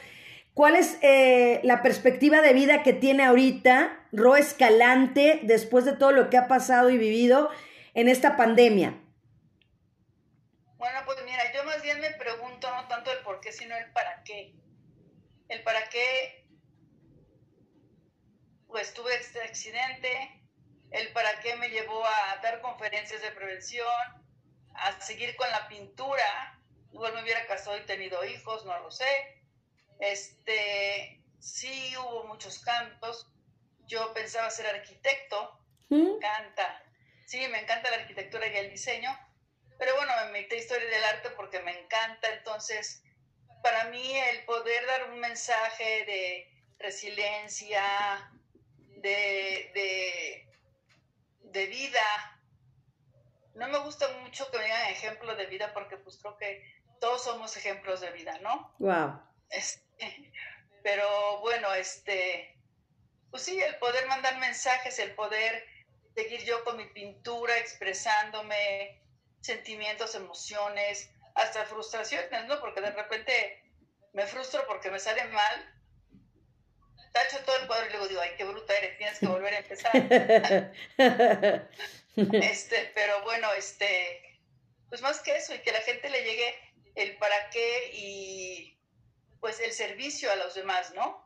¿Cuál 0.53 0.75
es 0.75 0.97
eh, 1.01 1.61
la 1.63 1.81
perspectiva 1.81 2.41
de 2.41 2.51
vida 2.51 2.83
que 2.83 2.91
tiene 2.91 3.23
ahorita 3.23 3.97
Ro 4.11 4.35
Escalante 4.35 5.39
después 5.43 5.85
de 5.85 5.93
todo 5.93 6.11
lo 6.11 6.29
que 6.29 6.35
ha 6.35 6.49
pasado 6.49 6.89
y 6.89 6.97
vivido 6.97 7.49
en 7.93 8.09
esta 8.09 8.35
pandemia? 8.35 8.99
Bueno, 10.75 10.99
pues 11.05 11.17
mira, 11.23 11.49
yo 11.53 11.63
más 11.63 11.81
bien 11.81 12.01
me 12.01 12.11
pregunto 12.11 12.69
no 12.75 12.87
tanto 12.89 13.09
el 13.09 13.19
por 13.19 13.39
qué, 13.39 13.53
sino 13.53 13.77
el 13.77 13.89
para 13.93 14.21
qué. 14.23 14.53
El 15.47 15.63
para 15.63 15.87
qué, 15.87 16.45
pues 18.67 18.93
tuve 18.93 19.15
este 19.15 19.41
accidente, 19.41 20.09
el 20.91 21.13
para 21.13 21.39
qué 21.39 21.55
me 21.55 21.69
llevó 21.69 22.05
a 22.05 22.39
dar 22.43 22.59
conferencias 22.59 23.21
de 23.21 23.31
prevención, 23.31 23.87
a 24.87 25.01
seguir 25.01 25.35
con 25.35 25.49
la 25.51 25.67
pintura. 25.67 26.59
Igual 26.91 27.13
me 27.13 27.23
hubiera 27.23 27.45
casado 27.47 27.77
y 27.77 27.85
tenido 27.85 28.23
hijos, 28.25 28.65
no 28.65 28.79
lo 28.79 28.91
sé. 28.91 29.43
Este, 29.99 31.23
sí 31.39 31.93
hubo 31.97 32.25
muchos 32.25 32.59
cantos. 32.59 33.27
Yo 33.85 34.13
pensaba 34.13 34.49
ser 34.49 34.67
arquitecto, 34.67 35.59
me 35.89 35.97
¿Mm? 35.97 36.15
encanta. 36.15 36.83
Sí, 37.25 37.47
me 37.47 37.59
encanta 37.59 37.89
la 37.91 37.97
arquitectura 37.97 38.47
y 38.47 38.57
el 38.57 38.69
diseño 38.71 39.09
pero 39.79 39.95
bueno, 39.95 40.11
me 40.25 40.31
metí 40.33 40.55
a 40.55 40.59
historia 40.59 40.89
del 40.89 41.03
arte 41.05 41.29
porque 41.31 41.61
me 41.61 41.71
encanta, 41.71 42.29
entonces 42.33 43.01
para 43.63 43.85
mí 43.85 44.13
el 44.13 44.43
poder 44.43 44.85
dar 44.85 45.09
un 45.09 45.19
mensaje 45.21 46.05
de 46.05 46.51
resiliencia, 46.77 48.29
de, 48.97 50.45
de, 51.43 51.65
vida, 51.67 52.38
no 53.55 53.67
me 53.67 53.79
gusta 53.79 54.07
mucho 54.21 54.49
que 54.51 54.57
me 54.57 54.65
digan 54.65 54.89
ejemplo 54.89 55.35
de 55.35 55.45
vida 55.47 55.73
porque 55.73 55.97
pues 55.97 56.17
creo 56.17 56.37
que 56.37 56.63
todos 56.99 57.23
somos 57.23 57.55
ejemplos 57.57 58.01
de 58.01 58.11
vida, 58.11 58.37
¿no? 58.39 58.73
Wow. 58.79 59.21
Este, 59.49 59.83
pero 60.83 61.39
bueno, 61.39 61.73
este, 61.73 62.55
pues 63.31 63.43
sí, 63.43 63.59
el 63.59 63.75
poder 63.77 64.07
mandar 64.07 64.37
mensajes, 64.37 64.99
el 64.99 65.13
poder 65.15 65.65
seguir 66.15 66.43
yo 66.43 66.63
con 66.63 66.77
mi 66.77 66.85
pintura 66.85 67.57
expresándome, 67.57 69.01
sentimientos, 69.41 70.15
emociones, 70.15 71.11
hasta 71.35 71.65
frustraciones, 71.65 72.45
¿no? 72.45 72.59
Porque 72.59 72.81
de 72.81 72.91
repente 72.91 73.63
me 74.13 74.25
frustro 74.25 74.65
porque 74.67 74.91
me 74.91 74.99
sale 74.99 75.23
mal, 75.25 75.79
tacho 77.13 77.39
todo 77.45 77.57
el 77.57 77.67
cuadro 77.67 77.87
y 77.87 77.89
luego 77.91 78.07
digo, 78.07 78.21
ay, 78.21 78.31
qué 78.37 78.43
bruta 78.43 78.75
eres, 78.75 78.97
tienes 78.97 79.19
que 79.19 79.27
volver 79.27 79.53
a 79.53 79.59
empezar. 79.59 79.91
este, 82.15 82.91
pero 82.95 83.21
bueno, 83.23 83.47
este, 83.57 83.85
pues 84.89 85.01
más 85.01 85.19
que 85.21 85.35
eso, 85.35 85.53
y 85.55 85.59
que 85.59 85.71
la 85.71 85.81
gente 85.81 86.09
le 86.09 86.23
llegue 86.23 86.55
el 86.95 87.17
para 87.17 87.49
qué 87.51 87.91
y 87.93 88.77
pues 89.39 89.59
el 89.61 89.71
servicio 89.71 90.31
a 90.31 90.35
los 90.35 90.55
demás, 90.55 90.93
¿no? 90.95 91.25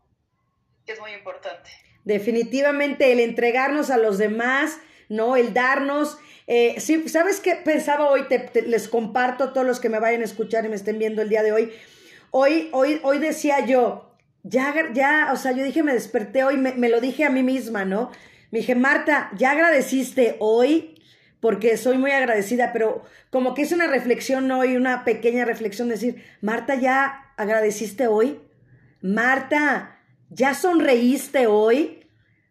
Que 0.86 0.94
es 0.94 1.00
muy 1.00 1.12
importante. 1.12 1.70
Definitivamente 2.04 3.12
el 3.12 3.20
entregarnos 3.20 3.90
a 3.90 3.98
los 3.98 4.18
demás, 4.18 4.78
¿no? 5.10 5.36
El 5.36 5.54
darnos 5.54 6.18
eh, 6.48 6.76
sí, 6.80 7.08
¿sabes 7.08 7.40
qué 7.40 7.56
pensaba 7.56 8.10
hoy? 8.10 8.28
Te, 8.28 8.64
les 8.64 8.88
comparto 8.88 9.46
a 9.46 9.54
todos 9.54 9.66
los 9.66 9.80
que 9.80 9.90
me 9.90 10.00
vayan 10.00 10.22
a 10.22 10.26
escuchar 10.26 10.66
y 10.66 10.70
me 10.70 10.76
estén 10.76 11.00
viendo 11.00 11.22
el 11.22 11.30
día 11.30 11.44
de 11.44 11.52
hoy. 11.52 11.72
Hoy, 12.32 12.70
hoy, 12.74 13.00
hoy 13.04 13.20
decía 13.20 13.66
yo, 13.66 14.12
ya, 14.44 14.90
ya, 14.94 15.30
o 15.32 15.38
sea, 15.38 15.54
yo 15.54 15.64
dije, 15.64 15.84
me 15.84 15.94
desperté 15.94 16.44
hoy, 16.44 16.58
me, 16.58 16.74
me 16.74 16.90
lo 16.90 17.00
dije 17.00 17.24
a 17.24 17.30
mí 17.30 17.44
misma, 17.44 17.86
¿no? 17.86 18.12
Me 18.54 18.60
dije, 18.60 18.76
Marta, 18.76 19.32
¿ya 19.36 19.50
agradeciste 19.50 20.36
hoy 20.38 21.02
porque 21.40 21.76
soy 21.76 21.98
muy 21.98 22.12
agradecida, 22.12 22.72
pero 22.72 23.04
como 23.32 23.56
que 23.56 23.64
es 23.64 23.72
una 23.72 23.88
reflexión 23.88 24.52
hoy, 24.52 24.78
una 24.78 25.04
pequeña 25.06 25.44
reflexión, 25.44 25.90
decir, 25.90 26.24
Marta, 26.40 26.76
¿ya 26.76 27.34
agradeciste 27.36 28.06
hoy? 28.06 28.40
Marta, 29.02 29.98
¿ya 30.30 30.54
sonreíste 30.54 31.48
hoy? 31.48 32.06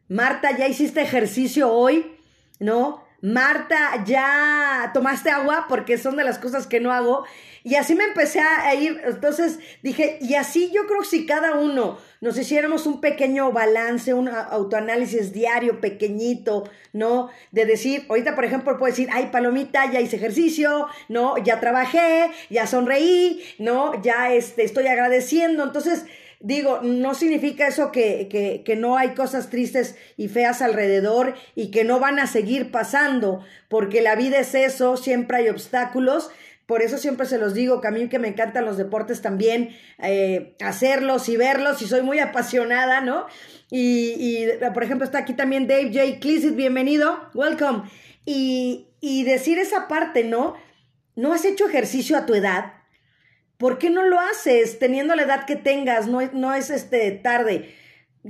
Marta, 0.09 0.51
¿ya 0.57 0.67
hiciste 0.67 1.01
ejercicio 1.03 1.71
hoy? 1.71 2.19
¿No? 2.59 3.05
Marta, 3.21 4.03
¿ya 4.05 4.91
tomaste 4.93 5.31
agua? 5.31 5.67
Porque 5.69 5.99
son 5.99 6.17
de 6.17 6.25
las 6.25 6.41
cosas 6.41 6.67
que 6.67 6.81
no 6.81 6.91
hago. 6.91 7.25
Y 7.63 7.77
así 7.77 7.95
me 7.95 8.03
empecé 8.03 8.41
a 8.41 8.75
ir. 8.75 9.01
Entonces 9.05 9.61
dije, 9.85 10.19
y 10.21 10.35
así 10.35 10.73
yo 10.75 10.85
creo 10.89 11.03
que 11.03 11.07
si 11.07 11.27
cada 11.27 11.55
uno 11.55 11.99
nos 12.23 12.39
hiciéramos 12.39 12.87
un 12.87 13.01
pequeño 13.01 13.51
balance, 13.51 14.15
un 14.15 14.29
autoanálisis 14.29 15.33
diario 15.33 15.81
pequeñito, 15.81 16.71
¿no? 16.93 17.31
De 17.51 17.67
decir, 17.67 18.07
ahorita 18.09 18.37
por 18.37 18.45
ejemplo 18.45 18.79
puedo 18.79 18.93
decir, 18.93 19.09
ay, 19.13 19.31
palomita, 19.33 19.91
ya 19.91 20.01
hice 20.01 20.17
ejercicio, 20.17 20.87
¿no? 21.09 21.37
Ya 21.39 21.59
trabajé, 21.59 22.31
ya 22.49 22.69
sonreí, 22.69 23.43
¿no? 23.59 24.01
Ya 24.03 24.33
este, 24.33 24.63
estoy 24.63 24.87
agradeciendo. 24.87 25.65
Entonces, 25.65 26.07
digo, 26.39 26.79
no 26.83 27.15
significa 27.15 27.67
eso 27.67 27.91
que, 27.91 28.29
que, 28.31 28.63
que, 28.65 28.77
no 28.77 28.97
hay 28.97 29.15
cosas 29.15 29.51
tristes 29.51 29.97
y 30.17 30.29
feas 30.29 30.63
alrededor 30.63 31.35
y 31.57 31.73
que 31.73 31.83
no 31.83 31.99
van 31.99 32.21
a 32.21 32.29
seguir 32.29 32.71
pasando, 32.71 33.45
porque 33.69 34.01
la 34.01 34.15
vida 34.15 34.39
es 34.39 34.55
eso, 34.55 34.97
siempre 34.97 35.39
hay 35.39 35.49
obstáculos, 35.49 36.31
por 36.73 36.81
eso 36.81 36.97
siempre 36.97 37.27
se 37.27 37.37
los 37.37 37.53
digo, 37.53 37.83
que 37.83 37.89
a 37.89 37.91
mí 37.91 38.09
que 38.09 38.19
me 38.19 38.29
encantan 38.29 38.65
los 38.65 38.79
deportes 38.79 39.21
también, 39.21 39.77
eh, 40.03 40.57
hacerlos 40.65 41.29
y 41.29 41.37
verlos, 41.37 41.83
y 41.83 41.87
soy 41.87 42.01
muy 42.01 42.19
apasionada, 42.19 43.03
¿no? 43.03 43.27
Y, 43.71 44.47
por 44.73 44.83
ejemplo, 44.83 45.05
está 45.05 45.19
aquí 45.19 45.35
también 45.35 45.67
Dave 45.67 45.91
J. 45.93 46.19
Clisset, 46.19 46.57
bienvenido, 46.57 47.29
welcome. 47.35 47.83
Y, 48.25 48.87
y 49.03 49.25
decir 49.25 49.59
esa 49.59 49.87
parte, 49.87 50.25
¿no? 50.25 50.55
¿No 51.15 51.35
has 51.35 51.45
hecho 51.45 51.69
ejercicio 51.69 52.17
a 52.17 52.25
tu 52.25 52.35
edad? 52.35 52.73
¿Por 53.59 53.77
qué 53.77 53.91
no 53.91 54.05
lo 54.05 54.19
haces 54.19 54.79
teniendo 54.79 55.15
la 55.15 55.25
edad 55.25 55.45
que 55.45 55.57
tengas? 55.57 56.07
No, 56.07 56.23
no 56.33 56.55
es 56.55 56.71
este 56.71 57.11
tarde. 57.11 57.75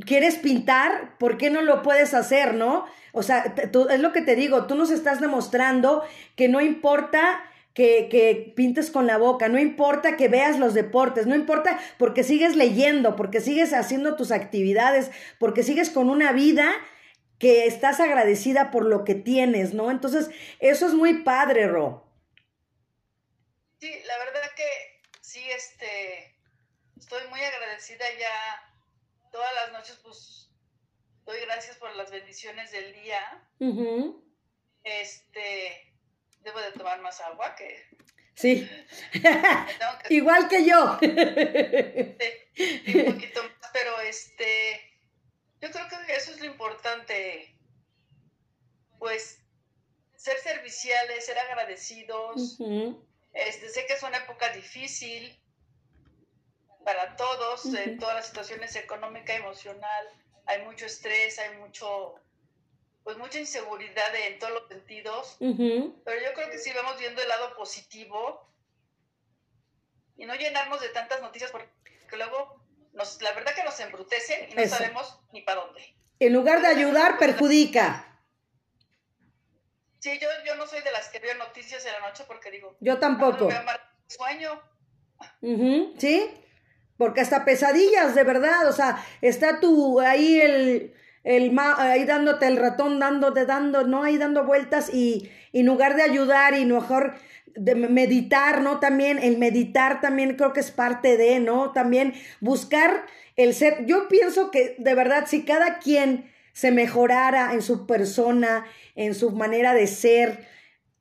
¿Quieres 0.05 0.35
pintar? 0.35 1.17
¿Por 1.17 1.39
qué 1.39 1.49
no 1.49 1.63
lo 1.63 1.83
puedes 1.83 2.13
hacer, 2.13 2.55
no? 2.55 2.87
O 3.13 3.23
sea, 3.23 3.55
es 3.55 4.01
lo 4.01 4.11
que 4.11 4.23
te 4.23 4.35
digo, 4.35 4.67
tú 4.67 4.75
nos 4.75 4.91
estás 4.91 5.21
demostrando 5.21 6.03
que 6.35 6.49
no 6.49 6.61
importa 6.61 7.41
que, 7.75 8.09
que, 8.11 8.53
pintes 8.55 8.91
con 8.91 9.07
la 9.07 9.17
boca, 9.17 9.49
no 9.49 9.59
importa 9.59 10.17
que 10.17 10.29
veas 10.29 10.59
los 10.59 10.75
deportes, 10.75 11.27
no 11.27 11.35
importa 11.35 11.81
porque 11.99 12.23
sigues 12.23 12.57
leyendo, 12.57 13.17
porque 13.17 13.41
sigues 13.41 13.73
haciendo 13.73 14.17
tus 14.17 14.31
actividades, 14.31 15.11
porque 15.39 15.63
sigues 15.63 15.91
con 15.91 16.11
una 16.11 16.33
vida 16.33 16.71
que 17.39 17.67
estás 17.67 17.99
agradecida 17.99 18.71
por 18.71 18.85
lo 18.85 19.05
que 19.05 19.17
tienes, 19.17 19.75
¿no? 19.75 19.91
Entonces, 19.91 20.31
eso 20.61 20.87
es 20.87 20.95
muy 20.95 21.25
padre, 21.25 21.67
Ro. 21.67 22.07
Sí, 23.81 23.93
la 24.07 24.19
verdad 24.19 24.49
que 24.55 25.11
sí, 25.21 25.43
este, 25.51 26.37
estoy 26.97 27.27
muy 27.31 27.41
agradecida 27.41 28.05
ya 28.17 28.73
todas 29.33 29.53
las 29.55 29.73
noches, 29.73 29.99
pues, 30.05 30.51
doy 31.25 31.41
gracias 31.41 31.77
por 31.79 31.93
las 31.97 32.13
bendiciones 32.13 32.71
del 32.71 32.93
día. 32.93 33.43
Este, 34.85 35.92
debo 36.43 36.61
de 36.61 36.73
tomar 36.73 37.01
más 37.01 37.21
agua 37.21 37.55
que... 37.55 37.85
Sí, 38.35 38.69
igual 40.09 40.49
que 40.49 40.65
yo. 40.65 40.99
Sí, 41.01 42.99
un 42.99 43.15
poquito 43.15 43.43
más, 43.43 43.71
pero 43.73 44.01
este, 44.01 44.81
yo 45.61 45.71
creo 45.71 45.87
que 45.89 46.15
eso 46.15 46.33
es 46.33 46.41
lo 46.41 46.47
importante, 46.47 47.55
pues 48.99 49.43
ser 50.17 50.39
serviciales, 50.39 51.27
ser 51.27 51.39
agradecidos. 51.39 52.59
este, 53.33 53.69
sé 53.69 53.87
que 53.87 53.93
es 53.95 54.03
una 54.03 54.19
época 54.19 54.49
difícil 54.51 55.39
para 56.85 57.17
todos, 57.17 57.67
en 57.67 57.99
todas 57.99 58.17
las 58.17 58.27
situaciones 58.27 58.75
económica, 58.77 59.35
emocional, 59.35 60.09
hay 60.47 60.63
mucho 60.63 60.87
estrés, 60.87 61.39
hay 61.39 61.57
mucho 61.59 62.15
pues 63.05 63.17
mucha 63.19 63.39
inseguridad 63.39 64.15
en 64.15 64.39
todos 64.39 64.53
los 64.53 64.69
sentidos, 64.69 65.37
pero 65.39 66.21
yo 66.23 66.33
creo 66.35 66.51
que 66.51 66.59
sí 66.59 66.71
vamos 66.75 66.99
viendo 66.99 67.21
el 67.21 67.29
lado 67.29 67.57
positivo 67.57 68.49
y 70.17 70.27
no 70.27 70.35
llenarnos 70.35 70.81
de 70.81 70.89
tantas 70.91 71.21
noticias 71.21 71.51
porque 71.51 71.71
luego 72.17 72.63
nos, 72.93 73.21
la 73.23 73.33
verdad 73.33 73.55
que 73.55 73.65
nos 73.65 73.79
embrutece 73.81 74.49
y 74.51 74.55
no 74.55 74.67
sabemos 74.69 75.19
ni 75.33 75.43
para 75.43 75.63
dónde. 75.63 75.83
En 76.21 76.33
lugar 76.33 76.61
de 76.61 76.69
ayudar, 76.69 77.19
perjudica. 77.19 78.09
Sí, 79.99 80.19
yo, 80.21 80.29
yo 80.45 80.55
no 80.57 80.67
soy 80.67 80.83
de 80.83 80.93
las 80.93 81.09
que 81.09 81.19
veo 81.19 81.35
noticias 81.37 81.85
en 81.87 81.93
la 81.93 82.01
noche 82.01 82.25
porque 82.27 82.51
digo... 82.51 82.77
Yo 82.81 82.99
tampoco. 82.99 83.49
Veo 83.49 83.63
sueño. 84.07 84.63
sí, 85.99 86.31
porque 86.97 87.21
hasta 87.21 87.45
pesadillas, 87.45 88.15
de 88.15 88.25
verdad, 88.25 88.69
o 88.69 88.73
sea, 88.73 89.05
está 89.21 89.59
tú 89.59 90.01
ahí 90.01 90.41
el 90.41 90.95
el 91.25 91.57
ahí 91.59 92.05
dándote 92.05 92.47
el 92.47 92.57
ratón, 92.57 92.99
dándote, 92.99 93.47
dando, 93.47 93.87
no 93.87 94.03
ahí 94.03 94.19
dando 94.19 94.45
vueltas 94.45 94.93
y, 94.93 95.31
en 95.53 95.67
lugar 95.67 95.97
de 95.97 96.03
ayudar 96.03 96.57
y 96.57 96.65
mejor 96.65 97.15
de 97.55 97.75
meditar, 97.75 98.63
¿no? 98.63 98.81
También 98.81 99.19
el 99.19 99.39
meditar 99.39 100.01
también 100.01 100.37
creo 100.37 100.53
que 100.53 100.61
es 100.61 100.71
parte 100.71 101.17
de, 101.17 101.39
¿no? 101.41 101.73
También 101.73 102.15
buscar 102.41 103.05
el 103.37 103.55
ser, 103.55 103.87
yo 103.87 104.09
pienso 104.09 104.51
que 104.51 104.75
de 104.79 104.95
verdad 104.95 105.25
si 105.27 105.45
cada 105.45 105.79
quien 105.79 106.31
se 106.53 106.71
mejorara 106.71 107.55
en 107.55 107.63
su 107.63 107.87
persona, 107.87 108.65
en 108.95 109.15
su 109.15 109.31
manera 109.31 109.75
de 109.75 109.87
ser, 109.87 110.47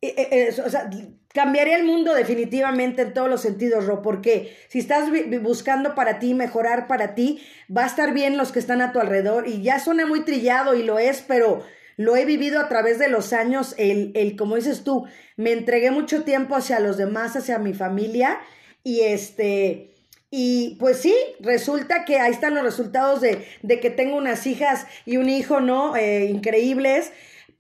eh, 0.02 0.14
eh, 0.18 0.62
o 0.66 0.70
sea, 0.70 0.90
cambiaría 1.34 1.76
el 1.76 1.86
mundo 1.86 2.14
definitivamente 2.14 3.02
en 3.02 3.14
todos 3.14 3.30
los 3.30 3.42
sentidos, 3.42 3.86
Ro, 3.86 4.02
porque 4.02 4.58
si 4.68 4.80
estás 4.80 5.10
buscando 5.42 5.96
para 5.96 6.20
ti, 6.20 6.34
mejorar 6.34 6.88
para 6.88 7.16
ti, 7.16 7.42
va 7.76 7.84
a 7.84 7.88
estar 7.88 8.14
bien 8.14 8.38
los 8.38 8.52
que 8.52 8.60
están 8.60 8.82
a 8.82 8.92
tu 8.92 9.00
alrededor 9.00 9.48
y 9.48 9.62
ya 9.62 9.80
suena 9.80 10.06
muy 10.06 10.24
trillado 10.26 10.76
y 10.76 10.84
lo 10.84 11.00
es, 11.00 11.24
pero 11.28 11.64
lo 11.98 12.16
he 12.16 12.26
vivido 12.26 12.60
a 12.60 12.68
través 12.68 13.00
de 13.00 13.10
los 13.10 13.34
años, 13.34 13.76
el, 13.78 14.12
el 14.16 14.36
como 14.36 14.56
dices 14.56 14.84
tú, 14.84 15.06
me 15.38 15.52
entregué 15.52 15.92
mucho 15.92 16.24
tiempo 16.24 16.56
hacia 16.56 16.80
los 16.80 16.98
demás, 16.98 17.36
hacia 17.36 17.60
mi 17.60 17.74
familia 17.74 18.40
y 18.84 19.02
este... 19.02 19.88
Y 20.34 20.78
pues 20.80 20.96
sí, 20.96 21.14
resulta 21.42 22.06
que 22.06 22.22
ahí 22.22 22.32
están 22.32 22.56
los 22.56 22.64
resultados 22.64 23.20
de, 23.20 23.46
de 23.64 23.82
que 23.82 23.90
tengo 23.90 24.16
unas 24.16 24.48
hijas 24.48 24.88
y 25.06 25.18
un 25.18 25.28
hijo, 25.28 25.60
¿no? 25.60 25.98
Eh, 25.98 26.24
increíbles 26.28 27.12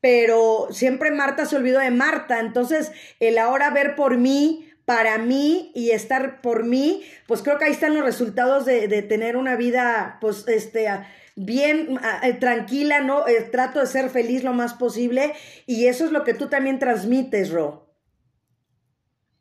pero 0.01 0.67
siempre 0.71 1.11
Marta 1.11 1.45
se 1.45 1.55
olvidó 1.55 1.79
de 1.79 1.91
Marta, 1.91 2.39
entonces 2.39 2.91
el 3.19 3.37
ahora 3.37 3.69
ver 3.69 3.95
por 3.95 4.17
mí, 4.17 4.67
para 4.85 5.19
mí 5.19 5.71
y 5.73 5.91
estar 5.91 6.41
por 6.41 6.63
mí, 6.63 7.05
pues 7.27 7.43
creo 7.43 7.57
que 7.57 7.65
ahí 7.65 7.71
están 7.71 7.93
los 7.93 8.03
resultados 8.03 8.65
de, 8.65 8.87
de 8.87 9.03
tener 9.03 9.37
una 9.37 9.55
vida, 9.55 10.17
pues, 10.19 10.47
este, 10.47 10.89
bien 11.35 11.99
eh, 12.23 12.33
tranquila, 12.33 13.01
¿no? 13.01 13.27
Eh, 13.27 13.41
trato 13.43 13.79
de 13.79 13.87
ser 13.87 14.09
feliz 14.09 14.43
lo 14.43 14.53
más 14.53 14.73
posible 14.73 15.33
y 15.65 15.87
eso 15.87 16.05
es 16.05 16.11
lo 16.11 16.23
que 16.23 16.33
tú 16.33 16.49
también 16.49 16.79
transmites, 16.79 17.51
Ro. 17.51 17.87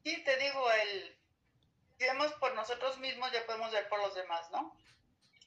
Sí, 0.05 0.23
te 0.25 0.37
digo, 0.39 0.65
el, 0.83 1.17
si 1.99 2.05
vemos 2.05 2.33
por 2.35 2.55
nosotros 2.55 2.99
mismos, 2.99 3.31
ya 3.33 3.45
podemos 3.47 3.73
ver 3.73 3.89
por 3.89 4.01
los 4.01 4.15
demás, 4.15 4.51
¿no? 4.53 4.77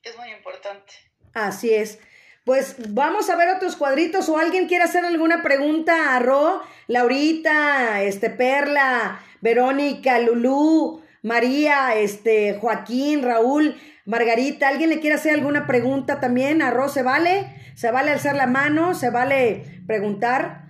Es 0.04 0.18
muy 0.18 0.32
importante. 0.32 0.94
Así 1.34 1.74
es. 1.74 2.00
Pues 2.46 2.76
vamos 2.90 3.30
a 3.30 3.38
ver 3.38 3.48
otros 3.56 3.78
cuadritos 3.78 4.28
o 4.28 4.38
alguien 4.38 4.68
quiere 4.68 4.84
hacer 4.84 5.06
alguna 5.06 5.42
pregunta 5.42 6.14
a 6.14 6.20
Ro, 6.20 6.62
Laurita, 6.88 8.02
este 8.02 8.30
Perla, 8.30 9.22
Verónica, 9.40 10.20
Lulú, 10.20 11.02
María, 11.22 11.96
este 11.96 12.58
Joaquín, 12.60 13.24
Raúl, 13.24 13.78
Margarita, 14.06 14.68
¿alguien 14.68 14.90
le 14.90 15.00
quiere 15.00 15.16
hacer 15.16 15.34
alguna 15.34 15.66
pregunta 15.68 16.20
también 16.20 16.62
a 16.62 16.72
Ro? 16.72 16.90
¿Se 16.90 17.02
vale? 17.02 17.48
¿Se 17.76 17.92
vale 17.92 18.12
alzar 18.12 18.36
la 18.36 18.48
mano? 18.48 18.94
¿Se 18.94 19.10
vale 19.10 19.82
preguntar? 19.88 20.66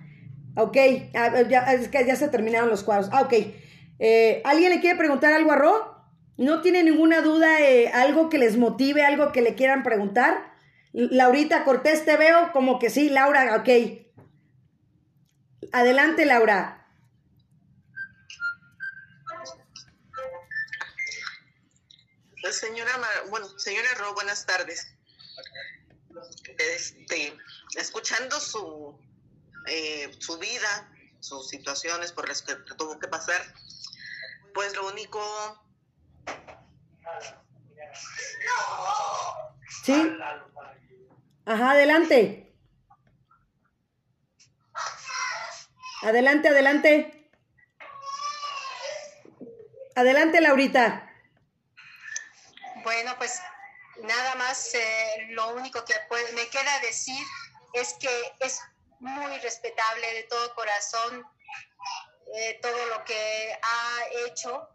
Ok, 0.54 0.76
ya, 1.12 1.72
es 1.72 1.88
que 1.88 2.06
ya 2.06 2.14
se 2.14 2.28
terminaron 2.28 2.68
los 2.68 2.84
cuadros. 2.84 3.10
Ah, 3.12 3.22
ok. 3.22 3.34
Eh, 3.98 4.42
¿Alguien 4.44 4.70
le 4.70 4.80
quiere 4.80 4.96
preguntar 4.96 5.32
algo 5.32 5.50
a 5.50 5.56
Ro? 5.56 5.96
¿No 6.36 6.60
tiene 6.60 6.84
ninguna 6.84 7.20
duda, 7.20 7.60
eh, 7.62 7.90
algo 7.92 8.28
que 8.28 8.38
les 8.38 8.56
motive, 8.56 9.02
algo 9.02 9.32
que 9.32 9.42
le 9.42 9.56
quieran 9.56 9.82
preguntar? 9.82 10.53
Laurita 10.94 11.64
Cortés, 11.64 12.04
te 12.04 12.16
veo 12.16 12.52
como 12.52 12.78
que 12.78 12.88
sí, 12.88 13.10
Laura, 13.10 13.56
ok. 13.56 13.68
Adelante, 15.72 16.24
Laura. 16.24 16.86
Señora, 22.52 22.92
bueno, 23.28 23.48
señora 23.58 23.88
Ro, 23.98 24.14
buenas 24.14 24.46
tardes. 24.46 24.94
Este, 26.58 27.36
escuchando 27.76 28.38
su, 28.38 28.96
eh, 29.66 30.14
su 30.20 30.38
vida, 30.38 30.92
sus 31.18 31.48
situaciones 31.48 32.12
por 32.12 32.28
las 32.28 32.42
que 32.42 32.54
tuvo 32.76 33.00
que 33.00 33.08
pasar, 33.08 33.40
pues 34.54 34.76
lo 34.76 34.86
único... 34.86 35.20
Sí. 39.84 40.16
Ajá, 41.46 41.72
adelante. 41.72 42.54
Adelante, 46.02 46.48
adelante. 46.48 47.30
Adelante, 49.96 50.40
Laurita. 50.40 51.10
Bueno, 52.82 53.14
pues 53.16 53.40
nada 54.02 54.34
más 54.34 54.74
eh, 54.74 55.26
lo 55.30 55.54
único 55.54 55.84
que 55.84 55.94
me 56.34 56.46
queda 56.48 56.80
decir 56.80 57.24
es 57.72 57.94
que 57.94 58.32
es 58.40 58.60
muy 59.00 59.38
respetable 59.38 60.14
de 60.14 60.22
todo 60.24 60.54
corazón 60.54 61.24
eh, 62.36 62.58
todo 62.60 62.86
lo 62.86 63.04
que 63.04 63.58
ha 63.62 64.26
hecho 64.26 64.68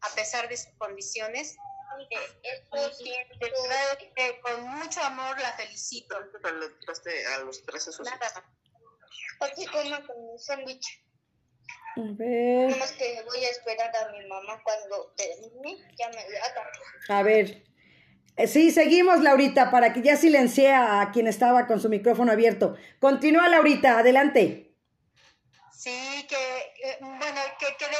a 0.00 0.08
pesar 0.14 0.48
de 0.48 0.56
sus 0.56 0.72
condiciones. 0.76 1.56
Con 4.42 4.68
mucho 4.68 5.00
amor 5.02 5.38
la 5.40 5.52
felicito. 5.52 6.16
A 6.16 7.38
los 7.44 7.64
tres 7.64 8.00
Nada. 8.00 8.44
Aquí 9.40 9.66
como 9.66 10.06
con 10.06 10.16
un 10.16 10.38
sándwich. 10.38 11.02
A 11.96 12.00
ver. 12.14 12.74
que 12.96 13.22
voy 13.24 13.44
a 13.44 13.50
esperar 13.50 13.94
a 13.96 14.12
mi 14.12 14.26
mamá 14.26 14.62
cuando 14.64 15.14
termine, 15.16 15.78
ya 15.98 16.08
me 16.08 16.20
haga. 16.20 16.70
A 17.08 17.22
ver. 17.22 17.64
Eh, 18.36 18.46
sí, 18.46 18.70
seguimos, 18.70 19.20
Laurita, 19.20 19.70
para 19.70 19.92
que 19.92 20.00
ya 20.00 20.16
silencie 20.16 20.72
a 20.72 21.10
quien 21.12 21.26
estaba 21.26 21.66
con 21.66 21.80
su 21.80 21.90
micrófono 21.90 22.32
abierto. 22.32 22.76
Continúa, 22.98 23.48
Laurita, 23.48 23.98
adelante. 23.98 24.74
Sí, 25.70 26.26
que, 26.28 26.96
bueno, 27.00 27.40
que 27.58 27.66
quedé, 27.76 27.96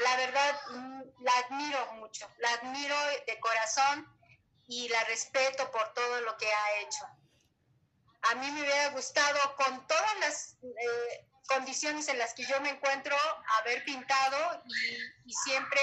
la 0.00 0.16
verdad, 0.16 0.60
mm, 0.70 1.02
la 1.20 1.32
admiro 1.38 1.92
mucho, 1.94 2.28
la 2.38 2.50
admiro 2.54 2.96
de 3.26 3.38
corazón 3.40 4.08
y 4.66 4.88
la 4.88 5.04
respeto 5.04 5.70
por 5.70 5.92
todo 5.94 6.20
lo 6.22 6.36
que 6.36 6.50
ha 6.52 6.80
hecho. 6.80 7.04
A 8.22 8.34
mí 8.36 8.50
me 8.50 8.62
hubiera 8.62 8.88
gustado, 8.90 9.38
con 9.56 9.86
todas 9.86 10.18
las 10.20 10.56
eh, 10.62 11.26
condiciones 11.46 12.08
en 12.08 12.18
las 12.18 12.32
que 12.34 12.46
yo 12.46 12.60
me 12.60 12.70
encuentro, 12.70 13.16
haber 13.60 13.84
pintado 13.84 14.62
y, 15.26 15.32
siempre 15.32 15.80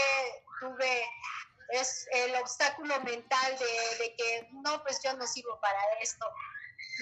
tuve 0.60 1.06
es 1.70 2.06
el 2.12 2.36
obstáculo 2.36 3.00
mental 3.02 3.58
de, 3.58 4.04
de, 4.04 4.16
que 4.18 4.50
no, 4.52 4.84
pues 4.84 5.02
yo 5.02 5.14
no 5.14 5.26
sirvo 5.26 5.58
para 5.62 5.80
esto. 6.02 6.26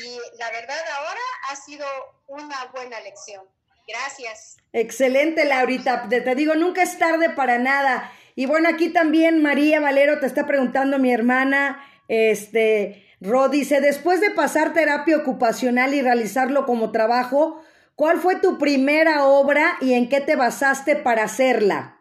Y 0.03 0.19
la 0.37 0.51
verdad 0.51 0.87
ahora 0.97 1.21
ha 1.49 1.55
sido 1.55 1.87
una 2.27 2.65
buena 2.65 2.99
lección. 2.99 3.49
Gracias. 3.89 4.57
Excelente, 4.71 5.45
Laurita. 5.45 6.07
Te, 6.09 6.35
digo, 6.35 6.55
nunca 6.55 6.83
es 6.83 6.97
tarde 6.97 7.31
para 7.31 7.57
nada. 7.57 8.11
Y 8.35 8.45
bueno, 8.45 8.69
aquí 8.69 8.89
también 8.89 9.41
María 9.41 9.79
Valero 9.79 10.19
te 10.19 10.27
está 10.27 10.45
preguntando, 10.45 10.99
mi 10.99 11.11
hermana, 11.11 11.83
este, 12.07 13.05
Ro 13.19 13.49
dice, 13.49 13.81
después 13.81 14.21
de 14.21 14.31
pasar 14.31 14.73
terapia 14.73 15.17
ocupacional 15.17 15.93
y 15.93 16.01
realizarlo 16.01 16.65
como 16.65 16.91
trabajo, 16.91 17.61
¿cuál 17.95 18.19
fue 18.19 18.35
tu 18.37 18.57
primera 18.57 19.25
obra 19.25 19.77
y 19.81 19.93
en 19.93 20.07
qué 20.07 20.21
te 20.21 20.35
basaste 20.35 20.95
para 20.95 21.23
hacerla? 21.23 21.99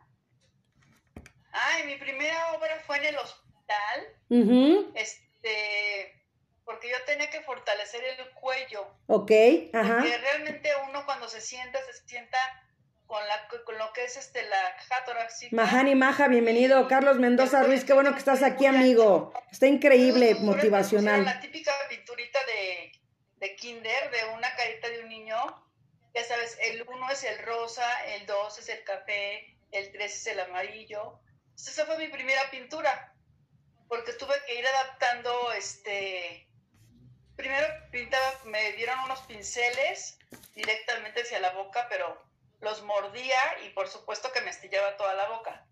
Ay, 1.53 1.87
mi 1.87 1.97
primera 1.97 2.53
obra 2.53 2.79
fue 2.87 2.99
en 2.99 3.07
el 3.07 3.17
hospital. 3.17 4.95
Este, 4.95 6.18
porque 6.69 6.91
yo 6.91 7.03
tenía 7.07 7.31
que 7.31 7.41
fortalecer 7.41 8.05
el 8.05 8.31
cuello. 8.35 8.87
Ok, 9.07 9.33
ajá. 9.73 10.01
Porque 10.01 10.19
realmente 10.19 10.71
uno 10.87 11.03
cuando 11.07 11.27
se 11.27 11.41
sienta, 11.41 11.79
se 11.83 12.07
sienta 12.07 12.37
con, 13.07 13.27
la, 13.27 13.49
con 13.65 13.79
lo 13.79 13.91
que 13.95 14.05
es 14.05 14.19
este, 14.19 14.43
la 14.43 14.77
caja 14.77 15.03
torácica. 15.07 15.57
Mahani 15.57 15.95
Maja, 15.95 16.29
bienvenido. 16.29 16.87
Carlos 16.87 17.17
Mendoza 17.17 17.63
Ruiz, 17.63 17.87
qué 17.87 17.95
bueno 17.95 18.13
que 18.13 18.19
estás 18.19 18.43
aquí, 18.43 18.67
amigo. 18.67 19.33
Está 19.51 19.67
increíble, 19.67 20.35
motivacional. 20.35 21.25
La 21.25 21.41
típica 21.41 21.73
pinturita 21.89 22.39
de, 22.45 22.93
de 23.37 23.57
kinder, 23.57 24.11
de 24.11 24.27
una 24.35 24.55
carita 24.55 24.91
de 24.91 25.01
un 25.05 25.09
niño. 25.09 25.39
Ya 26.15 26.23
sabes, 26.23 26.59
el 26.61 26.87
uno 26.87 27.09
es 27.11 27.25
el 27.25 27.39
rosa, 27.47 28.05
el 28.09 28.27
dos 28.27 28.59
es 28.59 28.69
el 28.69 28.85
café, 28.85 29.57
el 29.71 29.91
tres 29.91 30.17
es 30.17 30.27
el 30.27 30.41
amarillo. 30.41 31.19
esa 31.57 31.87
fue 31.87 31.97
mi 31.97 32.09
primera 32.09 32.51
pintura, 32.51 33.15
porque 33.89 34.13
tuve 34.13 34.35
que 34.47 34.59
ir 34.59 34.67
adaptando 34.67 35.53
este 35.53 36.48
primero 37.39 37.67
pintaba, 37.93 38.41
me 38.47 38.73
dieron 38.73 38.99
unos 39.05 39.21
pinceles 39.21 40.19
directamente 40.55 41.23
hacia 41.23 41.39
la 41.39 41.53
boca, 41.53 41.87
pero 41.89 42.21
los 42.61 42.83
mordía 42.83 43.41
y 43.65 43.71
por 43.71 43.89
supuesto 43.89 44.31
que 44.33 44.41
me 44.43 44.51
estillaba 44.51 44.97
toda 44.97 45.15
la 45.15 45.29
boca. 45.29 45.65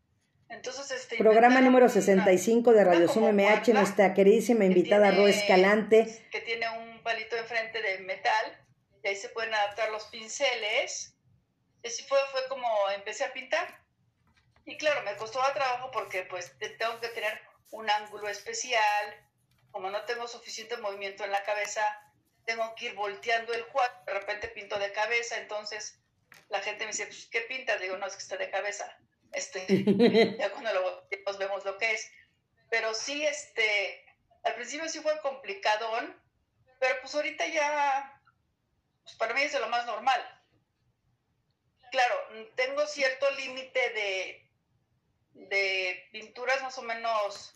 Entonces, 0.49 0.93
este 0.93 1.17
programa 1.19 1.61
número 1.61 1.89
65 1.89 2.73
de 2.73 2.85
Radio 2.85 3.09
Zoom 3.09 3.35
MH, 3.35 3.73
nuestra 3.75 4.15
queridísima 4.15 4.65
invitada 4.65 5.11
Ro 5.11 5.27
Escalante. 5.27 6.25
Que 6.31 6.41
tiene 6.41 6.69
un 6.79 7.03
palito 7.03 7.37
enfrente 7.37 7.83
de 7.83 7.99
metal 7.99 8.65
y 9.03 9.09
ahí 9.09 9.17
se 9.17 9.29
pueden 9.31 9.53
adaptar 9.53 9.91
los 9.91 10.05
pinceles. 10.05 11.17
Y 11.83 11.89
así 11.89 12.05
fue, 12.05 12.19
fue 12.31 12.47
como 12.49 12.69
empecé 12.95 13.25
a 13.25 13.33
pintar. 13.33 13.81
Y 14.65 14.77
claro, 14.77 15.03
me 15.03 15.17
costó 15.17 15.41
trabajo 15.53 15.91
porque 15.91 16.23
pues 16.31 16.57
tengo 16.79 17.01
que 17.01 17.09
tener 17.09 17.41
un 17.73 17.91
ángulo 17.91 18.29
especial, 18.29 19.26
como 19.77 19.91
no 19.91 20.03
tengo 20.07 20.27
suficiente 20.27 20.79
movimiento 20.79 21.23
en 21.23 21.31
la 21.33 21.45
cabeza, 21.45 21.83
tengo 22.47 22.75
que 22.77 22.87
ir 22.87 22.95
volteando 22.95 23.53
el 23.53 23.67
cuadro, 23.67 23.95
de 24.07 24.15
repente 24.15 24.49
pinto 24.49 24.79
de 24.79 24.91
cabeza, 24.91 25.37
entonces 25.37 26.01
la 26.49 26.61
gente 26.61 26.87
me 26.87 26.93
dice, 26.93 27.05
pues, 27.05 27.27
¿qué 27.27 27.43
pintas? 27.43 27.79
Digo, 27.79 27.95
no, 27.99 28.07
es 28.07 28.15
que 28.15 28.23
está 28.23 28.39
de 28.39 28.49
cabeza. 28.49 28.99
Este, 29.33 29.67
ya 30.39 30.51
cuando 30.51 30.73
lo 30.73 31.07
nos 31.27 31.37
vemos 31.37 31.63
lo 31.67 31.77
que 31.77 31.93
es. 31.93 32.11
Pero 32.71 32.95
sí, 32.95 33.27
este, 33.27 34.03
al 34.45 34.55
principio 34.55 34.89
sí 34.89 35.01
fue 35.01 35.21
complicadón, 35.21 36.19
pero 36.81 36.99
pues 37.03 37.15
ahorita 37.15 37.47
ya, 37.47 38.19
pues 39.03 39.15
para 39.17 39.35
mí 39.35 39.43
es 39.43 39.53
de 39.53 39.61
lo 39.61 39.69
más 39.69 39.85
normal. 39.85 40.23
Claro, 41.91 42.49
tengo 42.55 42.87
cierto 42.87 43.31
límite 43.33 43.91
de, 43.91 44.51
de 45.35 46.09
pinturas 46.13 46.63
más 46.63 46.79
o 46.79 46.83
menos 46.83 47.53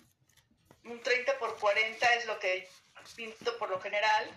un 0.85 1.01
30 1.01 1.39
por 1.39 1.59
40 1.59 2.15
es 2.15 2.27
lo 2.27 2.39
que 2.39 2.69
pinto 3.17 3.57
por 3.59 3.71
lo 3.71 3.81
general. 3.81 4.31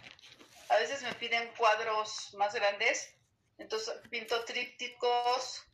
A 0.70 0.78
veces 0.78 1.02
me 1.04 1.14
piden 1.14 1.50
cuadros 1.58 2.34
más 2.38 2.54
grandes, 2.54 3.14
entonces 3.58 3.94
pinto 4.10 4.44
trípticos 4.46 5.66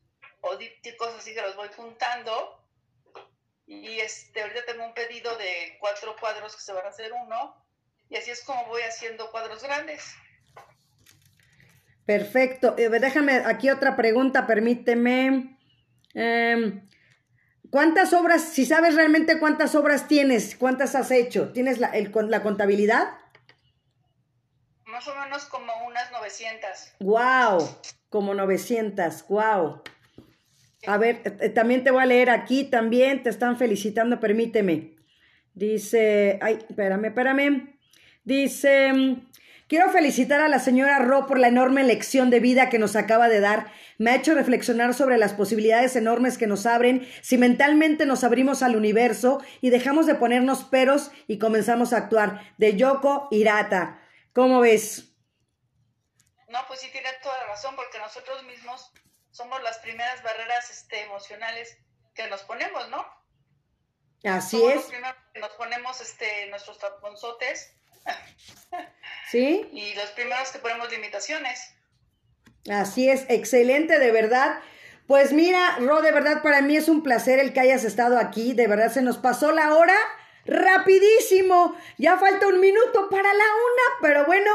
o 0.41 0.57
dípticos, 0.57 1.09
así 1.17 1.34
que 1.34 1.41
los 1.41 1.55
voy 1.55 1.70
juntando. 1.76 2.55
Y 3.67 3.99
este, 3.99 4.41
ahorita 4.41 4.65
tengo 4.65 4.86
un 4.86 4.93
pedido 4.93 5.36
de 5.38 5.78
cuatro 5.80 6.15
cuadros 6.20 6.55
que 6.55 6.61
se 6.61 6.74
van 6.74 6.86
a 6.86 6.89
hacer 6.89 7.13
uno, 7.13 7.55
y 8.09 8.15
así 8.15 8.32
es 8.32 8.43
como 8.43 8.65
voy 8.65 8.82
haciendo 8.82 9.30
cuadros 9.30 9.61
grandes. 9.61 10.15
Perfecto. 12.05 12.72
Déjame 12.72 13.43
aquí 13.45 13.70
otra 13.70 13.95
pregunta, 13.95 14.47
permíteme. 14.47 15.59
Eh, 16.15 16.82
¿Cuántas 17.70 18.13
obras, 18.13 18.41
si 18.41 18.65
sabes 18.65 18.95
realmente 18.95 19.39
cuántas 19.39 19.76
obras 19.76 20.07
tienes, 20.07 20.55
cuántas 20.55 20.95
has 20.95 21.11
hecho? 21.11 21.51
¿Tienes 21.53 21.80
la, 21.80 21.89
el, 21.89 22.11
la 22.30 22.41
contabilidad? 22.41 23.09
Más 24.86 25.07
o 25.07 25.15
menos 25.15 25.45
como 25.45 25.72
unas 25.86 26.11
900. 26.11 26.70
¡Wow! 26.99 27.70
Como 28.09 28.34
900, 28.34 29.28
wow. 29.28 29.84
A 30.88 30.97
ver, 30.97 31.22
eh, 31.26 31.38
eh, 31.41 31.49
también 31.49 31.84
te 31.84 31.91
voy 31.91 32.01
a 32.01 32.07
leer 32.07 32.32
aquí, 32.32 32.63
también 32.63 33.22
te 33.22 33.30
están 33.30 33.57
felicitando, 33.57 34.20
permíteme. 34.20 34.95
Dice, 35.53 36.39
ay, 36.41 36.65
espérame, 36.67 37.05
espérame. 37.05 37.80
Dice, 38.24 38.91
quiero 39.70 39.89
felicitar 39.91 40.41
a 40.41 40.49
la 40.49 40.59
señora 40.59 40.99
Ro 40.99 41.28
por 41.28 41.39
la 41.39 41.47
enorme 41.47 41.84
lección 41.84 42.30
de 42.30 42.41
vida 42.41 42.70
que 42.70 42.80
nos 42.80 42.97
acaba 42.97 43.30
de 43.30 43.39
dar 43.39 43.72
me 43.99 44.11
ha 44.11 44.15
hecho 44.15 44.34
reflexionar 44.34 44.93
sobre 44.93 45.17
las 45.17 45.34
posibilidades 45.34 45.95
enormes 45.95 46.38
que 46.38 46.47
nos 46.47 46.65
abren 46.65 47.07
si 47.22 47.38
mentalmente 47.38 48.05
nos 48.05 48.24
abrimos 48.24 48.63
al 48.63 48.76
universo 48.76 49.41
y 49.61 49.70
dejamos 49.70 50.07
de 50.07 50.15
ponernos 50.15 50.63
peros 50.63 51.11
y 51.28 51.38
comenzamos 51.38 51.93
a 51.93 51.97
actuar. 51.97 52.53
De 52.57 52.76
Yoko 52.76 53.28
Hirata. 53.30 54.01
¿Cómo 54.34 54.61
ves? 54.61 55.13
No, 56.47 56.59
pues 56.67 56.80
sí 56.80 56.89
tiene 56.91 57.09
toda 57.22 57.38
la 57.39 57.47
razón, 57.47 57.76
porque 57.76 57.99
nosotros 57.99 58.43
mismos 58.45 58.91
somos 59.32 59.61
las 59.63 59.78
primeras 59.80 60.24
barreras 60.24 60.72
este, 60.72 61.03
emocionales 61.03 61.78
que 62.15 62.28
nos 62.28 62.41
ponemos, 62.43 62.89
¿no? 62.89 63.05
Así 64.24 64.63
es. 64.65 64.76
Los 64.76 64.86
primeros 64.86 65.15
que 65.34 65.39
nos 65.41 65.51
ponemos 65.51 66.01
este, 66.01 66.47
nuestros 66.49 66.80
taponzotes. 66.80 67.76
¿Sí? 69.32 69.68
Y 69.72 69.93
los 69.93 70.10
primeros 70.12 70.50
que 70.50 70.60
ponemos 70.60 70.91
limitaciones. 70.91 71.74
Así 72.70 73.10
es, 73.10 73.26
excelente, 73.30 74.00
de 74.00 74.12
verdad. 74.12 74.60
Pues 75.08 75.34
mira, 75.34 75.78
Ro, 75.80 76.02
de 76.02 76.12
verdad 76.12 76.43
para 76.43 76.62
mí 76.62 76.76
es 76.76 76.88
un 76.88 77.02
placer 77.02 77.39
el 77.39 77.54
que 77.54 77.60
hayas 77.62 77.84
estado 77.84 78.20
aquí. 78.20 78.54
De 78.54 78.68
verdad 78.68 78.91
se 78.91 79.02
nos 79.02 79.18
pasó 79.18 79.52
la 79.52 79.76
hora 79.76 79.95
rapidísimo. 80.45 81.76
Ya 81.97 82.18
falta 82.18 82.47
un 82.47 82.60
minuto 82.60 83.10
para 83.10 83.34
la 83.34 83.43
una, 83.43 83.84
pero 84.02 84.26
bueno, 84.26 84.52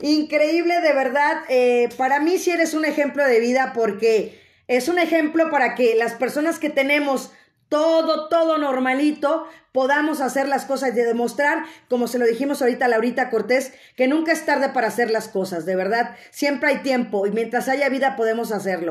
increíble, 0.00 0.80
de 0.80 0.92
verdad. 0.92 1.44
Eh, 1.48 1.88
para 1.96 2.20
mí 2.20 2.38
sí 2.38 2.50
eres 2.50 2.74
un 2.74 2.84
ejemplo 2.84 3.24
de 3.24 3.40
vida 3.40 3.72
porque 3.74 4.40
es 4.66 4.88
un 4.88 4.98
ejemplo 4.98 5.50
para 5.50 5.74
que 5.74 5.94
las 5.94 6.14
personas 6.14 6.58
que 6.58 6.70
tenemos 6.70 7.32
todo, 7.72 8.28
todo 8.28 8.58
normalito, 8.58 9.46
podamos 9.72 10.20
hacer 10.20 10.46
las 10.46 10.66
cosas 10.66 10.90
y 10.90 10.92
demostrar, 10.92 11.64
como 11.88 12.06
se 12.06 12.18
lo 12.18 12.26
dijimos 12.26 12.60
ahorita 12.60 12.84
a 12.84 12.88
Laurita 12.88 13.30
Cortés, 13.30 13.72
que 13.96 14.08
nunca 14.08 14.30
es 14.32 14.44
tarde 14.44 14.68
para 14.68 14.88
hacer 14.88 15.10
las 15.10 15.26
cosas, 15.26 15.64
de 15.64 15.74
verdad, 15.74 16.14
siempre 16.30 16.68
hay 16.68 16.78
tiempo 16.82 17.26
y 17.26 17.30
mientras 17.30 17.70
haya 17.70 17.88
vida 17.88 18.14
podemos 18.14 18.52
hacerlo. 18.52 18.90